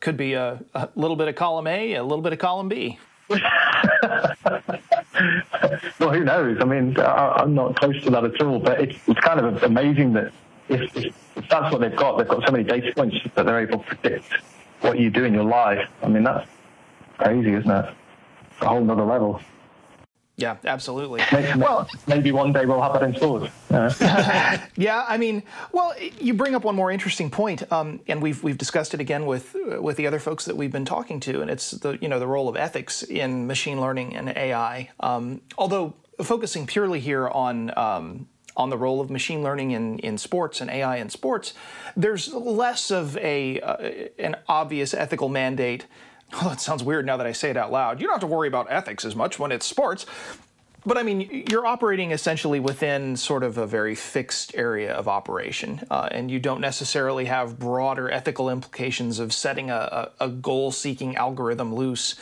Could 0.00 0.16
be 0.16 0.34
a, 0.34 0.62
a, 0.74 0.88
little 0.96 1.16
bit 1.16 1.28
of 1.28 1.36
column 1.36 1.66
A, 1.66 1.94
a 1.94 2.02
little 2.02 2.22
bit 2.22 2.32
of 2.32 2.38
column 2.38 2.68
B. 2.68 2.98
well, 3.28 3.40
who 6.10 6.24
knows? 6.24 6.58
I 6.60 6.64
mean, 6.64 6.98
I, 6.98 7.42
am 7.42 7.54
not 7.54 7.76
close 7.76 8.02
to 8.04 8.10
that 8.10 8.24
at 8.24 8.42
all, 8.42 8.58
but 8.58 8.80
it's, 8.80 8.98
it's 9.06 9.20
kind 9.20 9.40
of 9.40 9.62
amazing 9.62 10.12
that 10.14 10.32
if, 10.68 10.96
if, 10.96 11.14
if 11.36 11.48
that's 11.48 11.72
what 11.72 11.80
they've 11.80 11.96
got, 11.96 12.18
they've 12.18 12.28
got 12.28 12.44
so 12.44 12.52
many 12.52 12.64
data 12.64 12.92
points 12.94 13.16
that 13.34 13.46
they're 13.46 13.60
able 13.60 13.78
to 13.78 13.84
predict 13.84 14.32
what 14.80 14.98
you 14.98 15.10
do 15.10 15.24
in 15.24 15.34
your 15.34 15.44
life. 15.44 15.88
I 16.02 16.08
mean, 16.08 16.24
that's 16.24 16.48
crazy, 17.18 17.52
isn't 17.52 17.70
it? 17.70 17.94
a 18.60 18.68
whole 18.68 18.84
nother 18.84 19.04
level. 19.04 19.40
Yeah, 20.40 20.56
absolutely. 20.64 21.20
Maybe, 21.32 21.58
well, 21.58 21.86
maybe 22.06 22.32
one 22.32 22.52
day 22.52 22.64
we'll 22.64 22.80
have 22.80 22.94
that 22.94 23.02
in 23.02 23.14
stores. 23.14 23.50
Yeah. 23.70 24.66
yeah, 24.76 25.04
I 25.08 25.16
mean, 25.16 25.44
well, 25.70 25.94
you 26.18 26.34
bring 26.34 26.56
up 26.56 26.64
one 26.64 26.74
more 26.74 26.90
interesting 26.90 27.30
point, 27.30 27.70
um, 27.72 28.00
and 28.08 28.20
we've 28.20 28.42
we've 28.42 28.58
discussed 28.58 28.94
it 28.94 29.00
again 29.00 29.26
with 29.26 29.54
with 29.78 29.96
the 29.96 30.08
other 30.08 30.18
folks 30.18 30.44
that 30.46 30.56
we've 30.56 30.72
been 30.72 30.84
talking 30.84 31.20
to, 31.20 31.40
and 31.40 31.50
it's 31.50 31.70
the 31.70 31.96
you 32.00 32.08
know 32.08 32.18
the 32.18 32.26
role 32.26 32.48
of 32.48 32.56
ethics 32.56 33.04
in 33.04 33.46
machine 33.46 33.80
learning 33.80 34.16
and 34.16 34.30
AI. 34.30 34.90
Um, 34.98 35.42
although 35.56 35.94
focusing 36.22 36.66
purely 36.66 36.98
here 36.98 37.28
on 37.28 37.72
um, 37.78 38.26
on 38.56 38.70
the 38.70 38.76
role 38.78 39.00
of 39.00 39.08
machine 39.08 39.42
learning 39.42 39.70
in, 39.70 39.98
in 40.00 40.18
sports 40.18 40.60
and 40.60 40.68
AI 40.70 40.96
in 40.96 41.10
sports, 41.10 41.54
there's 41.96 42.32
less 42.32 42.90
of 42.90 43.16
a 43.18 43.60
uh, 43.60 43.76
an 44.18 44.36
obvious 44.48 44.94
ethical 44.94 45.28
mandate 45.28 45.86
Oh, 46.32 46.48
that 46.48 46.60
sounds 46.60 46.82
weird 46.82 47.06
now 47.06 47.16
that 47.16 47.26
I 47.26 47.32
say 47.32 47.50
it 47.50 47.56
out 47.56 47.72
loud. 47.72 48.00
You 48.00 48.06
don't 48.06 48.14
have 48.14 48.20
to 48.20 48.26
worry 48.26 48.48
about 48.48 48.68
ethics 48.70 49.04
as 49.04 49.16
much 49.16 49.38
when 49.38 49.52
it's 49.52 49.66
sports. 49.66 50.06
But 50.86 50.96
I 50.96 51.02
mean, 51.02 51.44
you're 51.50 51.66
operating 51.66 52.10
essentially 52.10 52.58
within 52.58 53.16
sort 53.16 53.42
of 53.42 53.58
a 53.58 53.66
very 53.66 53.94
fixed 53.94 54.54
area 54.54 54.92
of 54.94 55.08
operation, 55.08 55.82
uh, 55.90 56.08
and 56.10 56.30
you 56.30 56.38
don't 56.38 56.60
necessarily 56.60 57.26
have 57.26 57.58
broader 57.58 58.10
ethical 58.10 58.48
implications 58.48 59.18
of 59.18 59.32
setting 59.34 59.70
a, 59.70 60.10
a, 60.18 60.26
a 60.26 60.28
goal 60.28 60.70
seeking 60.70 61.16
algorithm 61.16 61.74
loose. 61.74 62.14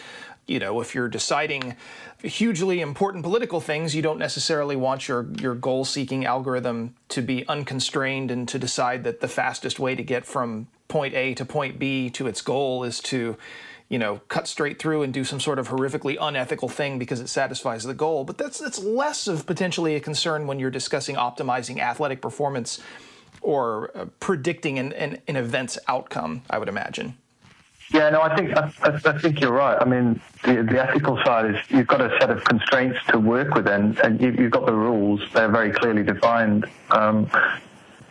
You 0.49 0.59
know, 0.59 0.81
if 0.81 0.95
you're 0.95 1.09
deciding 1.09 1.77
hugely 2.23 2.81
important 2.81 3.23
political 3.23 3.61
things, 3.61 3.95
you 3.95 4.03
don't 4.03 4.19
necessarily 4.19 4.75
want 4.75 5.07
your, 5.07 5.29
your 5.39 5.55
goal 5.55 5.85
seeking 5.85 6.25
algorithm 6.25 6.95
to 7.11 7.23
be 7.23 7.47
unconstrained 7.47 8.31
and 8.31 8.49
to 8.49 8.59
decide 8.59 9.05
that 9.05 9.21
the 9.21 9.29
fastest 9.29 9.79
way 9.79 9.95
to 9.95 10.03
get 10.03 10.27
from 10.27 10.67
point 10.89 11.15
A 11.15 11.35
to 11.35 11.45
point 11.45 11.79
B 11.79 12.11
to 12.11 12.27
its 12.27 12.41
goal 12.41 12.83
is 12.83 12.99
to 13.01 13.37
you 13.89 13.99
know, 13.99 14.21
cut 14.29 14.47
straight 14.47 14.79
through 14.79 15.03
and 15.03 15.15
do 15.15 15.25
some 15.25 15.41
sort 15.41 15.59
of 15.59 15.69
horrifically 15.69 16.17
unethical 16.21 16.69
thing 16.69 16.99
because 16.99 17.21
it 17.21 17.29
satisfies 17.29 17.85
the 17.85 17.95
goal. 17.95 18.25
But 18.25 18.37
that's 18.39 18.59
that's 18.59 18.79
less 18.79 19.27
of 19.27 19.47
potentially 19.47 19.95
a 19.95 20.01
concern 20.01 20.47
when 20.47 20.59
you're 20.59 20.71
discussing 20.71 21.17
optimizing 21.17 21.79
athletic 21.79 22.21
performance 22.21 22.81
or 23.41 23.91
uh, 23.95 24.07
predicting 24.21 24.79
an, 24.79 24.93
an, 24.95 25.19
an, 25.27 25.37
event's 25.37 25.79
outcome. 25.89 26.43
I 26.51 26.59
would 26.59 26.69
imagine. 26.69 27.17
Yeah, 27.91 28.11
no, 28.11 28.21
I 28.21 28.37
think 28.37 28.55
I, 28.55 28.71
I, 28.83 29.19
think 29.19 29.41
you're 29.41 29.53
right. 29.53 29.79
I 29.81 29.87
mean, 29.87 30.21
the, 30.45 30.63
the 30.63 30.83
ethical 30.83 31.19
side 31.25 31.55
is 31.55 31.57
you've 31.71 31.87
got 31.87 32.03
a 32.03 32.15
set 32.21 32.29
of 32.29 32.45
constraints 32.45 32.99
to 33.09 33.19
work 33.19 33.55
within, 33.55 33.97
and 34.05 34.21
you, 34.21 34.33
have 34.33 34.51
got 34.51 34.67
the 34.67 34.75
rules. 34.75 35.23
They're 35.33 35.49
very 35.49 35.73
clearly 35.73 36.03
defined. 36.03 36.67
Um, 36.91 37.31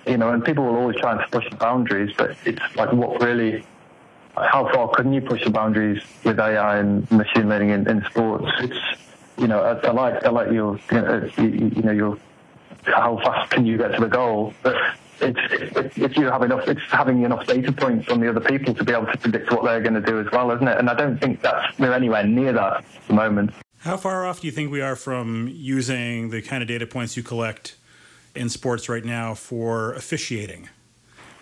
you 0.07 0.17
know, 0.17 0.29
and 0.29 0.43
people 0.43 0.63
will 0.63 0.77
always 0.77 0.97
try 0.97 1.21
and 1.21 1.31
push 1.31 1.47
the 1.49 1.57
boundaries, 1.57 2.15
but 2.17 2.35
it's 2.45 2.61
like 2.75 2.91
what 2.93 3.21
really 3.21 3.63
how 4.45 4.71
far 4.73 4.89
can 4.95 5.13
you 5.13 5.21
push 5.21 5.43
the 5.43 5.49
boundaries 5.49 6.01
with 6.23 6.39
AI 6.39 6.77
and 6.77 7.09
machine 7.11 7.49
learning 7.49 7.69
in, 7.69 7.87
in 7.89 8.03
sports? 8.05 8.47
It's 8.59 8.79
you 9.37 9.47
know, 9.47 9.61
I, 9.61 9.87
I 9.87 9.91
like 9.91 10.25
I 10.25 10.29
like 10.29 10.51
your 10.51 10.79
you 10.91 11.01
know, 11.01 11.05
uh, 11.05 11.41
you, 11.41 11.71
you 11.75 11.81
know 11.81 11.91
your 11.91 12.17
how 12.83 13.17
fast 13.17 13.51
can 13.51 13.65
you 13.65 13.77
get 13.77 13.93
to 13.95 14.01
the 14.01 14.07
goal? 14.07 14.53
But 14.63 14.75
it's, 15.19 15.39
it's, 15.51 15.97
if 15.97 16.17
you 16.17 16.25
have 16.25 16.43
enough, 16.43 16.67
it's 16.67 16.81
having 16.89 17.23
enough 17.23 17.45
data 17.47 17.71
points 17.71 18.09
on 18.09 18.19
the 18.19 18.29
other 18.29 18.39
people 18.39 18.73
to 18.73 18.83
be 18.83 18.93
able 18.93 19.07
to 19.07 19.17
predict 19.17 19.51
what 19.51 19.63
they're 19.63 19.81
going 19.81 19.95
to 19.95 20.01
do 20.01 20.19
as 20.19 20.27
well, 20.31 20.51
isn't 20.51 20.67
it? 20.67 20.77
And 20.77 20.89
I 20.89 20.93
don't 20.93 21.19
think 21.19 21.41
that's 21.41 21.77
we're 21.79 21.93
anywhere 21.93 22.23
near 22.23 22.53
that 22.53 22.77
at 22.77 23.07
the 23.07 23.13
moment. 23.13 23.51
How 23.79 23.97
far 23.97 24.25
off 24.25 24.41
do 24.41 24.47
you 24.47 24.53
think 24.53 24.71
we 24.71 24.81
are 24.81 24.95
from 24.95 25.49
using 25.51 26.29
the 26.29 26.41
kind 26.41 26.61
of 26.61 26.67
data 26.67 26.85
points 26.85 27.15
you 27.15 27.23
collect 27.23 27.75
in 28.35 28.49
sports 28.49 28.89
right 28.89 29.05
now 29.05 29.33
for 29.33 29.93
officiating? 29.93 30.69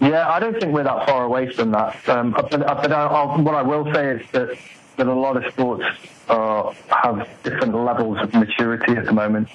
Yeah, 0.01 0.29
I 0.29 0.39
don't 0.39 0.59
think 0.59 0.73
we're 0.73 0.83
that 0.83 1.07
far 1.07 1.23
away 1.23 1.53
from 1.53 1.71
that. 1.71 2.07
Um, 2.09 2.31
but, 2.31 2.51
but 2.51 2.91
I, 2.91 3.35
what 3.37 3.55
I 3.55 3.61
will 3.61 3.91
say 3.93 4.09
is 4.09 4.31
that, 4.31 4.57
that 4.97 5.07
a 5.07 5.13
lot 5.13 5.37
of 5.37 5.51
sports 5.53 5.85
uh, 6.27 6.73
have 6.89 7.27
different 7.43 7.75
levels 7.75 8.17
of 8.19 8.33
maturity 8.33 8.93
at 8.93 9.05
the 9.05 9.13
moment. 9.13 9.49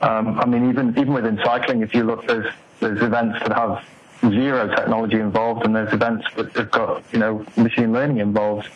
Um, 0.00 0.38
I 0.40 0.46
mean, 0.46 0.68
even 0.68 0.90
even 0.90 1.12
within 1.12 1.38
cycling, 1.44 1.82
if 1.82 1.94
you 1.94 2.02
look, 2.02 2.26
there's 2.26 2.52
there's 2.80 3.00
events 3.02 3.38
that 3.40 3.52
have 3.56 3.84
zero 4.20 4.68
technology 4.68 5.20
involved, 5.20 5.64
and 5.64 5.74
there's 5.74 5.92
events 5.92 6.26
that 6.36 6.52
have 6.56 6.70
got 6.72 7.04
you 7.12 7.20
know 7.20 7.46
machine 7.56 7.92
learning 7.92 8.18
involved. 8.18 8.68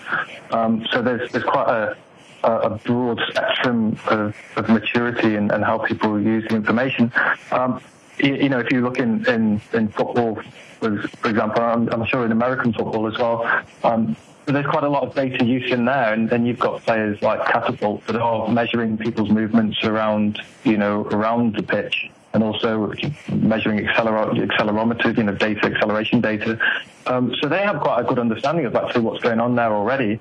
Um, 0.51 0.87
so 0.93 1.03
there's 1.03 1.31
there's 1.33 1.45
quite 1.45 1.69
a 1.69 1.97
a 2.45 2.71
broad 2.85 3.21
spectrum 3.29 3.99
of, 4.07 4.37
of 4.55 4.69
maturity 4.69 5.35
and, 5.35 5.51
and, 5.51 5.65
how 5.65 5.79
people 5.79 6.21
use 6.21 6.45
the 6.49 6.55
information. 6.55 7.13
Um, 7.51 7.81
you, 8.19 8.49
know, 8.49 8.61
if 8.61 8.71
you 8.71 8.81
look 8.81 8.99
in, 8.99 9.27
in, 9.27 9.61
in 9.73 9.89
football, 9.89 10.41
for 10.81 11.29
example, 11.29 11.63
I'm, 11.63 11.89
I'm 11.89 12.07
sure 12.07 12.25
in 12.25 12.33
American 12.33 12.73
football 12.73 13.07
as 13.07 13.19
well. 13.19 13.63
Um, 13.85 14.17
there's 14.47 14.67
quite 14.67 14.85
a 14.85 14.89
lot 14.89 15.03
of 15.03 15.15
data 15.15 15.45
use 15.45 15.73
in 15.73 15.85
there, 15.87 16.13
and 16.13 16.31
then 16.31 16.47
you've 16.47 16.59
got 16.59 16.83
players 16.83 17.21
like 17.21 17.45
Catapult 17.47 18.07
that 18.07 18.17
are 18.17 18.49
measuring 18.49 18.97
people's 18.97 19.31
movements 19.31 19.83
around, 19.83 20.41
you 20.63 20.77
know, 20.77 21.03
around 21.07 21.57
the 21.57 21.63
pitch, 21.63 22.11
and 22.33 22.45
also 22.45 22.93
measuring 23.29 23.85
accelerometers, 23.85 24.47
accelerometer, 24.47 25.17
you 25.17 25.25
know, 25.25 25.35
data, 25.35 25.67
acceleration 25.67 26.21
data. 26.21 26.59
Um, 27.07 27.35
so 27.41 27.49
they 27.49 27.63
have 27.63 27.81
quite 27.81 28.01
a 28.01 28.05
good 28.05 28.21
understanding 28.21 28.67
of 28.67 28.77
actually 28.77 29.01
what's 29.03 29.23
going 29.23 29.41
on 29.41 29.57
there 29.57 29.73
already. 29.73 30.21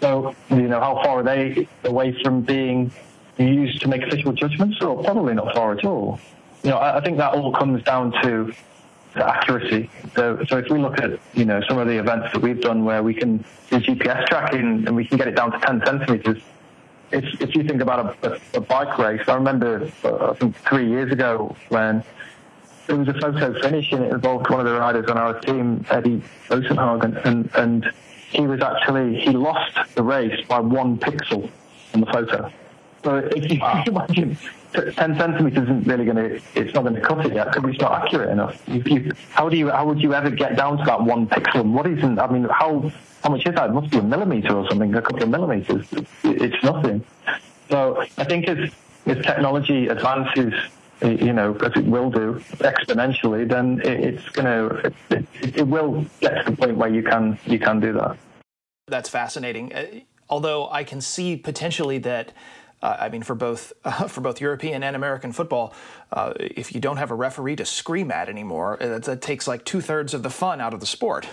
So, 0.00 0.34
you 0.50 0.68
know, 0.68 0.80
how 0.80 0.96
far 1.02 1.20
are 1.20 1.22
they 1.22 1.66
away 1.84 2.20
from 2.22 2.42
being 2.42 2.90
used 3.38 3.80
to 3.82 3.88
make 3.88 4.02
official 4.02 4.32
judgments? 4.32 4.82
Or 4.82 5.02
probably 5.02 5.34
not 5.34 5.54
far 5.54 5.72
at 5.72 5.84
all. 5.84 6.20
You 6.62 6.70
know, 6.70 6.78
I, 6.78 7.00
think 7.00 7.16
that 7.16 7.34
all 7.34 7.52
comes 7.52 7.82
down 7.82 8.12
to 8.22 8.52
accuracy. 9.16 9.90
So, 10.14 10.44
so 10.48 10.58
if 10.58 10.70
we 10.70 10.78
look 10.78 11.00
at 11.00 11.18
you 11.34 11.44
know 11.44 11.60
some 11.68 11.78
of 11.78 11.88
the 11.88 11.98
events 11.98 12.32
that 12.32 12.40
we've 12.40 12.60
done 12.60 12.84
where 12.84 13.02
we 13.02 13.14
can 13.14 13.38
do 13.70 13.78
GPS 13.78 14.26
tracking 14.26 14.86
and 14.86 14.94
we 14.94 15.04
can 15.04 15.18
get 15.18 15.28
it 15.28 15.34
down 15.34 15.52
to 15.52 15.58
10 15.58 15.82
centimeters, 15.84 16.40
if, 17.10 17.40
if 17.40 17.54
you 17.54 17.64
think 17.64 17.82
about 17.82 18.16
a, 18.22 18.32
a, 18.32 18.58
a 18.58 18.60
bike 18.60 18.96
race, 18.98 19.28
I 19.28 19.34
remember 19.34 19.90
uh, 20.04 20.30
I 20.30 20.34
think 20.34 20.56
three 20.56 20.88
years 20.88 21.12
ago 21.12 21.56
when 21.68 22.04
there 22.86 22.96
was 22.96 23.08
a 23.08 23.14
photo 23.14 23.60
finish 23.60 23.92
and 23.92 24.04
it 24.04 24.12
involved 24.12 24.48
one 24.50 24.60
of 24.60 24.66
the 24.66 24.78
riders 24.78 25.08
on 25.08 25.18
our 25.18 25.38
team, 25.40 25.84
Eddie 25.90 26.22
Boasson 26.48 26.78
Hagen, 26.78 27.16
and 27.24 27.50
and 27.54 27.92
he 28.30 28.46
was 28.46 28.60
actually 28.60 29.20
he 29.20 29.30
lost 29.30 29.94
the 29.94 30.02
race 30.02 30.44
by 30.46 30.60
one 30.60 30.98
pixel 30.98 31.50
on 31.94 32.00
the 32.00 32.06
photo. 32.06 32.52
So 33.02 33.16
if 33.16 33.50
you 33.50 33.58
wow. 33.60 33.84
imagine 33.86 34.36
10 34.72 34.94
centimeters 34.94 35.64
isn't 35.64 35.86
really 35.86 36.04
going 36.04 36.16
to, 36.16 36.40
it's 36.54 36.74
not 36.74 36.82
going 36.82 36.94
to 36.94 37.00
cut 37.00 37.24
it 37.26 37.34
yet 37.34 37.52
because 37.52 37.70
it's 37.70 37.80
not 37.80 38.04
accurate 38.04 38.30
enough. 38.30 38.62
You, 38.68 39.12
how 39.30 39.48
do 39.48 39.56
you, 39.56 39.70
how 39.70 39.86
would 39.86 40.00
you 40.00 40.14
ever 40.14 40.30
get 40.30 40.56
down 40.56 40.78
to 40.78 40.84
that 40.84 41.02
one 41.02 41.26
pixel? 41.26 41.64
What 41.64 41.86
isn't, 41.86 42.18
I 42.18 42.30
mean, 42.30 42.44
how, 42.44 42.90
how 43.22 43.30
much 43.30 43.46
is 43.46 43.54
that? 43.54 43.70
It 43.70 43.72
must 43.72 43.90
be 43.90 43.98
a 43.98 44.02
millimeter 44.02 44.54
or 44.54 44.68
something, 44.68 44.94
a 44.94 45.02
couple 45.02 45.22
of 45.22 45.28
millimeters. 45.28 45.86
It's 46.24 46.64
nothing. 46.64 47.04
So 47.68 48.04
I 48.18 48.24
think 48.24 48.48
as, 48.48 48.70
as 49.06 49.24
technology 49.24 49.88
advances, 49.88 50.54
you 51.02 51.32
know, 51.32 51.54
as 51.56 51.72
it 51.74 51.84
will 51.84 52.10
do 52.10 52.42
exponentially, 52.58 53.48
then 53.48 53.80
it's 53.84 54.26
going 54.30 54.46
to, 54.46 54.92
it, 55.10 55.26
it 55.42 55.66
will 55.66 56.06
get 56.20 56.44
to 56.44 56.50
the 56.50 56.56
point 56.56 56.76
where 56.76 56.88
you 56.88 57.02
can, 57.02 57.38
you 57.46 57.58
can 57.58 57.80
do 57.80 57.92
that. 57.94 58.16
That's 58.86 59.08
fascinating. 59.08 59.72
Uh, 59.72 59.86
although 60.28 60.70
I 60.70 60.84
can 60.84 61.00
see 61.00 61.36
potentially 61.36 61.98
that 61.98 62.32
uh, 62.82 62.96
I 62.98 63.08
mean, 63.08 63.22
for 63.22 63.34
both 63.34 63.72
uh, 63.84 64.08
for 64.08 64.20
both 64.20 64.40
European 64.40 64.82
and 64.82 64.96
American 64.96 65.32
football, 65.32 65.74
uh, 66.12 66.32
if 66.38 66.74
you 66.74 66.80
don't 66.80 66.96
have 66.96 67.10
a 67.10 67.14
referee 67.14 67.56
to 67.56 67.64
scream 67.64 68.10
at 68.10 68.28
anymore, 68.28 68.76
that, 68.80 69.04
that 69.04 69.22
takes 69.22 69.46
like 69.46 69.64
two 69.64 69.80
thirds 69.80 70.14
of 70.14 70.22
the 70.22 70.30
fun 70.30 70.60
out 70.60 70.74
of 70.74 70.80
the 70.80 70.86
sport. 70.86 71.26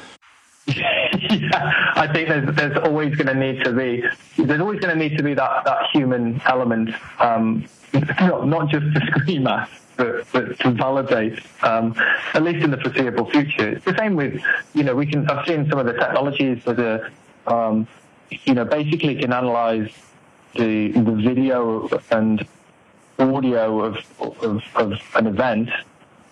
yeah, 0.68 1.92
I 1.96 2.08
think 2.12 2.30
there's 2.30 2.56
there's 2.56 2.78
always 2.78 3.16
going 3.16 3.28
to 3.28 3.34
need 3.34 3.64
to 3.64 3.74
be 3.74 4.04
there's 4.38 4.62
always 4.62 4.80
going 4.80 4.98
to 4.98 5.10
need 5.10 5.18
to 5.18 5.24
be 5.24 5.34
that 5.34 5.66
that 5.66 5.88
human 5.92 6.42
element, 6.46 6.92
um, 7.20 7.66
not 7.94 8.48
not 8.48 8.70
just 8.70 8.86
to 8.94 9.06
scream 9.08 9.48
at, 9.48 9.70
but, 9.98 10.32
but 10.32 10.60
to 10.60 10.72
validate, 10.72 11.40
um, 11.64 11.96
at 12.34 12.44
least 12.44 12.64
in 12.64 12.72
the 12.72 12.78
foreseeable 12.78 13.30
future. 13.32 13.70
It's 13.70 13.86
the 13.86 13.98
same 13.98 14.16
with, 14.16 14.42
you 14.74 14.84
know, 14.84 14.96
we 14.96 15.06
can, 15.06 15.30
I've 15.30 15.46
seen 15.46 15.70
some 15.70 15.80
of 15.80 15.86
the 15.86 15.94
technologies 15.94 16.64
that 16.64 16.80
are 16.80 17.12
um, 17.48 17.88
you 18.30 18.54
know, 18.54 18.66
basically 18.66 19.16
can 19.16 19.34
analyze 19.34 19.92
the 20.56 20.92
the 20.92 21.12
video 21.12 21.88
and 22.12 22.46
audio 23.18 23.82
of 23.82 23.98
of, 24.20 24.64
of 24.76 24.94
an 25.16 25.28
event, 25.28 25.70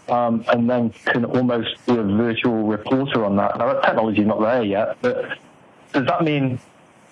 um, 0.10 0.44
and 0.50 0.70
then 0.70 0.90
can 1.06 1.26
almost 1.26 1.86
be 1.86 1.98
a 1.98 2.04
virtual 2.04 2.64
reporter 2.64 3.26
on 3.26 3.36
that. 3.38 3.58
Now 3.58 3.74
that 3.74 3.84
technology 3.84 4.22
is 4.22 4.28
not 4.28 4.42
there 4.42 4.64
yet, 4.64 4.98
but 5.02 5.38
does 5.94 6.06
that 6.06 6.24
mean, 6.24 6.60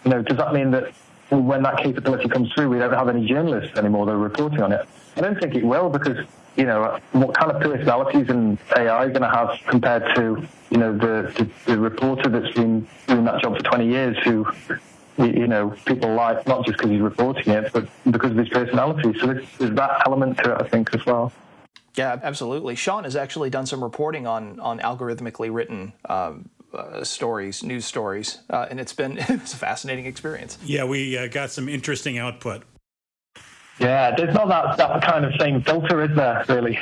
you 0.04 0.12
know, 0.12 0.22
does 0.22 0.38
that 0.38 0.54
mean 0.54 0.72
that 0.72 0.94
when 1.30 1.64
that 1.64 1.78
capability 1.78 2.30
comes 2.30 2.52
through, 2.54 2.70
we 2.70 2.80
don't 2.80 2.94
have 2.94 3.10
any 3.10 3.28
journalists 3.28 3.78
anymore 3.78 4.06
that 4.06 4.12
are 4.12 4.18
reporting 4.18 4.62
on 4.62 4.72
it? 4.72 4.88
I 5.18 5.22
don't 5.22 5.40
think 5.40 5.56
it 5.56 5.66
will 5.66 5.90
because 5.90 6.26
you 6.56 6.66
know, 6.66 7.00
what 7.12 7.38
kind 7.38 7.52
of 7.52 7.62
personalities 7.62 8.30
and 8.30 8.58
AI 8.76 9.08
going 9.08 9.22
to 9.22 9.30
have 9.30 9.60
compared 9.68 10.16
to, 10.16 10.48
you 10.70 10.78
know, 10.78 10.98
the, 10.98 11.32
the, 11.38 11.50
the, 11.66 11.78
reporter 11.78 12.30
that's 12.30 12.54
been 12.56 12.88
doing 13.08 13.26
that 13.26 13.42
job 13.42 13.58
for 13.58 13.64
20 13.64 13.88
years 13.88 14.18
who, 14.24 14.48
you 15.18 15.48
know, 15.48 15.74
people 15.86 16.14
like, 16.14 16.46
not 16.48 16.66
just 16.66 16.78
because 16.78 16.92
he's 16.92 17.02
reporting 17.02 17.54
it, 17.54 17.72
but 17.72 17.88
because 18.12 18.32
of 18.32 18.38
his 18.38 18.50
personality. 18.50 19.18
So 19.20 19.28
there's, 19.28 19.48
there's 19.58 19.76
that 19.76 20.04
element 20.06 20.38
to 20.40 20.54
it, 20.54 20.62
I 20.62 20.68
think, 20.68 20.94
as 20.94 21.06
well. 21.06 21.32
Yeah, 21.96 22.20
absolutely. 22.22 22.76
Sean 22.76 23.06
has 23.06 23.16
actually 23.16 23.50
done 23.50 23.66
some 23.66 23.82
reporting 23.82 24.28
on, 24.28 24.60
on 24.60 24.80
algorithmically 24.80 25.54
written 25.54 25.94
um, 26.10 26.50
uh, 26.74 27.04
stories, 27.04 27.64
news 27.64 27.86
stories, 27.86 28.40
uh, 28.50 28.68
and 28.70 28.80
it's 28.80 28.94
been 28.94 29.18
it's 29.30 29.54
a 29.54 29.58
fascinating 29.58 30.06
experience. 30.06 30.58
Yeah, 30.66 30.84
we 30.84 31.18
uh, 31.18 31.28
got 31.28 31.52
some 31.52 31.70
interesting 31.70 32.18
output. 32.18 32.64
Yeah, 33.80 34.16
there's 34.16 34.34
not 34.34 34.48
that, 34.48 34.78
that 34.78 35.02
kind 35.02 35.26
of 35.26 35.34
same 35.40 35.62
filter, 35.62 36.04
is 36.04 36.16
there, 36.16 36.46
really? 36.48 36.80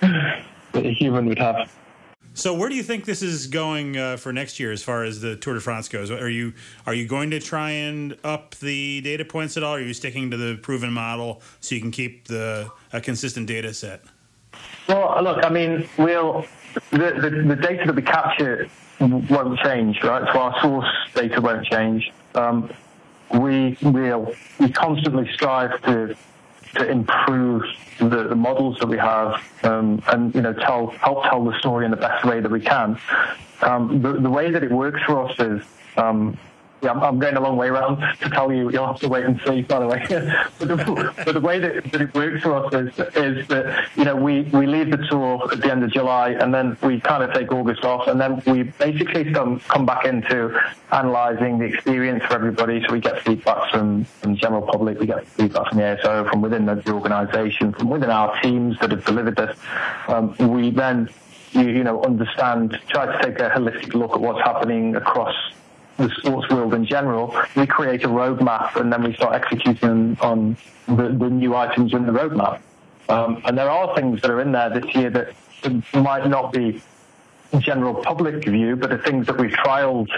that 0.00 0.44
a 0.74 0.90
human 0.92 1.26
would 1.26 1.38
have. 1.38 1.70
So, 2.36 2.52
where 2.52 2.68
do 2.68 2.74
you 2.74 2.82
think 2.82 3.06
this 3.06 3.22
is 3.22 3.46
going 3.46 3.96
uh, 3.96 4.18
for 4.18 4.30
next 4.30 4.60
year, 4.60 4.70
as 4.70 4.82
far 4.82 5.04
as 5.04 5.22
the 5.22 5.36
Tour 5.36 5.54
de 5.54 5.60
France 5.60 5.88
goes? 5.88 6.10
Are 6.10 6.28
you 6.28 6.52
are 6.84 6.92
you 6.92 7.06
going 7.06 7.30
to 7.30 7.40
try 7.40 7.70
and 7.70 8.14
up 8.22 8.54
the 8.56 9.00
data 9.00 9.24
points 9.24 9.56
at 9.56 9.62
all? 9.62 9.72
Or 9.72 9.78
are 9.78 9.80
you 9.80 9.94
sticking 9.94 10.30
to 10.30 10.36
the 10.36 10.56
proven 10.56 10.92
model 10.92 11.40
so 11.60 11.74
you 11.74 11.80
can 11.80 11.90
keep 11.90 12.28
the 12.28 12.70
a 12.92 13.00
consistent 13.00 13.46
data 13.46 13.72
set? 13.72 14.02
Well, 14.86 15.18
look, 15.22 15.42
I 15.46 15.48
mean, 15.48 15.88
we'll 15.96 16.44
the, 16.90 16.98
the, 16.98 17.54
the 17.54 17.56
data 17.56 17.86
that 17.86 17.96
we 17.96 18.02
capture 18.02 18.68
won't 19.00 19.58
change, 19.60 20.02
right? 20.02 20.28
So 20.30 20.38
our 20.38 20.60
source 20.60 20.92
data 21.14 21.40
won't 21.40 21.64
change. 21.64 22.12
Um, 22.34 22.70
we 23.32 23.78
will 23.80 24.34
we 24.60 24.70
constantly 24.70 25.32
strive 25.32 25.80
to 25.84 26.14
to 26.78 26.90
improve 26.90 27.62
the, 27.98 28.28
the 28.28 28.34
models 28.34 28.78
that 28.78 28.88
we 28.88 28.98
have 28.98 29.42
um, 29.62 30.02
and 30.08 30.34
you 30.34 30.42
know 30.42 30.52
tell 30.52 30.88
help 30.88 31.24
tell 31.24 31.44
the 31.44 31.58
story 31.58 31.84
in 31.84 31.90
the 31.90 31.96
best 31.96 32.24
way 32.24 32.40
that 32.40 32.50
we 32.50 32.60
can. 32.60 32.98
Um, 33.62 34.02
the, 34.02 34.12
the 34.14 34.30
way 34.30 34.50
that 34.50 34.62
it 34.62 34.70
works 34.70 35.00
for 35.06 35.28
us 35.28 35.38
is 35.38 35.62
um, 35.96 36.36
yeah, 36.86 36.92
I'm, 36.92 37.02
I'm, 37.02 37.18
going 37.18 37.36
a 37.36 37.40
long 37.40 37.56
way 37.56 37.68
around 37.68 37.96
to 38.20 38.30
tell 38.30 38.52
you. 38.52 38.70
You'll 38.70 38.86
have 38.86 39.00
to 39.00 39.08
wait 39.08 39.24
and 39.24 39.40
see, 39.44 39.62
by 39.62 39.80
the 39.80 39.86
way. 39.86 40.04
but, 40.58 40.68
the, 40.68 41.14
but, 41.24 41.32
the, 41.32 41.40
way 41.40 41.58
that, 41.58 41.90
that, 41.90 42.00
it 42.00 42.14
works 42.14 42.42
for 42.42 42.54
us 42.54 42.72
is, 42.72 42.98
is 43.16 43.48
that 43.48 43.88
you 43.96 44.04
know 44.04 44.14
we, 44.14 44.42
we 44.42 44.66
leave 44.66 44.90
the 44.90 44.98
tour 45.08 45.48
at 45.50 45.60
the 45.60 45.70
end 45.70 45.82
of 45.82 45.92
July, 45.92 46.30
and 46.30 46.54
then 46.54 46.76
we 46.82 47.00
kind 47.00 47.24
of 47.24 47.34
take 47.34 47.50
August 47.50 47.84
off, 47.84 48.06
and 48.06 48.20
then 48.20 48.40
we 48.46 48.62
basically 48.64 49.32
come 49.32 49.58
come 49.60 49.84
back 49.84 50.04
into 50.04 50.58
analysing 50.92 51.58
the 51.58 51.64
experience 51.64 52.24
for 52.24 52.34
everybody. 52.34 52.84
So 52.86 52.92
we 52.92 53.00
get 53.00 53.20
feedback 53.22 53.70
from, 53.72 54.04
from 54.04 54.34
the 54.34 54.38
general 54.38 54.62
public, 54.62 55.00
we 55.00 55.06
get 55.06 55.26
feedback 55.26 55.68
from 55.68 55.78
the 55.78 55.84
ASO, 55.84 56.30
from 56.30 56.40
within 56.40 56.66
the, 56.66 56.76
the 56.76 56.92
organisation, 56.92 57.72
from 57.72 57.90
within 57.90 58.10
our 58.10 58.40
teams 58.42 58.78
that 58.78 58.92
have 58.92 59.04
delivered 59.04 59.36
this. 59.36 59.58
Um, 60.06 60.36
we 60.38 60.70
then 60.70 61.08
you, 61.50 61.68
you 61.68 61.82
know 61.82 62.04
understand, 62.04 62.78
try 62.88 63.06
to 63.06 63.24
take 63.24 63.40
a 63.40 63.50
holistic 63.50 63.94
look 63.94 64.12
at 64.12 64.20
what's 64.20 64.40
happening 64.40 64.94
across 64.94 65.34
the 65.96 66.10
sports 66.18 66.48
world 66.50 66.74
in 66.74 66.84
general, 66.84 67.36
we 67.56 67.66
create 67.66 68.04
a 68.04 68.08
roadmap 68.08 68.76
and 68.76 68.92
then 68.92 69.02
we 69.02 69.14
start 69.14 69.34
executing 69.34 70.16
on 70.20 70.56
the, 70.86 71.08
the 71.08 71.30
new 71.30 71.54
items 71.54 71.94
in 71.94 72.06
the 72.06 72.12
roadmap. 72.12 72.60
Um, 73.08 73.40
and 73.44 73.56
there 73.56 73.70
are 73.70 73.94
things 73.94 74.20
that 74.22 74.30
are 74.30 74.40
in 74.40 74.52
there 74.52 74.70
this 74.70 74.94
year 74.94 75.10
that 75.10 75.34
might 75.94 76.26
not 76.28 76.52
be 76.52 76.82
general 77.60 77.94
public 77.94 78.44
view, 78.44 78.76
but 78.76 78.90
the 78.90 78.98
things 78.98 79.26
that 79.26 79.38
we've 79.38 79.52
trialed 79.52 80.08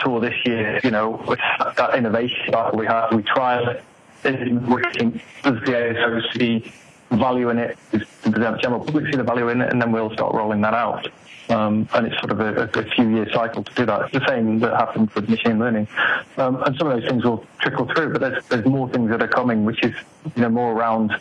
tour 0.00 0.20
this 0.20 0.34
year, 0.44 0.80
you 0.82 0.90
know, 0.90 1.22
with 1.28 1.38
that 1.76 1.94
innovation 1.94 2.50
that 2.50 2.74
we 2.74 2.86
have, 2.86 3.12
we 3.12 3.22
trial 3.22 3.68
it, 3.68 3.84
is 4.24 4.52
working, 4.62 5.20
does 5.42 5.60
the 5.60 5.72
ASO 5.72 6.32
see 6.36 6.72
value 7.10 7.50
in 7.50 7.58
it, 7.58 7.78
does 7.92 8.02
the 8.22 8.58
general 8.60 8.84
public 8.84 9.06
see 9.06 9.16
the 9.16 9.22
value 9.22 9.48
in 9.48 9.60
it, 9.60 9.70
and 9.70 9.80
then 9.80 9.92
we'll 9.92 10.12
start 10.12 10.34
rolling 10.34 10.60
that 10.62 10.74
out. 10.74 11.08
Um, 11.48 11.88
and 11.94 12.06
it's 12.06 12.18
sort 12.18 12.30
of 12.30 12.40
a, 12.40 12.64
a, 12.64 12.82
few 12.90 13.08
year 13.08 13.26
cycle 13.32 13.64
to 13.64 13.74
do 13.74 13.86
that. 13.86 14.02
It's 14.02 14.12
the 14.12 14.26
same 14.28 14.58
that 14.60 14.74
happens 14.74 15.14
with 15.14 15.30
machine 15.30 15.58
learning. 15.58 15.88
Um, 16.36 16.62
and 16.62 16.76
some 16.76 16.88
of 16.88 17.00
those 17.00 17.08
things 17.08 17.24
will 17.24 17.46
trickle 17.60 17.86
through, 17.86 18.12
but 18.12 18.20
there's, 18.20 18.44
there's 18.48 18.66
more 18.66 18.88
things 18.90 19.08
that 19.10 19.22
are 19.22 19.28
coming, 19.28 19.64
which 19.64 19.82
is, 19.82 19.94
you 20.36 20.42
know, 20.42 20.50
more 20.50 20.72
around 20.72 21.18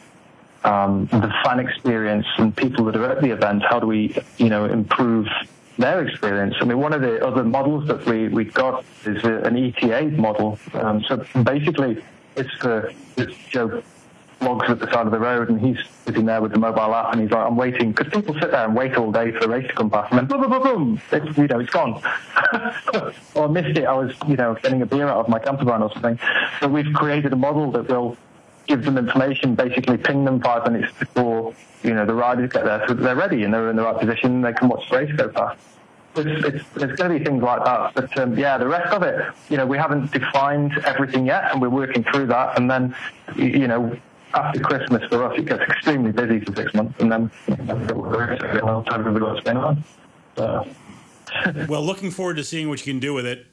um, 0.65 1.05
the 1.07 1.33
fan 1.45 1.59
experience 1.59 2.25
and 2.37 2.55
people 2.55 2.83
that 2.85 2.95
are 2.97 3.05
at 3.05 3.21
the 3.21 3.31
event. 3.31 3.63
How 3.63 3.79
do 3.79 3.87
we, 3.87 4.17
you 4.37 4.49
know, 4.49 4.65
improve 4.65 5.27
their 5.77 6.05
experience? 6.05 6.55
I 6.59 6.65
mean, 6.65 6.79
one 6.79 6.93
of 6.93 7.01
the 7.01 7.25
other 7.25 7.43
models 7.43 7.87
that 7.87 8.05
we, 8.05 8.27
we 8.27 8.43
got 8.45 8.83
is 9.05 9.23
a, 9.23 9.37
an 9.43 9.55
ETA 9.55 10.11
model. 10.17 10.59
Um, 10.73 11.03
so 11.03 11.25
basically, 11.43 12.03
it's 12.35 12.53
for 12.55 12.91
it's 13.15 13.35
Joe 13.49 13.81
Bloggs 14.39 14.69
at 14.69 14.79
the 14.79 14.85
side 14.91 15.05
of 15.05 15.11
the 15.11 15.19
road, 15.19 15.49
and 15.49 15.59
he's 15.59 15.77
sitting 16.05 16.25
there 16.25 16.41
with 16.41 16.51
the 16.51 16.59
mobile 16.59 16.93
app, 16.93 17.11
and 17.13 17.21
he's 17.21 17.31
like, 17.31 17.45
"I'm 17.45 17.57
waiting," 17.57 17.91
because 17.91 18.11
people 18.13 18.33
sit 18.35 18.51
there 18.51 18.65
and 18.65 18.75
wait 18.75 18.95
all 18.95 19.11
day 19.11 19.31
for 19.31 19.39
the 19.39 19.49
race 19.49 19.67
to 19.67 19.73
come 19.73 19.89
past, 19.89 20.11
and 20.11 20.19
then 20.19 20.25
boom, 20.27 20.41
boom, 20.41 20.61
boom, 20.61 21.01
boom, 21.11 21.33
you 21.37 21.47
know, 21.47 21.59
it's 21.59 21.71
gone. 21.71 22.01
or 23.35 23.45
I 23.45 23.47
missed 23.47 23.77
it. 23.77 23.85
I 23.85 23.93
was, 23.93 24.13
you 24.27 24.35
know, 24.35 24.55
getting 24.61 24.81
a 24.81 24.85
beer 24.85 25.07
out 25.07 25.17
of 25.17 25.29
my 25.29 25.39
camper 25.39 25.65
van 25.65 25.81
or 25.81 25.91
something. 25.91 26.19
So 26.59 26.67
we've 26.67 26.93
created 26.93 27.33
a 27.33 27.35
model 27.35 27.71
that 27.71 27.87
will 27.87 28.17
give 28.67 28.83
them 28.83 28.97
information, 28.97 29.55
basically 29.55 29.97
ping 29.97 30.25
them 30.25 30.39
five 30.41 30.71
minutes 30.71 30.93
before, 30.99 31.55
you 31.83 31.93
know, 31.93 32.05
the 32.05 32.13
riders 32.13 32.51
get 32.51 32.65
there, 32.65 32.85
so 32.87 32.93
that 32.93 33.01
they're 33.01 33.15
ready 33.15 33.43
and 33.43 33.53
they're 33.53 33.69
in 33.69 33.75
the 33.75 33.83
right 33.83 33.99
position, 33.99 34.35
and 34.35 34.45
they 34.45 34.53
can 34.53 34.67
watch 34.67 34.89
the 34.89 34.97
race 34.97 35.11
go 35.13 35.29
past. 35.29 35.59
It's, 36.15 36.45
it's, 36.45 36.69
there's 36.69 36.97
going 36.97 37.11
to 37.11 37.19
be 37.19 37.23
things 37.23 37.43
like 37.43 37.63
that. 37.63 37.93
But 37.93 38.17
um, 38.17 38.37
yeah, 38.37 38.57
the 38.57 38.67
rest 38.67 38.91
of 38.91 39.03
it, 39.03 39.33
you 39.49 39.57
know, 39.57 39.65
we 39.65 39.77
haven't 39.77 40.11
defined 40.11 40.77
everything 40.85 41.25
yet, 41.25 41.51
and 41.51 41.61
we're 41.61 41.69
working 41.69 42.03
through 42.03 42.27
that. 42.27 42.57
And 42.57 42.69
then, 42.69 42.95
you 43.35 43.67
know, 43.67 43.97
after 44.33 44.59
Christmas 44.59 45.03
for 45.09 45.23
us, 45.23 45.37
it 45.37 45.45
gets 45.45 45.61
extremely 45.61 46.11
busy 46.11 46.39
for 46.39 46.55
six 46.55 46.73
months, 46.73 46.99
and 46.99 47.11
then 47.11 47.31
we'll 47.47 48.83
have 48.83 48.99
everybody 48.99 49.25
what's 49.25 49.39
going 49.43 49.57
on. 49.57 49.83
So. 50.35 50.67
well, 51.67 51.83
looking 51.83 52.11
forward 52.11 52.37
to 52.37 52.43
seeing 52.43 52.69
what 52.69 52.85
you 52.85 52.93
can 52.93 52.99
do 52.99 53.13
with 53.13 53.25
it. 53.25 53.47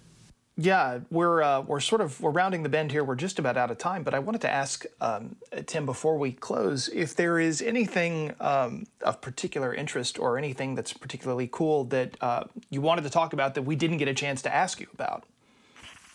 Yeah, 0.57 1.01
we're 1.11 1.43
uh, 1.43 1.63
we're 1.63 1.81
sort 1.81 2.01
of 2.01 2.21
we're 2.21 2.31
rounding 2.31 2.63
the 2.63 2.69
bend 2.69 2.93
here. 2.93 3.03
We're 3.03 3.17
just 3.17 3.41
about 3.41 3.57
out 3.57 3.73
of 3.73 3.79
time, 3.79 4.05
but 4.05 4.15
I 4.15 4.21
wanted 4.21 4.41
to 4.43 4.51
ask 4.51 4.85
um, 5.01 5.35
Tim 5.67 5.85
before 5.85 6.17
we 6.17 6.31
close 6.31 6.89
if 6.89 7.17
there 7.17 7.41
is 7.41 7.61
anything 7.61 8.35
um, 8.39 8.87
of 9.01 9.21
particular 9.21 9.75
interest 9.75 10.17
or 10.17 10.39
anything 10.39 10.77
that's 10.77 10.93
particularly 10.93 11.49
cool 11.51 11.85
that 11.87 12.17
uh, 12.21 12.45
you 12.71 12.81
wanted 12.81 13.03
to 13.03 13.11
talk 13.11 13.33
about 13.33 13.55
that 13.55 13.63
we 13.63 13.75
didn't 13.75 13.97
get 13.97 14.07
a 14.07 14.15
chance 14.15 14.43
to 14.43 14.55
ask 14.55 14.81
you 14.81 14.87
about. 14.95 15.25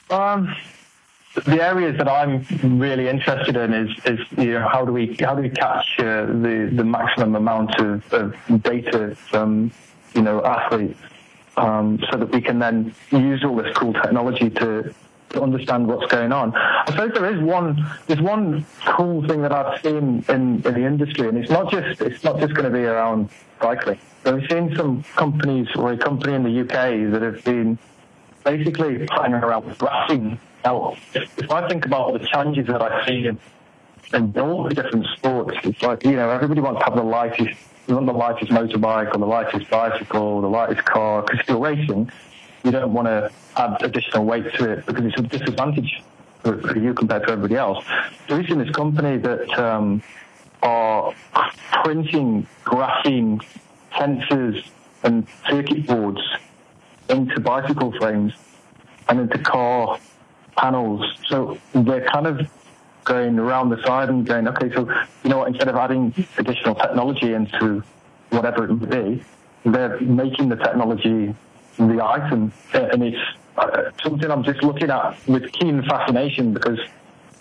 Um, 0.10 0.56
the 1.36 1.64
areas 1.64 1.98
that 1.98 2.08
I'm 2.08 2.46
really 2.80 3.08
interested 3.08 3.56
in 3.56 3.74
is, 3.74 3.90
is 4.06 4.20
you 4.38 4.54
know 4.54 4.68
how 4.68 4.84
do 4.84 4.92
we 4.92 5.16
how 5.20 5.36
do 5.36 5.44
we 5.44 5.50
capture 5.50 6.26
the, 6.26 6.76
the 6.76 6.84
maximum 6.84 7.36
amount 7.36 7.80
of, 7.80 8.14
of 8.14 8.36
data 8.64 9.16
from 9.16 9.72
you 10.16 10.22
know 10.22 10.44
athletes 10.44 11.00
um, 11.58 12.00
so 12.12 12.18
that 12.18 12.32
we 12.32 12.42
can 12.42 12.60
then 12.60 12.94
use 13.12 13.44
all 13.44 13.56
this 13.56 13.76
cool 13.76 13.94
technology 13.94 14.50
to, 14.50 14.94
to 15.30 15.42
understand 15.42 15.88
what's 15.88 16.12
going 16.12 16.32
on. 16.32 16.56
I 16.56 16.86
suppose 16.88 17.12
there 17.14 17.32
is 17.32 17.42
one 17.42 17.86
there's 18.08 18.22
one 18.22 18.66
cool 18.86 19.28
thing 19.28 19.44
that 19.44 19.52
I've 19.52 19.82
seen 19.82 20.24
in, 20.30 20.62
in 20.62 20.62
the 20.62 20.86
industry, 20.86 21.30
and 21.30 21.38
it's 21.38 21.52
not 21.52 21.72
just 21.72 22.02
it's 22.02 22.24
not 22.24 22.40
just 22.40 22.54
going 22.56 22.72
to 22.72 22.76
be 22.76 22.86
around 22.86 23.30
cycling. 23.62 24.00
I've 24.26 24.44
seen 24.50 24.76
some 24.76 25.04
companies 25.16 25.68
or 25.76 25.94
a 25.94 25.98
company 25.98 26.34
in 26.34 26.44
the 26.44 26.62
UK 26.62 27.12
that 27.12 27.22
have 27.22 27.44
been 27.44 27.78
basically 28.44 29.06
playing 29.06 29.34
around 29.34 29.66
with 29.66 29.78
graphene 29.78 30.40
now, 30.64 30.98
if, 31.14 31.52
I 31.52 31.68
think 31.68 31.86
about 31.86 32.14
the 32.14 32.26
challenges 32.26 32.68
that 32.68 32.82
I 32.82 33.06
see 33.08 33.28
in, 33.28 33.40
in 34.14 34.38
all 34.40 34.64
the 34.64 34.74
different 34.74 35.06
sports, 35.18 35.58
it's 35.64 35.82
like, 35.82 36.04
you 36.04 36.14
know, 36.14 36.30
everybody 36.30 36.62
wants 36.62 36.80
to 36.80 36.86
have 36.86 36.96
the 36.96 37.04
lightest, 37.04 37.58
you 37.88 37.96
want 37.96 38.08
the 38.08 38.14
lightest 38.14 38.52
motorbike 38.52 39.14
or 39.14 39.20
the 39.20 39.26
lightest 39.26 39.70
bicycle 39.70 40.42
the 40.42 40.48
lightest 40.48 40.86
car, 40.86 41.24
because 41.24 41.48
you're 41.48 41.60
racing, 41.60 42.12
you 42.64 42.72
don't 42.72 42.94
want 42.94 43.08
to 43.08 43.32
add 43.56 43.82
additional 43.82 44.26
weight 44.26 44.54
to 44.56 44.72
it 44.72 44.86
because 44.86 45.06
it's 45.06 45.18
a 45.18 45.24
disadvantage 45.24 46.04
for, 46.42 46.60
for 46.62 46.78
you 46.78 46.94
compared 46.94 47.24
to 47.26 47.32
everybody 47.32 47.56
else. 47.56 47.84
So 48.28 48.38
we've 48.38 48.48
seen 48.48 48.60
this 48.60 48.72
company 48.72 49.18
that 49.18 49.50
um, 49.58 50.04
are 50.62 51.14
printing 51.84 52.48
graphene 52.66 53.42
sensors 53.94 54.66
and 55.04 55.26
circuit 55.50 55.88
boards 55.88 56.22
into 57.08 57.40
bicycle 57.40 57.92
frames 57.98 58.34
and 59.08 59.22
into 59.22 59.40
car 59.40 59.98
panels. 60.60 61.02
So 61.28 61.58
they're 61.74 62.06
kind 62.06 62.28
of 62.28 62.50
going 63.06 63.40
around 63.40 63.70
the 63.70 63.82
side 63.84 64.10
and 64.10 64.26
going, 64.26 64.48
okay, 64.48 64.72
so 64.74 64.90
you 65.24 65.30
know 65.30 65.40
what, 65.40 65.48
instead 65.48 65.68
of 65.68 65.76
adding 65.76 66.14
additional 66.38 66.76
technology 66.76 67.34
into 67.34 67.84
whatever 68.30 68.66
it 68.66 68.72
would 68.72 68.90
be, 68.90 69.24
they're 69.66 70.00
making 70.00 70.50
the 70.50 70.56
technology 70.56 71.34
the 71.78 72.04
item. 72.04 72.52
And 72.74 73.04
it's, 73.04 73.18
uh, 73.58 73.92
something 74.04 74.30
I'm 74.30 74.44
just 74.44 74.64
looking 74.64 74.90
at 74.90 75.28
with 75.28 75.52
keen 75.54 75.82
fascination 75.84 76.54
because 76.54 76.80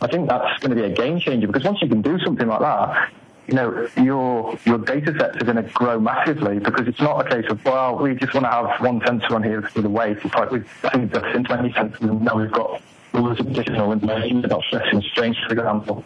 I 0.01 0.07
think 0.07 0.29
that's 0.29 0.61
going 0.61 0.71
to 0.71 0.77
be 0.77 0.85
a 0.93 0.95
game 0.95 1.21
changer. 1.21 1.47
Because 1.47 1.64
once 1.64 1.83
you 1.83 1.89
can 1.89 2.03
do 2.03 2.19
something 2.21 2.47
like 2.47 2.61
that, 2.61 3.12
you 3.49 3.55
know, 3.55 3.89
your 3.97 4.59
your 4.66 4.79
data 4.79 5.14
sets 5.19 5.37
are 5.39 5.45
going 5.45 5.57
to 5.57 5.71
grow 5.73 5.99
massively 5.99 6.59
because 6.59 6.87
it's 6.87 7.01
not 7.01 7.27
a 7.27 7.31
case 7.31 7.51
of 7.51 7.64
well, 7.64 7.97
we 7.97 8.14
just 8.14 8.35
want 8.35 8.45
to 8.45 8.51
have 8.51 8.81
one 8.81 9.01
sensor 9.07 9.35
on 9.35 9.43
here 9.43 9.62
for 9.62 9.81
the 9.81 9.89
weight. 9.89 10.19
It's 10.23 10.35
like 10.35 10.51
we've 10.51 10.69
this 10.83 11.35
into 11.35 11.59
any 11.59 11.71
sensors, 11.71 12.01
and 12.01 12.21
now 12.23 12.37
we've 12.37 12.53
got 12.53 12.83
all 13.15 13.29
this 13.29 13.41
additional 13.41 13.93
information 13.93 14.45
about 14.45 14.63
stress 14.65 14.87
and 14.93 15.03
strain, 15.05 15.35
for 15.47 15.53
example. 15.53 16.05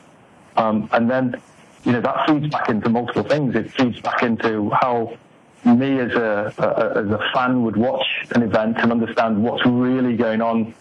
Um, 0.57 0.89
and 0.93 1.11
then, 1.11 1.41
you 1.85 1.93
know, 1.93 2.01
that 2.01 2.27
feeds 2.27 2.49
back 2.49 2.69
into 2.69 2.89
multiple 2.89 3.23
things. 3.23 3.55
It 3.55 3.71
feeds 3.73 4.01
back 4.01 4.23
into 4.23 4.71
how 4.71 5.17
me 5.65 5.99
as 6.01 6.13
a, 6.13 6.53
a, 6.59 6.99
as 7.01 7.11
a 7.11 7.31
fan 7.33 7.63
would 7.63 7.77
watch 7.77 8.07
an 8.35 8.43
event 8.43 8.77
and 8.79 8.91
understand 8.91 9.43
what's 9.43 9.65
really 9.65 10.17
going 10.17 10.41
on 10.41 10.75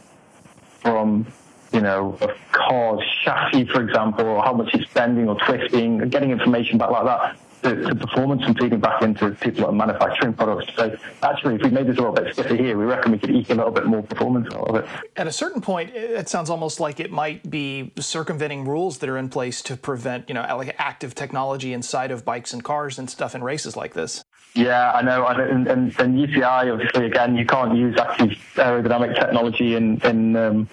from 0.81 1.25
you 1.71 1.79
know, 1.79 2.17
a 2.19 2.27
car's 2.51 3.01
chassis, 3.23 3.63
for 3.65 3.81
example, 3.81 4.25
or 4.25 4.43
how 4.43 4.51
much 4.51 4.73
it's 4.73 4.91
bending 4.93 5.29
or 5.29 5.37
twisting, 5.39 5.99
getting 6.09 6.31
information 6.31 6.77
back 6.77 6.89
like 6.89 7.05
that 7.05 7.37
to, 7.63 7.75
to, 7.75 7.95
performance 7.95 8.41
and 8.45 8.57
feeding 8.57 8.79
back 8.79 9.01
into 9.01 9.31
people 9.31 9.61
that 9.61 9.67
are 9.67 9.71
manufacturing 9.71 10.33
products. 10.33 10.71
So 10.75 10.97
actually, 11.23 11.55
if 11.55 11.61
we 11.61 11.69
made 11.69 11.87
this 11.87 11.97
a 11.97 12.01
little 12.01 12.13
bit 12.13 12.33
stiffer 12.33 12.55
here, 12.55 12.77
we 12.77 12.85
reckon 12.85 13.11
we 13.11 13.19
could 13.19 13.31
eke 13.31 13.49
a 13.49 13.55
little 13.55 13.71
bit 13.71 13.85
more 13.85 14.01
performance 14.03 14.53
out 14.53 14.67
of 14.67 14.75
it. 14.75 14.85
At 15.15 15.27
a 15.27 15.31
certain 15.31 15.61
point, 15.61 15.95
it 15.95 16.29
sounds 16.29 16.49
almost 16.49 16.79
like 16.79 16.99
it 16.99 17.11
might 17.11 17.49
be 17.49 17.91
circumventing 17.99 18.65
rules 18.65 18.99
that 18.99 19.09
are 19.09 19.17
in 19.17 19.29
place 19.29 19.61
to 19.63 19.77
prevent, 19.77 20.29
you 20.29 20.35
know, 20.35 20.41
like 20.57 20.75
active 20.77 21.15
technology 21.15 21.73
inside 21.73 22.11
of 22.11 22.25
bikes 22.25 22.53
and 22.53 22.63
cars 22.63 22.97
and 22.97 23.09
stuff 23.09 23.35
in 23.35 23.43
races 23.43 23.75
like 23.75 23.93
this. 23.93 24.23
Yeah, 24.53 24.91
I 24.91 25.01
know. 25.01 25.25
And, 25.25 25.67
and, 25.67 25.99
and 25.99 26.19
UCI, 26.19 26.73
obviously, 26.73 27.05
again, 27.05 27.35
you 27.35 27.45
can't 27.45 27.75
use 27.75 27.97
active 27.97 28.31
aerodynamic 28.55 29.15
technology 29.15 29.75
in 29.75 30.01
in 30.01 30.35
um, 30.35 30.67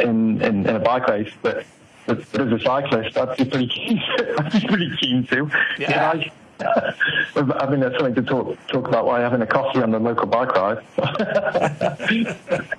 in, 0.00 0.42
in, 0.42 0.66
in, 0.66 0.76
a 0.76 0.80
bike 0.80 1.06
race, 1.08 1.32
but, 1.42 1.64
but, 2.06 2.32
but, 2.32 2.40
as 2.40 2.52
a 2.52 2.64
cyclist, 2.64 3.16
I'd 3.16 3.36
be 3.36 3.44
pretty 3.44 3.68
keen. 3.68 4.02
I'd 4.38 4.52
be 4.52 4.66
pretty 4.66 4.96
keen 5.00 5.26
to. 5.26 5.50
Yeah. 5.78 6.14
You 6.14 6.20
know, 6.20 6.30
I, 6.60 6.94
I 7.36 7.70
mean, 7.70 7.80
that's 7.80 7.96
something 7.96 8.14
to 8.14 8.22
talk 8.22 8.56
talk 8.68 8.88
about 8.88 9.06
while 9.06 9.20
having 9.20 9.42
a 9.42 9.46
coffee 9.46 9.82
on 9.82 9.90
the 9.90 9.98
local 9.98 10.26
bike 10.26 10.54
ride. 10.54 10.82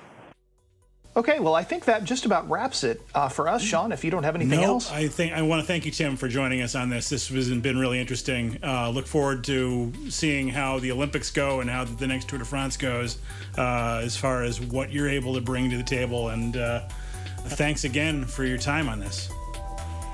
Okay, 1.16 1.40
well, 1.40 1.54
I 1.54 1.64
think 1.64 1.86
that 1.86 2.04
just 2.04 2.26
about 2.26 2.48
wraps 2.50 2.84
it 2.84 3.00
uh, 3.14 3.30
for 3.30 3.48
us, 3.48 3.62
Sean. 3.62 3.90
If 3.90 4.04
you 4.04 4.10
don't 4.10 4.24
have 4.24 4.34
anything 4.34 4.60
no, 4.60 4.74
else, 4.74 4.92
I 4.92 5.08
think 5.08 5.32
I 5.32 5.40
want 5.40 5.62
to 5.62 5.66
thank 5.66 5.86
you, 5.86 5.90
Tim, 5.90 6.14
for 6.14 6.28
joining 6.28 6.60
us 6.60 6.74
on 6.74 6.90
this. 6.90 7.08
This 7.08 7.28
has 7.28 7.48
been 7.48 7.78
really 7.78 7.98
interesting. 7.98 8.58
Uh, 8.62 8.90
look 8.90 9.06
forward 9.06 9.42
to 9.44 9.94
seeing 10.10 10.50
how 10.50 10.78
the 10.78 10.92
Olympics 10.92 11.30
go 11.30 11.60
and 11.60 11.70
how 11.70 11.84
the 11.84 12.06
next 12.06 12.28
Tour 12.28 12.40
de 12.40 12.44
France 12.44 12.76
goes, 12.76 13.16
uh, 13.56 14.02
as 14.04 14.14
far 14.14 14.42
as 14.42 14.60
what 14.60 14.92
you're 14.92 15.08
able 15.08 15.32
to 15.34 15.40
bring 15.40 15.70
to 15.70 15.78
the 15.78 15.82
table. 15.82 16.28
And 16.28 16.58
uh, 16.58 16.82
thanks 17.48 17.84
again 17.84 18.24
for 18.24 18.44
your 18.44 18.58
time 18.58 18.88
on 18.88 18.98
this. 18.98 19.30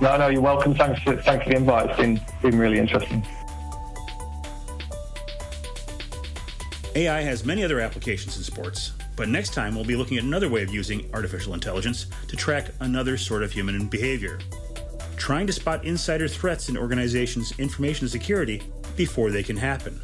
No, 0.01 0.17
no, 0.17 0.29
you're 0.29 0.43
welcome. 0.43 0.75
Thanks 0.75 1.01
for 1.03 1.17
thanks 1.17 1.45
for 1.45 1.51
the 1.51 1.57
invite. 1.57 1.91
It's 1.91 1.99
been 1.99 2.21
been 2.43 2.59
really 2.59 2.79
interesting. 2.79 3.27
AI 6.95 7.23
has 7.23 7.45
many 7.45 7.65
other 7.65 7.81
applications 7.81 8.37
in 8.37 8.43
sports. 8.43 8.93
But 9.17 9.29
next 9.29 9.53
time, 9.53 9.75
we'll 9.75 9.85
be 9.85 9.97
looking 9.97 10.19
at 10.19 10.25
another 10.25 10.49
way 10.49 10.63
of 10.63 10.73
using 10.73 11.09
artificial 11.13 11.55
intelligence 11.55 12.07
to 12.29 12.37
track 12.37 12.71
another 12.81 13.17
sort 13.17 13.43
of 13.43 13.53
human 13.53 13.87
behavior. 13.87 14.39
Trying 15.17 15.47
to 15.47 15.53
spot 15.53 15.85
insider 15.85 16.29
threats 16.29 16.69
in 16.69 16.77
organizations' 16.77 17.53
information 17.59 18.09
security 18.09 18.63
before 18.97 19.31
they 19.31 19.43
can 19.43 19.57
happen. 19.57 20.01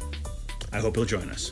I 0.71 0.79
hope 0.79 0.95
you'll 0.95 1.05
join 1.05 1.29
us. 1.29 1.51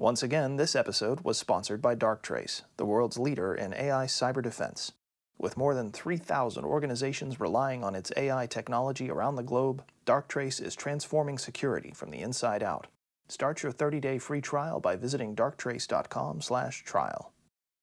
Once 0.00 0.22
again, 0.22 0.56
this 0.56 0.74
episode 0.74 1.20
was 1.20 1.36
sponsored 1.36 1.82
by 1.82 1.94
Darktrace, 1.94 2.62
the 2.78 2.86
world's 2.86 3.18
leader 3.18 3.54
in 3.54 3.74
AI 3.74 4.06
cyber 4.06 4.42
defense. 4.42 4.92
With 5.36 5.58
more 5.58 5.74
than 5.74 5.92
3,000 5.92 6.64
organizations 6.64 7.38
relying 7.38 7.84
on 7.84 7.94
its 7.94 8.10
AI 8.16 8.46
technology 8.46 9.10
around 9.10 9.36
the 9.36 9.42
globe, 9.42 9.84
Darktrace 10.06 10.58
is 10.58 10.74
transforming 10.74 11.36
security 11.36 11.90
from 11.90 12.10
the 12.10 12.22
inside 12.22 12.62
out. 12.62 12.86
Start 13.28 13.62
your 13.62 13.72
30-day 13.72 14.16
free 14.16 14.40
trial 14.40 14.80
by 14.80 14.96
visiting 14.96 15.36
darktrace.com/trial. 15.36 17.32